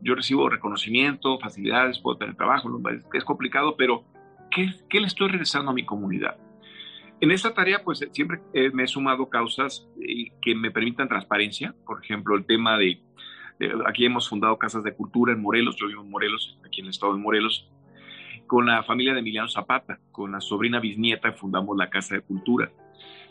Yo 0.00 0.14
recibo 0.14 0.48
reconocimiento, 0.48 1.38
facilidades, 1.38 1.98
puedo 1.98 2.16
tener 2.16 2.34
trabajo, 2.34 2.68
es 3.12 3.24
complicado, 3.24 3.76
pero 3.76 4.04
¿qué, 4.50 4.72
¿qué, 4.88 5.00
le 5.00 5.06
estoy 5.06 5.28
regresando 5.28 5.70
a 5.70 5.74
mi 5.74 5.84
comunidad? 5.84 6.38
En 7.20 7.30
esta 7.30 7.54
tarea, 7.54 7.84
pues 7.84 8.04
siempre 8.10 8.40
me 8.72 8.82
he 8.82 8.88
sumado 8.88 9.28
causas 9.28 9.86
que 10.40 10.56
me 10.56 10.72
permitan 10.72 11.08
transparencia. 11.08 11.72
Por 11.86 12.02
ejemplo, 12.02 12.34
el 12.34 12.44
tema 12.46 12.76
de, 12.78 13.00
aquí 13.86 14.04
hemos 14.04 14.28
fundado 14.28 14.58
casas 14.58 14.84
de 14.84 14.94
cultura 14.94 15.32
en 15.32 15.40
Morelos, 15.40 15.76
yo 15.76 15.86
vivo 15.86 16.02
en 16.02 16.10
Morelos, 16.10 16.58
aquí 16.64 16.80
en 16.80 16.86
el 16.86 16.90
estado 16.90 17.14
de 17.14 17.20
Morelos, 17.20 17.68
con 18.46 18.66
la 18.66 18.82
familia 18.82 19.14
de 19.14 19.20
Emiliano 19.20 19.48
Zapata, 19.48 19.98
con 20.10 20.32
la 20.32 20.40
sobrina 20.40 20.80
bisnieta 20.80 21.32
fundamos 21.32 21.76
la 21.76 21.88
Casa 21.90 22.14
de 22.14 22.20
Cultura 22.20 22.70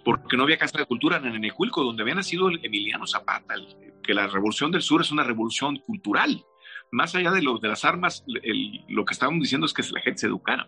porque 0.04 0.38
no 0.38 0.44
había 0.44 0.58
casa 0.58 0.78
de 0.78 0.86
cultura 0.86 1.18
en 1.18 1.28
Enecuilco, 1.28 1.84
donde 1.84 2.02
había 2.02 2.16
nacido 2.16 2.50
Emiliano 2.50 3.06
Zapata, 3.06 3.56
que 4.04 4.14
la 4.14 4.28
revolución 4.28 4.72
del 4.72 4.82
sur 4.82 5.02
es 5.02 5.12
una 5.12 5.24
revolución 5.24 5.78
cultural. 5.78 6.44
Más 6.92 7.16
allá 7.16 7.32
de, 7.32 7.42
de 7.42 7.68
las 7.68 7.86
armas, 7.86 8.26
lo 8.26 9.06
que 9.06 9.14
estábamos 9.14 9.42
diciendo 9.42 9.66
es 9.66 9.74
que 9.74 9.84
la 9.92 10.02
gente 10.02 10.22
se 10.22 10.28
educara. 10.28 10.68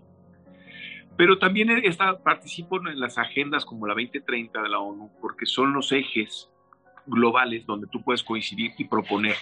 Pero 1.18 1.38
también 1.38 1.70
está, 1.70 2.24
participo 2.24 2.78
en 2.78 3.00
las 3.00 3.18
agendas 3.18 3.66
como 3.66 3.86
la 3.86 3.94
2030 3.94 4.62
de 4.62 4.70
la 4.70 4.80
ONU, 4.80 5.12
porque 5.22 5.46
son 5.46 5.74
los 5.74 5.92
ejes 5.92 6.50
globales 7.06 7.66
donde 7.66 7.88
tú 7.88 8.04
puedes 8.04 8.24
coincidir 8.24 8.72
y 8.78 8.86
proponer. 8.86 9.36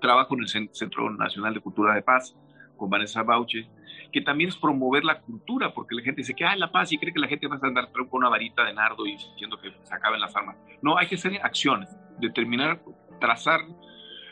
Trabajo 0.00 0.34
en 0.34 0.40
el 0.40 0.48
Centro 0.48 1.10
Nacional 1.10 1.54
de 1.54 1.60
Cultura 1.60 1.94
de 1.94 2.02
Paz 2.02 2.36
con 2.76 2.90
Vanessa 2.90 3.22
Bauche, 3.22 3.68
que 4.12 4.20
también 4.20 4.48
es 4.48 4.56
promover 4.56 5.04
la 5.04 5.20
cultura, 5.20 5.72
porque 5.72 5.94
la 5.94 6.02
gente 6.02 6.20
dice 6.20 6.34
que 6.34 6.44
hay 6.44 6.58
la 6.58 6.70
paz 6.70 6.92
y 6.92 6.98
cree 6.98 7.12
que 7.12 7.18
la 7.18 7.28
gente 7.28 7.46
va 7.46 7.58
a 7.60 7.66
andar 7.66 7.90
con 7.90 8.06
una 8.12 8.28
varita 8.28 8.64
de 8.64 8.74
nardo 8.74 9.06
y 9.06 9.12
diciendo 9.12 9.58
que 9.60 9.72
se 9.82 9.94
acaben 9.94 10.20
las 10.20 10.34
armas. 10.36 10.56
No, 10.82 10.98
hay 10.98 11.06
que 11.06 11.14
hacer 11.16 11.40
acciones, 11.42 11.88
determinar, 12.18 12.80
trazar 13.20 13.60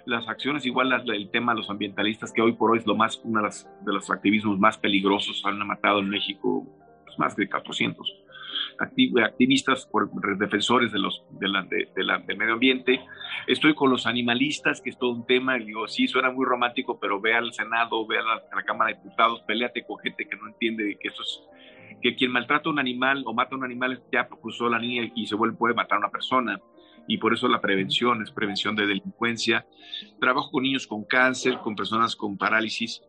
las 0.06 0.28
acciones, 0.28 0.66
igual 0.66 0.92
el 0.92 1.30
tema 1.30 1.52
de 1.52 1.60
los 1.60 1.70
ambientalistas, 1.70 2.32
que 2.32 2.42
hoy 2.42 2.52
por 2.52 2.72
hoy 2.72 2.78
es 2.78 2.86
lo 2.86 2.94
más, 2.94 3.20
uno 3.24 3.42
de, 3.42 3.48
de 3.48 3.92
los 3.92 4.10
activismos 4.10 4.58
más 4.58 4.76
peligrosos, 4.76 5.42
han 5.46 5.58
matado 5.66 6.00
en 6.00 6.10
México 6.10 6.66
más 7.18 7.36
de 7.36 7.48
400 7.48 8.24
activistas, 8.78 9.86
por 9.86 10.10
defensores 10.38 10.92
de 10.92 10.98
los, 10.98 11.22
de 11.30 11.48
la, 11.48 11.62
de, 11.62 11.88
del 11.94 12.36
medio 12.36 12.54
ambiente. 12.54 13.00
Estoy 13.46 13.74
con 13.74 13.90
los 13.90 14.06
animalistas, 14.06 14.80
que 14.80 14.90
es 14.90 14.98
todo 14.98 15.10
un 15.10 15.26
tema. 15.26 15.56
Digo, 15.56 15.86
sí, 15.88 16.06
suena 16.08 16.30
muy 16.30 16.44
romántico, 16.44 16.98
pero 16.98 17.20
ve 17.20 17.34
al 17.34 17.52
Senado, 17.52 18.06
ve 18.06 18.18
a 18.18 18.22
la, 18.22 18.62
Cámara 18.64 18.90
de 18.90 18.96
Diputados, 19.02 19.42
peleate 19.42 19.84
con 19.84 19.98
gente 19.98 20.26
que 20.26 20.36
no 20.36 20.48
entiende 20.48 20.96
que 21.00 21.08
esto 21.08 21.22
es 21.22 21.42
que 22.02 22.16
quien 22.16 22.32
maltrata 22.32 22.68
a 22.68 22.72
un 22.72 22.78
animal 22.78 23.22
o 23.26 23.32
mata 23.32 23.54
a 23.54 23.58
un 23.58 23.64
animal 23.64 24.02
ya 24.12 24.26
cruzó 24.28 24.68
la 24.68 24.78
línea 24.78 25.10
y 25.14 25.26
se 25.26 25.36
vuelve, 25.36 25.56
puede 25.56 25.74
matar 25.74 25.96
a 25.96 26.00
una 26.00 26.10
persona. 26.10 26.60
Y 27.06 27.18
por 27.18 27.34
eso 27.34 27.48
la 27.48 27.60
prevención 27.60 28.22
es 28.22 28.30
prevención 28.30 28.76
de 28.76 28.86
delincuencia. 28.86 29.66
Trabajo 30.20 30.50
con 30.50 30.62
niños 30.62 30.86
con 30.86 31.04
cáncer, 31.04 31.58
con 31.58 31.76
personas 31.76 32.16
con 32.16 32.36
parálisis. 32.36 33.02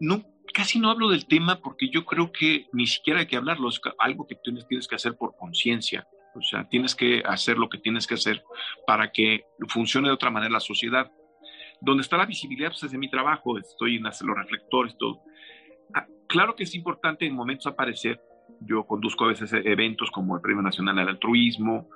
No, 0.00 0.24
casi 0.56 0.78
no 0.78 0.90
hablo 0.90 1.10
del 1.10 1.26
tema 1.26 1.60
porque 1.60 1.90
yo 1.90 2.06
creo 2.06 2.32
que 2.32 2.66
ni 2.72 2.86
siquiera 2.86 3.20
hay 3.20 3.26
que 3.26 3.36
hablarlo, 3.36 3.68
es 3.68 3.78
algo 3.98 4.26
que 4.26 4.36
tienes, 4.36 4.66
tienes 4.66 4.88
que 4.88 4.94
hacer 4.94 5.14
por 5.14 5.36
conciencia. 5.36 6.08
O 6.34 6.40
sea, 6.40 6.66
tienes 6.66 6.94
que 6.94 7.22
hacer 7.26 7.58
lo 7.58 7.68
que 7.68 7.76
tienes 7.76 8.06
que 8.06 8.14
hacer 8.14 8.42
para 8.86 9.12
que 9.12 9.44
funcione 9.68 10.08
de 10.08 10.14
otra 10.14 10.30
manera 10.30 10.50
la 10.50 10.60
sociedad. 10.60 11.12
Donde 11.82 12.00
está 12.00 12.16
la 12.16 12.24
visibilidad, 12.24 12.70
pues 12.70 12.84
es 12.84 12.90
de 12.90 12.96
mi 12.96 13.10
trabajo, 13.10 13.58
estoy 13.58 13.96
en 13.96 14.04
los 14.04 14.36
reflectores, 14.38 14.96
todo. 14.96 15.20
Ah, 15.92 16.06
claro 16.26 16.56
que 16.56 16.62
es 16.62 16.74
importante 16.74 17.26
en 17.26 17.34
momentos 17.34 17.66
aparecer. 17.66 18.18
Yo 18.60 18.86
conduzco 18.86 19.26
a 19.26 19.28
veces 19.28 19.52
eventos 19.52 20.10
como 20.10 20.36
el 20.36 20.40
Premio 20.40 20.62
Nacional 20.62 20.98
al 20.98 21.08
Altruismo, 21.08 21.90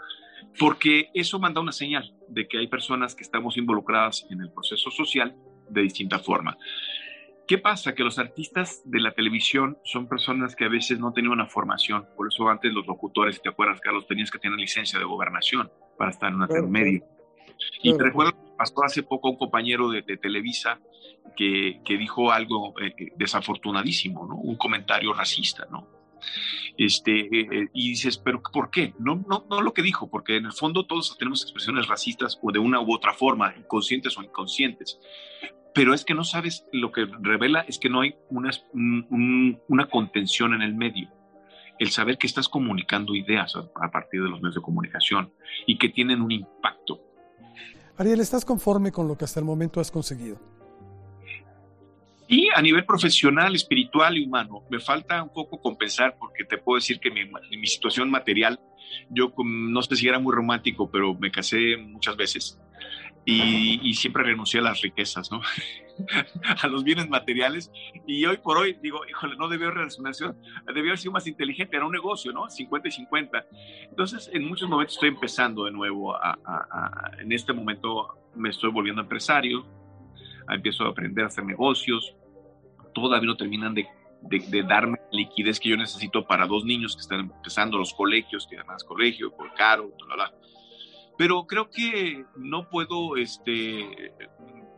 porque 0.59 1.09
eso 1.14 1.38
manda 1.38 1.62
una 1.62 1.73
señal 1.73 2.14
de 2.29 2.46
que 2.46 2.59
hay 2.59 2.66
personas 2.66 3.14
que 3.14 3.23
estamos 3.23 3.57
involucradas 3.57 4.27
en 4.29 4.42
el 4.42 4.53
proceso 4.53 4.90
social 4.90 5.35
de 5.70 5.81
distinta 5.81 6.18
forma. 6.18 6.59
¿Qué 7.51 7.59
pasa? 7.59 7.97
Que 7.97 8.05
los 8.05 8.21
artistas 8.21 8.81
de 8.85 9.01
la 9.01 9.11
televisión 9.11 9.77
son 9.83 10.07
personas 10.07 10.55
que 10.55 10.67
a 10.67 10.69
veces 10.69 11.01
no 11.01 11.13
tenían 11.13 11.33
una 11.33 11.47
formación. 11.49 12.07
Por 12.17 12.29
eso 12.29 12.49
antes 12.49 12.73
los 12.73 12.87
locutores, 12.87 13.43
¿te 13.43 13.49
acuerdas, 13.49 13.81
Carlos? 13.81 14.07
Tenías 14.07 14.31
que 14.31 14.39
tener 14.39 14.57
licencia 14.57 15.01
de 15.01 15.05
gobernación 15.05 15.69
para 15.99 16.13
estar 16.13 16.29
en 16.29 16.37
una 16.37 16.47
claro, 16.47 16.69
medio. 16.69 17.03
Y 17.83 17.93
te 17.97 18.05
recuerdo 18.05 18.35
que 18.35 18.53
pasó 18.57 18.85
hace 18.85 19.03
poco 19.03 19.31
un 19.31 19.37
compañero 19.37 19.91
de, 19.91 20.03
de 20.03 20.17
Televisa 20.17 20.79
que, 21.37 21.81
que, 21.85 21.99
dijo 21.99 22.31
algo 22.31 22.73
eh, 22.81 22.95
desafortunadísimo, 23.17 24.29
¿no? 24.29 24.37
Un 24.37 24.55
comentario 24.55 25.13
racista, 25.13 25.67
¿no? 25.73 25.89
Este, 26.79 27.19
eh, 27.37 27.69
y 27.75 27.89
dices, 27.89 28.17
¿pero 28.17 28.41
por 28.43 28.71
qué? 28.71 28.95
No, 29.01 29.25
no, 29.29 29.45
no 29.51 29.61
lo 29.61 29.75
que 29.75 29.83
dijo, 29.83 30.09
porque 30.09 30.37
en 30.37 30.45
el 30.45 30.53
fondo 30.53 30.87
todos 30.87 31.19
tenemos 31.19 31.43
expresiones 31.43 31.89
racistas 31.89 32.39
o 32.41 32.53
de 32.53 32.61
una 32.61 32.81
u 32.81 32.95
otra 32.95 33.13
forma, 33.13 33.53
conscientes 33.67 34.17
o 34.17 34.23
inconscientes 34.23 35.01
pero 35.74 35.94
es 35.94 36.04
que 36.04 36.14
no 36.14 36.24
sabes, 36.24 36.66
lo 36.72 36.90
que 36.92 37.06
revela 37.20 37.61
es 37.61 37.78
que 37.78 37.88
no 37.88 38.00
hay 38.00 38.14
una, 38.28 38.50
una 39.68 39.87
contención 39.88 40.54
en 40.54 40.62
el 40.62 40.74
medio. 40.74 41.09
El 41.78 41.90
saber 41.90 42.18
que 42.18 42.26
estás 42.26 42.48
comunicando 42.48 43.14
ideas 43.14 43.54
a, 43.56 43.90
partir 43.90 44.22
de 44.22 44.28
los 44.28 44.40
medios 44.40 44.56
de 44.56 44.61
comunicación 44.61 45.33
y 45.66 45.78
que 45.78 45.88
tienen 45.88 46.20
un 46.20 46.33
impacto. 46.33 47.00
Ariel, 47.96 48.20
¿estás 48.20 48.44
conforme 48.44 48.92
con 48.92 49.09
lo 49.09 49.16
que 49.16 49.24
hasta 49.24 49.40
el 49.40 49.46
momento 49.46 49.80
has 49.80 49.90
conseguido? 49.90 50.38
Y 52.28 52.48
a 52.54 52.62
nivel 52.62 52.85
profesional, 52.85 53.54
espiritual 53.54 54.16
y 54.16 54.24
humano, 54.24 54.62
me 54.70 54.78
falta 54.78 55.22
un 55.22 55.33
poco 55.33 55.61
compensar 55.61 56.16
porque 56.18 56.44
te 56.44 56.59
puedo 56.59 56.76
decir 56.76 57.00
que 57.00 57.11
mi, 57.11 57.24
mi 57.24 57.66
situación 57.66 58.11
material, 58.11 58.61
yo 59.09 59.33
no 59.44 59.83
sé 59.83 59.96
si 59.96 60.06
era 60.06 60.18
muy 60.18 60.35
romántico, 60.35 60.90
pero 60.90 61.14
me 61.14 61.30
casé 61.30 61.76
muchas 61.76 62.16
veces 62.16 62.61
y, 63.24 63.94
siempre 63.94 64.22
renuncié 64.22 64.61
a 64.61 64.64
las 64.64 64.80
riquezas, 64.80 65.30
¿no? 65.30 65.40
a 66.62 66.66
los 66.68 66.85
bienes 66.85 67.09
materiales. 67.09 67.70
Y 68.06 68.24
hoy 68.24 68.38
por 68.38 68.59
hoy 68.59 68.78
digo, 68.83 69.00
híjole, 69.09 69.37
no 69.37 69.48
debió 69.48 69.70
relacionarse, 69.70 70.26
debió 70.66 70.90
haber 70.90 70.98
sido 70.98 71.12
más 71.12 71.26
inteligente, 71.26 71.76
era 71.76 71.87
un 71.87 71.92
negocio, 71.92 72.33
¿no? 72.33 72.48
50 72.48 72.88
y 72.88 72.90
50. 72.92 73.46
Entonces, 73.90 74.30
en 74.33 74.46
muchos 74.46 74.68
momentos 74.68 74.94
estoy 74.94 75.11
empezando 75.11 75.64
de 75.64 75.70
nuevo. 75.70 76.14
A, 76.14 77.11
en 77.18 77.33
este 77.33 77.52
momento 77.52 78.18
me 78.35 78.50
estoy 78.50 78.70
volviendo 78.70 79.02
empresario, 79.02 79.66
empiezo 80.48 80.85
a 80.85 80.88
aprender 80.88 81.24
a 81.24 81.28
hacer 81.28 81.44
negocios. 81.44 82.14
Todavía 82.94 83.26
no 83.26 83.37
terminan 83.37 83.74
de, 83.74 83.87
de, 84.22 84.62
darme 84.62 84.98
liquidez 85.12 85.61
que 85.61 85.68
yo 85.68 85.76
necesito 85.76 86.26
para 86.26 86.46
dos 86.46 86.64
niños 86.64 86.96
que 86.96 87.02
están 87.02 87.20
empezando 87.20 87.78
los 87.78 87.94
colegios, 87.94 88.46
que 88.48 88.56
además 88.56 88.83
colegio, 88.83 89.30
por 89.30 89.52
caro, 89.54 89.92
bla, 90.06 90.14
bla 90.16 90.35
pero 91.20 91.46
creo 91.46 91.68
que 91.68 92.24
no 92.35 92.70
puedo 92.70 93.18
este, 93.18 94.14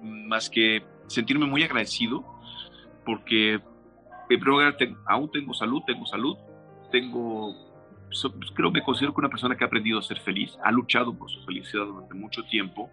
más 0.00 0.50
que 0.50 0.82
sentirme 1.06 1.46
muy 1.46 1.62
agradecido 1.62 2.24
porque 3.04 3.52
en 3.52 3.62
primer 4.26 4.48
lugar 4.48 4.76
aún 5.06 5.30
tengo 5.30 5.54
salud, 5.54 5.82
tengo 5.86 6.04
salud, 6.04 6.36
tengo, 6.90 7.54
creo 8.56 8.72
me 8.72 8.82
considero 8.82 9.14
que 9.14 9.20
una 9.20 9.28
persona 9.28 9.56
que 9.56 9.62
ha 9.62 9.68
aprendido 9.68 10.00
a 10.00 10.02
ser 10.02 10.18
feliz, 10.18 10.58
ha 10.64 10.72
luchado 10.72 11.16
por 11.16 11.30
su 11.30 11.44
felicidad 11.44 11.86
durante 11.86 12.14
mucho 12.14 12.42
tiempo, 12.42 12.90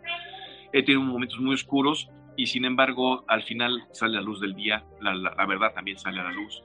he 0.72 0.84
tenido 0.84 1.02
momentos 1.02 1.40
muy 1.40 1.56
oscuros 1.56 2.08
y 2.38 2.46
sin 2.46 2.66
embargo 2.66 3.26
al 3.28 3.42
final 3.42 3.82
sale 3.94 4.18
la 4.18 4.22
luz 4.22 4.40
del 4.42 4.54
día, 4.54 4.86
la, 5.02 5.16
la, 5.16 5.46
verdad 5.48 5.74
también 5.74 5.98
sale 5.98 6.20
a 6.20 6.24
la 6.26 6.32
luz. 6.34 6.62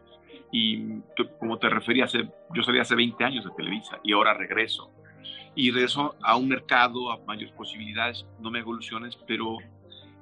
Y 0.53 1.01
como 1.41 1.59
te 1.59 1.71
refería, 1.71 2.05
hace, 2.05 2.29
yo 2.55 2.63
salí 2.63 2.79
hace 2.79 2.95
20 2.95 3.25
años 3.25 3.47
de 3.47 3.53
Televisa 3.53 4.01
y 4.05 4.13
ahora 4.13 4.35
regreso 4.35 4.93
y 5.55 5.71
de 5.71 5.85
eso 5.85 6.17
a 6.23 6.37
un 6.37 6.49
mercado, 6.49 7.11
a 7.11 7.19
mayores 7.27 7.55
posibilidades, 7.55 8.27
no 8.41 8.51
me 8.51 8.61
evoluciones, 8.61 9.17
pero 9.27 9.59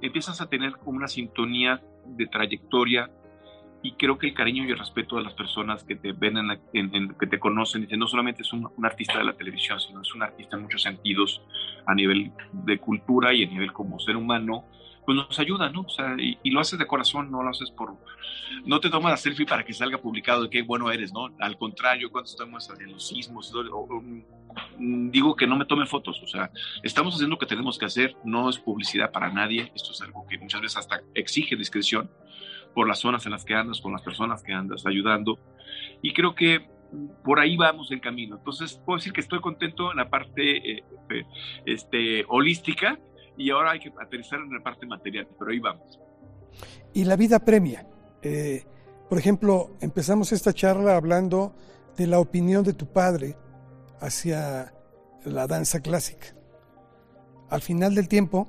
empiezas 0.00 0.40
a 0.40 0.48
tener 0.48 0.72
como 0.72 0.98
una 0.98 1.08
sintonía 1.08 1.82
de 2.04 2.26
trayectoria 2.26 3.10
y 3.82 3.92
creo 3.92 4.16
que 4.16 4.28
el 4.28 4.34
cariño 4.34 4.64
y 4.64 4.70
el 4.70 4.78
respeto 4.78 5.16
de 5.16 5.24
las 5.24 5.34
personas 5.34 5.82
que 5.82 5.96
te 5.96 6.12
ven, 6.12 6.36
en, 6.72 7.14
que 7.18 7.26
te 7.26 7.40
conocen, 7.40 7.82
dicen, 7.82 7.98
no 7.98 8.06
solamente 8.06 8.42
es 8.42 8.52
un, 8.52 8.68
un, 8.76 8.86
artista 8.86 9.18
de 9.18 9.24
la 9.24 9.32
televisión, 9.32 9.80
sino 9.80 10.02
es 10.02 10.14
un 10.14 10.22
artista 10.22 10.56
en 10.56 10.62
muchos 10.62 10.82
sentidos 10.82 11.42
a 11.86 11.94
nivel 11.94 12.32
de 12.52 12.78
cultura 12.78 13.32
y 13.32 13.42
a 13.42 13.48
nivel 13.48 13.72
como 13.72 13.98
ser 13.98 14.16
humano, 14.16 14.64
pues 15.04 15.16
nos 15.16 15.38
ayuda, 15.38 15.68
¿no? 15.68 15.82
O 15.82 15.88
sea, 15.88 16.14
y, 16.18 16.38
y, 16.42 16.50
lo 16.50 16.60
haces 16.60 16.78
de 16.78 16.86
corazón, 16.86 17.30
no 17.30 17.42
lo 17.42 17.50
haces 17.50 17.70
por... 17.70 17.96
No 18.64 18.78
te 18.80 18.90
tomas 18.90 19.10
la 19.10 19.16
selfie 19.16 19.46
para 19.46 19.64
que 19.64 19.72
salga 19.72 19.98
publicado 19.98 20.44
de 20.44 20.50
qué 20.50 20.62
bueno 20.62 20.90
eres, 20.90 21.12
¿no? 21.12 21.28
Al 21.40 21.56
contrario, 21.58 22.10
cuando 22.10 22.30
estamos 22.30 22.70
en 22.78 22.92
los 22.92 23.08
sismos, 23.08 23.52
mm, 24.78 25.10
digo 25.10 25.34
que 25.34 25.46
no 25.46 25.56
me 25.56 25.64
tome 25.64 25.86
fotos, 25.86 26.22
o 26.22 26.26
sea, 26.26 26.50
estamos 26.82 27.14
haciendo 27.14 27.34
lo 27.34 27.38
que 27.38 27.46
tenemos 27.46 27.78
que 27.78 27.86
hacer, 27.86 28.16
no 28.24 28.48
es 28.48 28.58
publicidad 28.58 29.10
para 29.10 29.30
nadie, 29.32 29.72
esto 29.74 29.90
es 29.90 30.00
algo 30.02 30.26
que 30.28 30.38
muchas 30.38 30.60
veces 30.60 30.78
hasta 30.78 31.00
exige 31.14 31.56
discreción 31.56 32.10
por 32.74 32.86
las 32.86 33.00
zonas 33.00 33.26
en 33.26 33.32
las 33.32 33.44
que 33.44 33.54
andas, 33.54 33.80
con 33.80 33.92
las 33.92 34.02
personas 34.02 34.42
que 34.42 34.52
andas 34.52 34.86
ayudando, 34.86 35.38
y 36.00 36.12
creo 36.12 36.34
que 36.34 36.68
por 37.24 37.40
ahí 37.40 37.56
vamos 37.56 37.90
el 37.90 38.00
camino. 38.00 38.36
Entonces, 38.36 38.80
puedo 38.84 38.98
decir 38.98 39.12
que 39.12 39.22
estoy 39.22 39.40
contento 39.40 39.90
en 39.90 39.96
la 39.96 40.10
parte 40.10 40.72
eh, 40.78 40.84
eh 41.10 41.24
este, 41.64 42.24
holística, 42.28 42.98
y 43.36 43.50
ahora 43.50 43.72
hay 43.72 43.80
que 43.80 43.92
aterrizar 44.00 44.40
en 44.40 44.52
la 44.52 44.62
parte 44.62 44.86
material, 44.86 45.28
pero 45.38 45.50
ahí 45.50 45.58
vamos. 45.58 45.98
Y 46.92 47.04
la 47.04 47.16
vida 47.16 47.38
premia. 47.38 47.86
Eh, 48.22 48.64
por 49.08 49.18
ejemplo, 49.18 49.70
empezamos 49.80 50.32
esta 50.32 50.52
charla 50.52 50.96
hablando 50.96 51.54
de 51.96 52.06
la 52.06 52.18
opinión 52.18 52.64
de 52.64 52.72
tu 52.72 52.86
padre 52.86 53.36
hacia 54.00 54.72
la 55.24 55.46
danza 55.46 55.80
clásica. 55.80 56.28
Al 57.48 57.60
final 57.60 57.94
del 57.94 58.08
tiempo, 58.08 58.48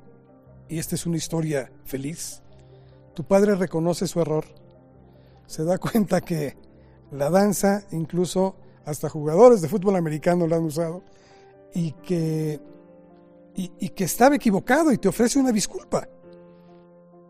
y 0.69 0.79
esta 0.79 0.95
es 0.95 1.05
una 1.05 1.17
historia 1.17 1.71
feliz, 1.83 2.41
tu 3.13 3.23
padre 3.25 3.55
reconoce 3.55 4.07
su 4.07 4.21
error, 4.21 4.45
se 5.45 5.63
da 5.63 5.77
cuenta 5.77 6.21
que 6.21 6.55
la 7.11 7.29
danza 7.29 7.83
incluso 7.91 8.55
hasta 8.85 9.09
jugadores 9.09 9.61
de 9.61 9.67
fútbol 9.67 9.95
americano 9.95 10.47
lo 10.47 10.55
han 10.55 10.63
usado, 10.63 11.03
y 11.73 11.91
que, 11.91 12.59
y, 13.55 13.89
que 13.89 14.03
estaba 14.03 14.35
equivocado 14.35 14.91
y 14.91 14.97
te 14.97 15.07
ofrece 15.07 15.39
una 15.39 15.51
disculpa. 15.51 16.07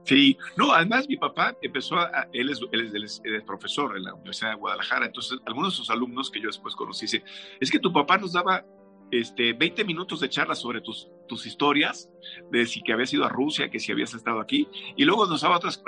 Sí, 0.06 0.38
no, 0.58 0.74
además 0.74 1.08
mi 1.08 1.16
papá 1.16 1.56
empezó 1.62 1.96
a, 1.96 2.28
él 2.34 2.50
es, 2.50 2.60
él 2.72 3.04
es, 3.04 3.22
profesor 3.46 3.96
en 3.96 4.04
la 4.04 4.14
Universidad 4.14 4.52
de 4.52 4.56
Guadalajara, 4.56 5.06
entonces 5.06 5.40
algunos 5.46 5.74
de 5.74 5.78
sus 5.78 5.90
alumnos 5.90 6.30
que 6.30 6.42
yo 6.42 6.48
después 6.48 6.76
conocí 6.76 7.06
dicen, 7.06 7.24
es 7.60 7.72
que 7.72 7.80
tu 7.80 7.94
papá 7.94 8.18
nos 8.18 8.34
daba 8.34 8.66
este, 9.12 9.54
20 9.54 9.86
minutos 9.86 10.20
de 10.20 10.28
charla 10.28 10.56
sobre 10.56 10.82
tus, 10.82 11.08
tus 11.28 11.46
historias, 11.46 12.10
de 12.52 12.66
si 12.66 12.82
que 12.82 12.92
habías 12.92 13.14
ido 13.14 13.24
a 13.26 13.30
Rusia, 13.30 13.70
que 13.70 13.80
si 13.80 13.92
habías 13.92 14.14
estado 14.14 14.42
aquí, 14.42 14.68
y 14.98 15.06
luego 15.06 15.26
nos 15.26 15.42
daba 15.42 15.58
otras, 15.58 15.82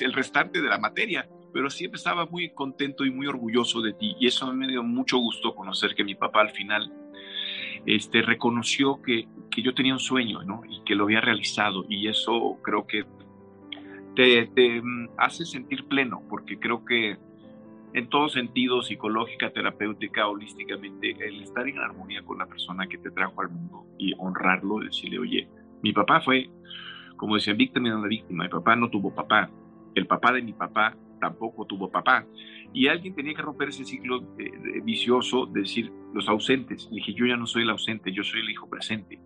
el 0.00 0.12
restante 0.12 0.62
de 0.62 0.68
la 0.68 0.78
materia, 0.78 1.28
pero 1.52 1.68
siempre 1.68 1.98
estaba 1.98 2.26
muy 2.26 2.50
contento 2.54 3.04
y 3.04 3.10
muy 3.10 3.26
orgulloso 3.26 3.82
de 3.82 3.92
ti, 3.92 4.14
y 4.18 4.26
eso 4.26 4.50
me 4.54 4.68
dio 4.68 4.82
mucho 4.82 5.18
gusto 5.18 5.54
conocer 5.54 5.94
que 5.94 6.04
mi 6.04 6.14
papá 6.14 6.42
al 6.42 6.50
final 6.50 6.90
este, 7.86 8.22
reconoció 8.22 9.00
que, 9.02 9.28
que 9.50 9.62
yo 9.62 9.74
tenía 9.74 9.92
un 9.92 10.00
sueño, 10.00 10.42
¿no? 10.42 10.62
Y 10.68 10.82
que 10.84 10.94
lo 10.94 11.04
había 11.04 11.20
realizado, 11.20 11.84
y 11.88 12.08
eso 12.08 12.58
creo 12.62 12.86
que 12.86 13.04
te, 14.14 14.82
mm, 14.82 15.10
hace 15.16 15.44
sentir 15.44 15.84
pleno, 15.86 16.22
porque 16.28 16.58
creo 16.58 16.84
que 16.84 17.16
en 17.92 18.08
todo 18.08 18.28
sentido, 18.28 18.82
psicológica, 18.82 19.50
terapéutica, 19.50 20.28
holísticamente, 20.28 21.16
el 21.26 21.42
estar 21.42 21.66
en 21.66 21.78
armonía 21.78 22.22
con 22.22 22.38
la 22.38 22.46
persona 22.46 22.86
que 22.86 22.98
te 22.98 23.10
trajo 23.10 23.40
al 23.40 23.50
mundo 23.50 23.84
y 23.98 24.12
honrarlo, 24.16 24.78
decirle, 24.78 25.18
oye, 25.18 25.48
mi 25.82 25.92
papá 25.92 26.20
fue, 26.20 26.50
como 27.16 27.34
decían, 27.34 27.56
víctima 27.56 27.88
de 27.88 28.00
la 28.00 28.06
víctima, 28.06 28.44
mi 28.44 28.50
papá 28.50 28.76
no 28.76 28.88
tuvo 28.90 29.12
papá, 29.12 29.50
el 29.94 30.06
papá 30.06 30.32
de 30.32 30.42
mi 30.42 30.52
papá 30.52 30.96
tampoco 31.20 31.66
tuvo 31.66 31.90
papá, 31.90 32.26
y 32.72 32.88
alguien 32.88 33.14
tenía 33.14 33.34
que 33.34 33.42
romper 33.42 33.68
ese 33.68 33.84
ciclo 33.84 34.22
vicioso 34.84 35.46
de 35.46 35.60
decir 35.60 35.92
los 36.14 36.28
ausentes, 36.28 36.88
y 36.90 36.96
dije, 36.96 37.14
yo 37.14 37.26
ya 37.26 37.36
no 37.36 37.46
soy 37.46 37.62
el 37.62 37.70
ausente, 37.70 38.12
yo 38.12 38.24
soy 38.24 38.40
el 38.40 38.50
hijo 38.50 38.68
presente, 38.68 39.20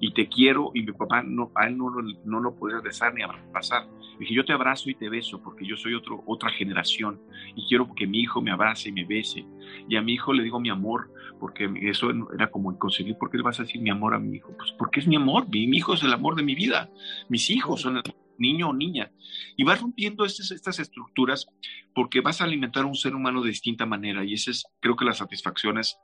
y 0.00 0.12
te 0.14 0.28
quiero, 0.28 0.70
y 0.74 0.82
mi 0.82 0.92
papá 0.92 1.22
no, 1.22 1.50
a 1.54 1.66
él 1.66 1.76
no, 1.76 1.90
no 2.24 2.40
lo 2.40 2.54
podía 2.54 2.80
besar 2.80 3.12
ni 3.14 3.22
abrazar, 3.22 3.86
Dije, 4.20 4.34
yo 4.34 4.44
te 4.44 4.52
abrazo 4.52 4.90
y 4.90 4.94
te 4.94 5.08
beso 5.08 5.42
porque 5.42 5.66
yo 5.66 5.78
soy 5.78 5.94
otro, 5.94 6.22
otra 6.26 6.50
generación 6.50 7.18
y 7.56 7.66
quiero 7.66 7.94
que 7.94 8.06
mi 8.06 8.20
hijo 8.20 8.42
me 8.42 8.50
abrace 8.50 8.90
y 8.90 8.92
me 8.92 9.06
bese. 9.06 9.46
Y 9.88 9.96
a 9.96 10.02
mi 10.02 10.12
hijo 10.12 10.34
le 10.34 10.42
digo 10.42 10.60
mi 10.60 10.68
amor 10.68 11.10
porque 11.40 11.72
eso 11.80 12.10
era 12.34 12.50
como 12.50 12.70
inconcebible. 12.70 13.18
¿Por 13.18 13.30
qué 13.30 13.38
le 13.38 13.42
vas 13.42 13.58
a 13.60 13.62
decir 13.62 13.80
mi 13.80 13.88
amor 13.88 14.12
a 14.12 14.18
mi 14.18 14.36
hijo? 14.36 14.54
Pues 14.58 14.72
porque 14.72 15.00
es 15.00 15.06
mi 15.06 15.16
amor. 15.16 15.48
Mi, 15.48 15.64
hijo 15.74 15.94
es 15.94 16.02
el 16.02 16.12
amor 16.12 16.36
de 16.36 16.42
mi 16.42 16.54
vida. 16.54 16.90
Mis 17.30 17.48
hijos 17.48 17.80
son 17.80 17.96
el 17.96 18.02
niño 18.40 18.70
o 18.70 18.72
niña. 18.72 19.12
Y 19.56 19.64
vas 19.64 19.80
rompiendo 19.80 20.24
estas, 20.24 20.50
estas 20.50 20.78
estructuras 20.78 21.46
porque 21.94 22.20
vas 22.20 22.40
a 22.40 22.44
alimentar 22.44 22.84
a 22.84 22.86
un 22.86 22.94
ser 22.94 23.14
humano 23.14 23.42
de 23.42 23.50
distinta 23.50 23.86
manera. 23.86 24.24
Y 24.24 24.34
ese 24.34 24.50
es, 24.52 24.64
creo 24.80 24.96
que 24.96 25.04
la 25.04 25.12
satisfacción 25.12 25.78
es, 25.78 25.98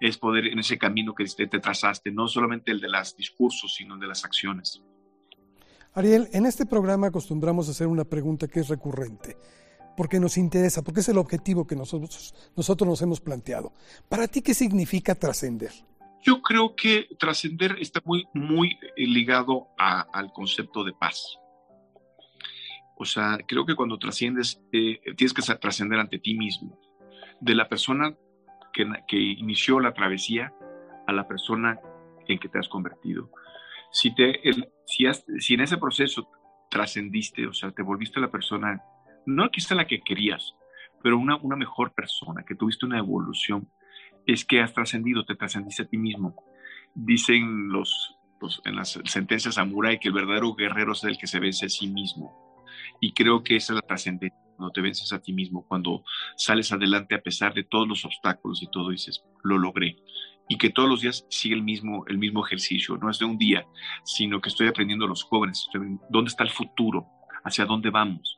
es 0.00 0.18
poder 0.18 0.46
en 0.46 0.58
ese 0.58 0.78
camino 0.78 1.14
que 1.14 1.24
te, 1.24 1.46
te 1.46 1.58
trazaste, 1.60 2.10
no 2.10 2.26
solamente 2.28 2.72
el 2.72 2.80
de 2.80 2.88
los 2.88 3.16
discursos, 3.16 3.74
sino 3.74 3.94
el 3.94 4.00
de 4.00 4.06
las 4.08 4.24
acciones. 4.24 4.82
Ariel, 5.94 6.28
en 6.32 6.46
este 6.46 6.64
programa 6.64 7.08
acostumbramos 7.08 7.68
a 7.68 7.72
hacer 7.72 7.86
una 7.86 8.04
pregunta 8.04 8.48
que 8.48 8.60
es 8.60 8.68
recurrente, 8.68 9.36
porque 9.94 10.18
nos 10.18 10.38
interesa, 10.38 10.82
porque 10.82 11.00
es 11.00 11.08
el 11.10 11.18
objetivo 11.18 11.66
que 11.66 11.76
nosotros, 11.76 12.34
nosotros 12.56 12.88
nos 12.88 13.02
hemos 13.02 13.20
planteado. 13.20 13.72
Para 14.08 14.26
ti, 14.26 14.40
¿qué 14.40 14.54
significa 14.54 15.14
trascender? 15.14 15.72
Yo 16.22 16.40
creo 16.40 16.74
que 16.74 17.08
trascender 17.18 17.76
está 17.78 18.00
muy, 18.04 18.26
muy 18.32 18.78
ligado 18.96 19.68
al 19.76 20.32
concepto 20.32 20.82
de 20.84 20.92
paz. 20.92 21.38
O 23.02 23.04
sea, 23.04 23.38
creo 23.46 23.66
que 23.66 23.74
cuando 23.74 23.98
trasciendes, 23.98 24.62
eh, 24.72 25.00
tienes 25.16 25.34
que 25.34 25.42
trascender 25.56 25.98
ante 25.98 26.18
ti 26.18 26.34
mismo. 26.34 26.78
De 27.40 27.54
la 27.54 27.68
persona 27.68 28.14
que, 28.72 28.86
que 29.06 29.16
inició 29.16 29.80
la 29.80 29.92
travesía 29.92 30.52
a 31.06 31.12
la 31.12 31.26
persona 31.26 31.78
en 32.28 32.38
que 32.38 32.48
te 32.48 32.58
has 32.58 32.68
convertido 32.68 33.30
si, 33.92 34.14
te, 34.14 34.40
si, 34.86 35.04
si 35.38 35.54
en 35.54 35.60
ese 35.60 35.76
proceso 35.76 36.28
trascendiste, 36.70 37.46
o 37.46 37.52
sea, 37.52 37.70
te 37.70 37.82
volviste 37.82 38.18
la 38.20 38.30
persona, 38.30 38.82
no 39.26 39.50
quizá 39.50 39.74
la 39.74 39.86
que 39.86 40.00
querías, 40.00 40.54
pero 41.02 41.18
una, 41.18 41.36
una 41.36 41.56
mejor 41.56 41.92
persona, 41.92 42.42
que 42.44 42.54
tuviste 42.54 42.86
una 42.86 42.98
evolución, 42.98 43.68
es 44.26 44.44
que 44.44 44.60
has 44.60 44.72
trascendido, 44.72 45.24
te 45.24 45.36
trascendiste 45.36 45.82
a 45.82 45.88
ti 45.88 45.98
mismo. 45.98 46.34
Dicen 46.94 47.68
los, 47.68 48.16
en 48.64 48.76
las 48.76 48.98
sentencias 49.04 49.56
samurai 49.56 50.00
que 50.00 50.08
el 50.08 50.14
verdadero 50.14 50.54
guerrero 50.54 50.92
es 50.92 51.04
el 51.04 51.18
que 51.18 51.26
se 51.26 51.40
vence 51.40 51.66
a 51.66 51.68
sí 51.68 51.86
mismo. 51.86 52.51
Y 53.00 53.12
creo 53.12 53.42
que 53.42 53.56
esa 53.56 53.72
es 53.72 53.76
la 53.76 53.86
trascendencia, 53.86 54.38
cuando 54.56 54.72
te 54.72 54.80
vences 54.80 55.12
a 55.12 55.20
ti 55.20 55.32
mismo, 55.32 55.66
cuando 55.66 56.04
sales 56.36 56.72
adelante 56.72 57.14
a 57.14 57.22
pesar 57.22 57.54
de 57.54 57.64
todos 57.64 57.88
los 57.88 58.04
obstáculos 58.04 58.62
y 58.62 58.70
todo, 58.70 58.90
dices, 58.90 59.24
lo 59.42 59.58
logré 59.58 59.96
y 60.48 60.58
que 60.58 60.70
todos 60.70 60.88
los 60.88 61.00
días 61.00 61.26
sigue 61.30 61.54
el 61.54 61.62
mismo, 61.62 62.04
el 62.08 62.18
mismo 62.18 62.44
ejercicio, 62.44 62.96
no 62.96 63.10
es 63.10 63.18
de 63.18 63.24
un 63.24 63.38
día, 63.38 63.66
sino 64.04 64.40
que 64.40 64.48
estoy 64.48 64.68
aprendiendo 64.68 65.06
a 65.06 65.08
los 65.08 65.24
jóvenes, 65.24 65.66
dónde 66.10 66.28
está 66.28 66.44
el 66.44 66.50
futuro, 66.50 67.06
hacia 67.44 67.64
dónde 67.64 67.90
vamos. 67.90 68.36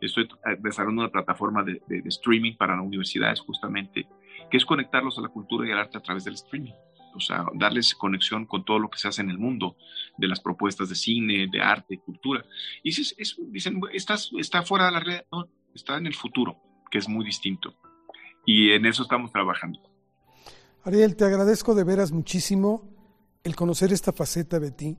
Estoy 0.00 0.24
eh, 0.24 0.56
desarrollando 0.58 1.02
una 1.02 1.12
plataforma 1.12 1.62
de, 1.62 1.80
streaming 2.06 2.56
para 2.56 2.74
las 2.74 2.84
universidades 2.84 3.40
justamente, 3.40 4.08
que 4.50 4.56
es 4.56 4.64
conectarlos 4.64 5.16
a 5.18 5.22
la 5.22 5.28
cultura 5.28 5.68
y 5.68 5.70
al 5.70 5.78
arte 5.78 5.98
a 5.98 6.02
través 6.02 6.24
del 6.24 6.34
streaming. 6.34 6.72
O 7.14 7.20
sea, 7.20 7.44
darles 7.54 7.94
conexión 7.94 8.46
con 8.46 8.64
todo 8.64 8.78
lo 8.78 8.90
que 8.90 8.98
se 8.98 9.08
hace 9.08 9.22
en 9.22 9.30
el 9.30 9.38
mundo, 9.38 9.76
de 10.16 10.28
las 10.28 10.40
propuestas 10.40 10.88
de 10.88 10.94
cine, 10.94 11.48
de 11.50 11.60
arte, 11.60 11.98
cultura. 11.98 12.44
Y 12.82 12.90
dicen, 13.50 13.80
estás, 13.92 14.30
está 14.38 14.62
fuera 14.62 14.86
de 14.86 14.92
la 14.92 15.00
red, 15.00 15.20
no, 15.30 15.48
está 15.74 15.96
en 15.96 16.06
el 16.06 16.14
futuro, 16.14 16.56
que 16.90 16.98
es 16.98 17.08
muy 17.08 17.24
distinto. 17.24 17.74
Y 18.44 18.72
en 18.72 18.86
eso 18.86 19.02
estamos 19.02 19.30
trabajando. 19.32 19.80
Ariel, 20.84 21.14
te 21.14 21.24
agradezco 21.24 21.74
de 21.74 21.84
veras 21.84 22.10
muchísimo 22.10 22.90
el 23.44 23.54
conocer 23.54 23.92
esta 23.92 24.12
faceta 24.12 24.58
de 24.58 24.70
ti. 24.70 24.98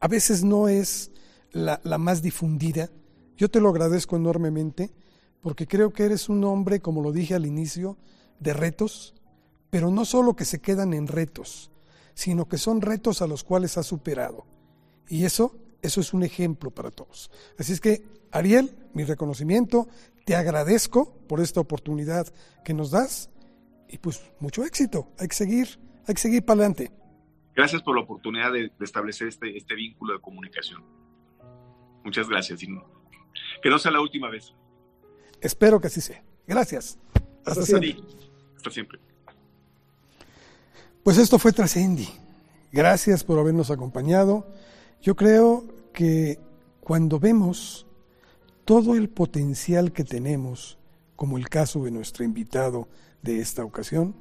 A 0.00 0.08
veces 0.08 0.44
no 0.44 0.68
es 0.68 1.12
la, 1.52 1.80
más 1.98 2.22
difundida. 2.22 2.90
Yo 3.36 3.50
te 3.50 3.60
lo 3.60 3.70
agradezco 3.70 4.16
enormemente 4.16 4.92
porque 5.40 5.66
creo 5.66 5.92
que 5.92 6.04
eres 6.04 6.28
un 6.28 6.44
hombre, 6.44 6.80
como 6.80 7.02
lo 7.02 7.12
dije 7.12 7.34
al 7.34 7.46
inicio, 7.46 7.98
de 8.38 8.54
retos, 8.54 9.14
pero 9.74 9.90
no 9.90 10.04
solo 10.04 10.36
que 10.36 10.44
se 10.44 10.60
quedan 10.60 10.94
en 10.94 11.08
retos, 11.08 11.72
sino 12.14 12.46
que 12.46 12.58
son 12.58 12.80
retos 12.80 13.22
a 13.22 13.26
los 13.26 13.42
cuales 13.42 13.76
has 13.76 13.86
superado. 13.86 14.46
Y 15.08 15.24
eso, 15.24 15.58
eso 15.82 16.00
es 16.00 16.14
un 16.14 16.22
ejemplo 16.22 16.70
para 16.70 16.92
todos. 16.92 17.28
Así 17.58 17.72
es 17.72 17.80
que, 17.80 18.04
Ariel, 18.30 18.70
mi 18.92 19.02
reconocimiento, 19.02 19.88
te 20.24 20.36
agradezco 20.36 21.12
por 21.26 21.40
esta 21.40 21.58
oportunidad 21.58 22.32
que 22.64 22.72
nos 22.72 22.92
das 22.92 23.30
y 23.88 23.98
pues 23.98 24.22
mucho 24.38 24.64
éxito. 24.64 25.08
Hay 25.18 25.26
que 25.26 25.34
seguir, 25.34 25.66
hay 26.06 26.14
que 26.14 26.20
seguir 26.20 26.44
para 26.44 26.60
adelante. 26.60 26.92
Gracias 27.56 27.82
por 27.82 27.96
la 27.96 28.02
oportunidad 28.02 28.52
de, 28.52 28.70
establecer 28.78 29.26
este, 29.26 29.56
este 29.56 29.74
vínculo 29.74 30.12
de 30.12 30.20
comunicación. 30.20 30.84
Muchas 32.04 32.28
gracias. 32.28 32.60
que 32.60 33.70
no 33.70 33.78
sea 33.80 33.90
la 33.90 34.00
última 34.00 34.30
vez. 34.30 34.54
Espero 35.40 35.80
que 35.80 35.88
así 35.88 36.00
sea. 36.00 36.22
Gracias. 36.46 36.96
Hasta, 37.44 37.62
siempre. 37.62 37.96
Hasta 38.56 38.70
siempre. 38.70 39.00
Pues 41.04 41.18
esto 41.18 41.38
fue 41.38 41.52
Trascendi. 41.52 42.08
Gracias 42.72 43.24
por 43.24 43.38
habernos 43.38 43.70
acompañado. 43.70 44.46
Yo 45.02 45.14
creo 45.14 45.64
que 45.92 46.40
cuando 46.80 47.20
vemos 47.20 47.86
todo 48.64 48.94
el 48.94 49.10
potencial 49.10 49.92
que 49.92 50.02
tenemos, 50.02 50.78
como 51.14 51.36
el 51.36 51.50
caso 51.50 51.84
de 51.84 51.90
nuestro 51.90 52.24
invitado 52.24 52.88
de 53.20 53.38
esta 53.40 53.66
ocasión, 53.66 54.14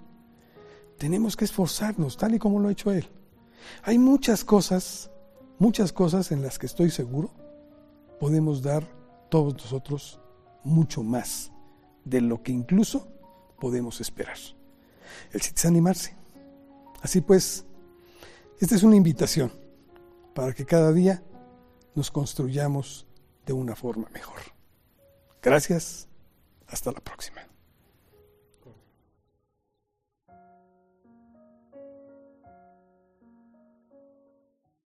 tenemos 0.98 1.38
que 1.38 1.46
esforzarnos 1.46 2.18
tal 2.18 2.36
y 2.36 2.40
como 2.40 2.60
lo 2.60 2.68
ha 2.68 2.74
hecho 2.74 2.92
él. 2.92 3.08
Hay 3.84 3.98
muchas 3.98 4.44
cosas, 4.44 5.10
muchas 5.60 5.94
cosas 5.94 6.34
en 6.34 6.42
las 6.42 6.60
que 6.60 6.66
estoy 6.66 6.92
seguro 6.92 7.32
podemos 8.20 8.62
dar 8.62 8.86
todos 9.30 9.54
nosotros 9.54 10.20
mucho 10.66 11.02
más 11.02 11.50
de 12.04 12.20
lo 12.20 12.44
que 12.44 12.52
incluso 12.52 13.08
podemos 13.58 14.02
esperar. 14.02 14.38
El 15.32 15.42
sitio 15.42 15.60
es 15.60 15.66
animarse. 15.66 16.23
Así 17.04 17.20
pues, 17.20 17.66
esta 18.60 18.76
es 18.76 18.82
una 18.82 18.96
invitación 18.96 19.52
para 20.34 20.54
que 20.54 20.66
cada 20.66 20.94
día 20.94 21.22
nos 21.96 22.10
construyamos 22.10 23.06
de 23.46 23.52
una 23.52 23.76
forma 23.76 24.08
mejor. 24.14 24.40
Gracias. 25.42 26.08
Hasta 26.66 26.92
la 26.94 27.02
próxima. 27.02 27.42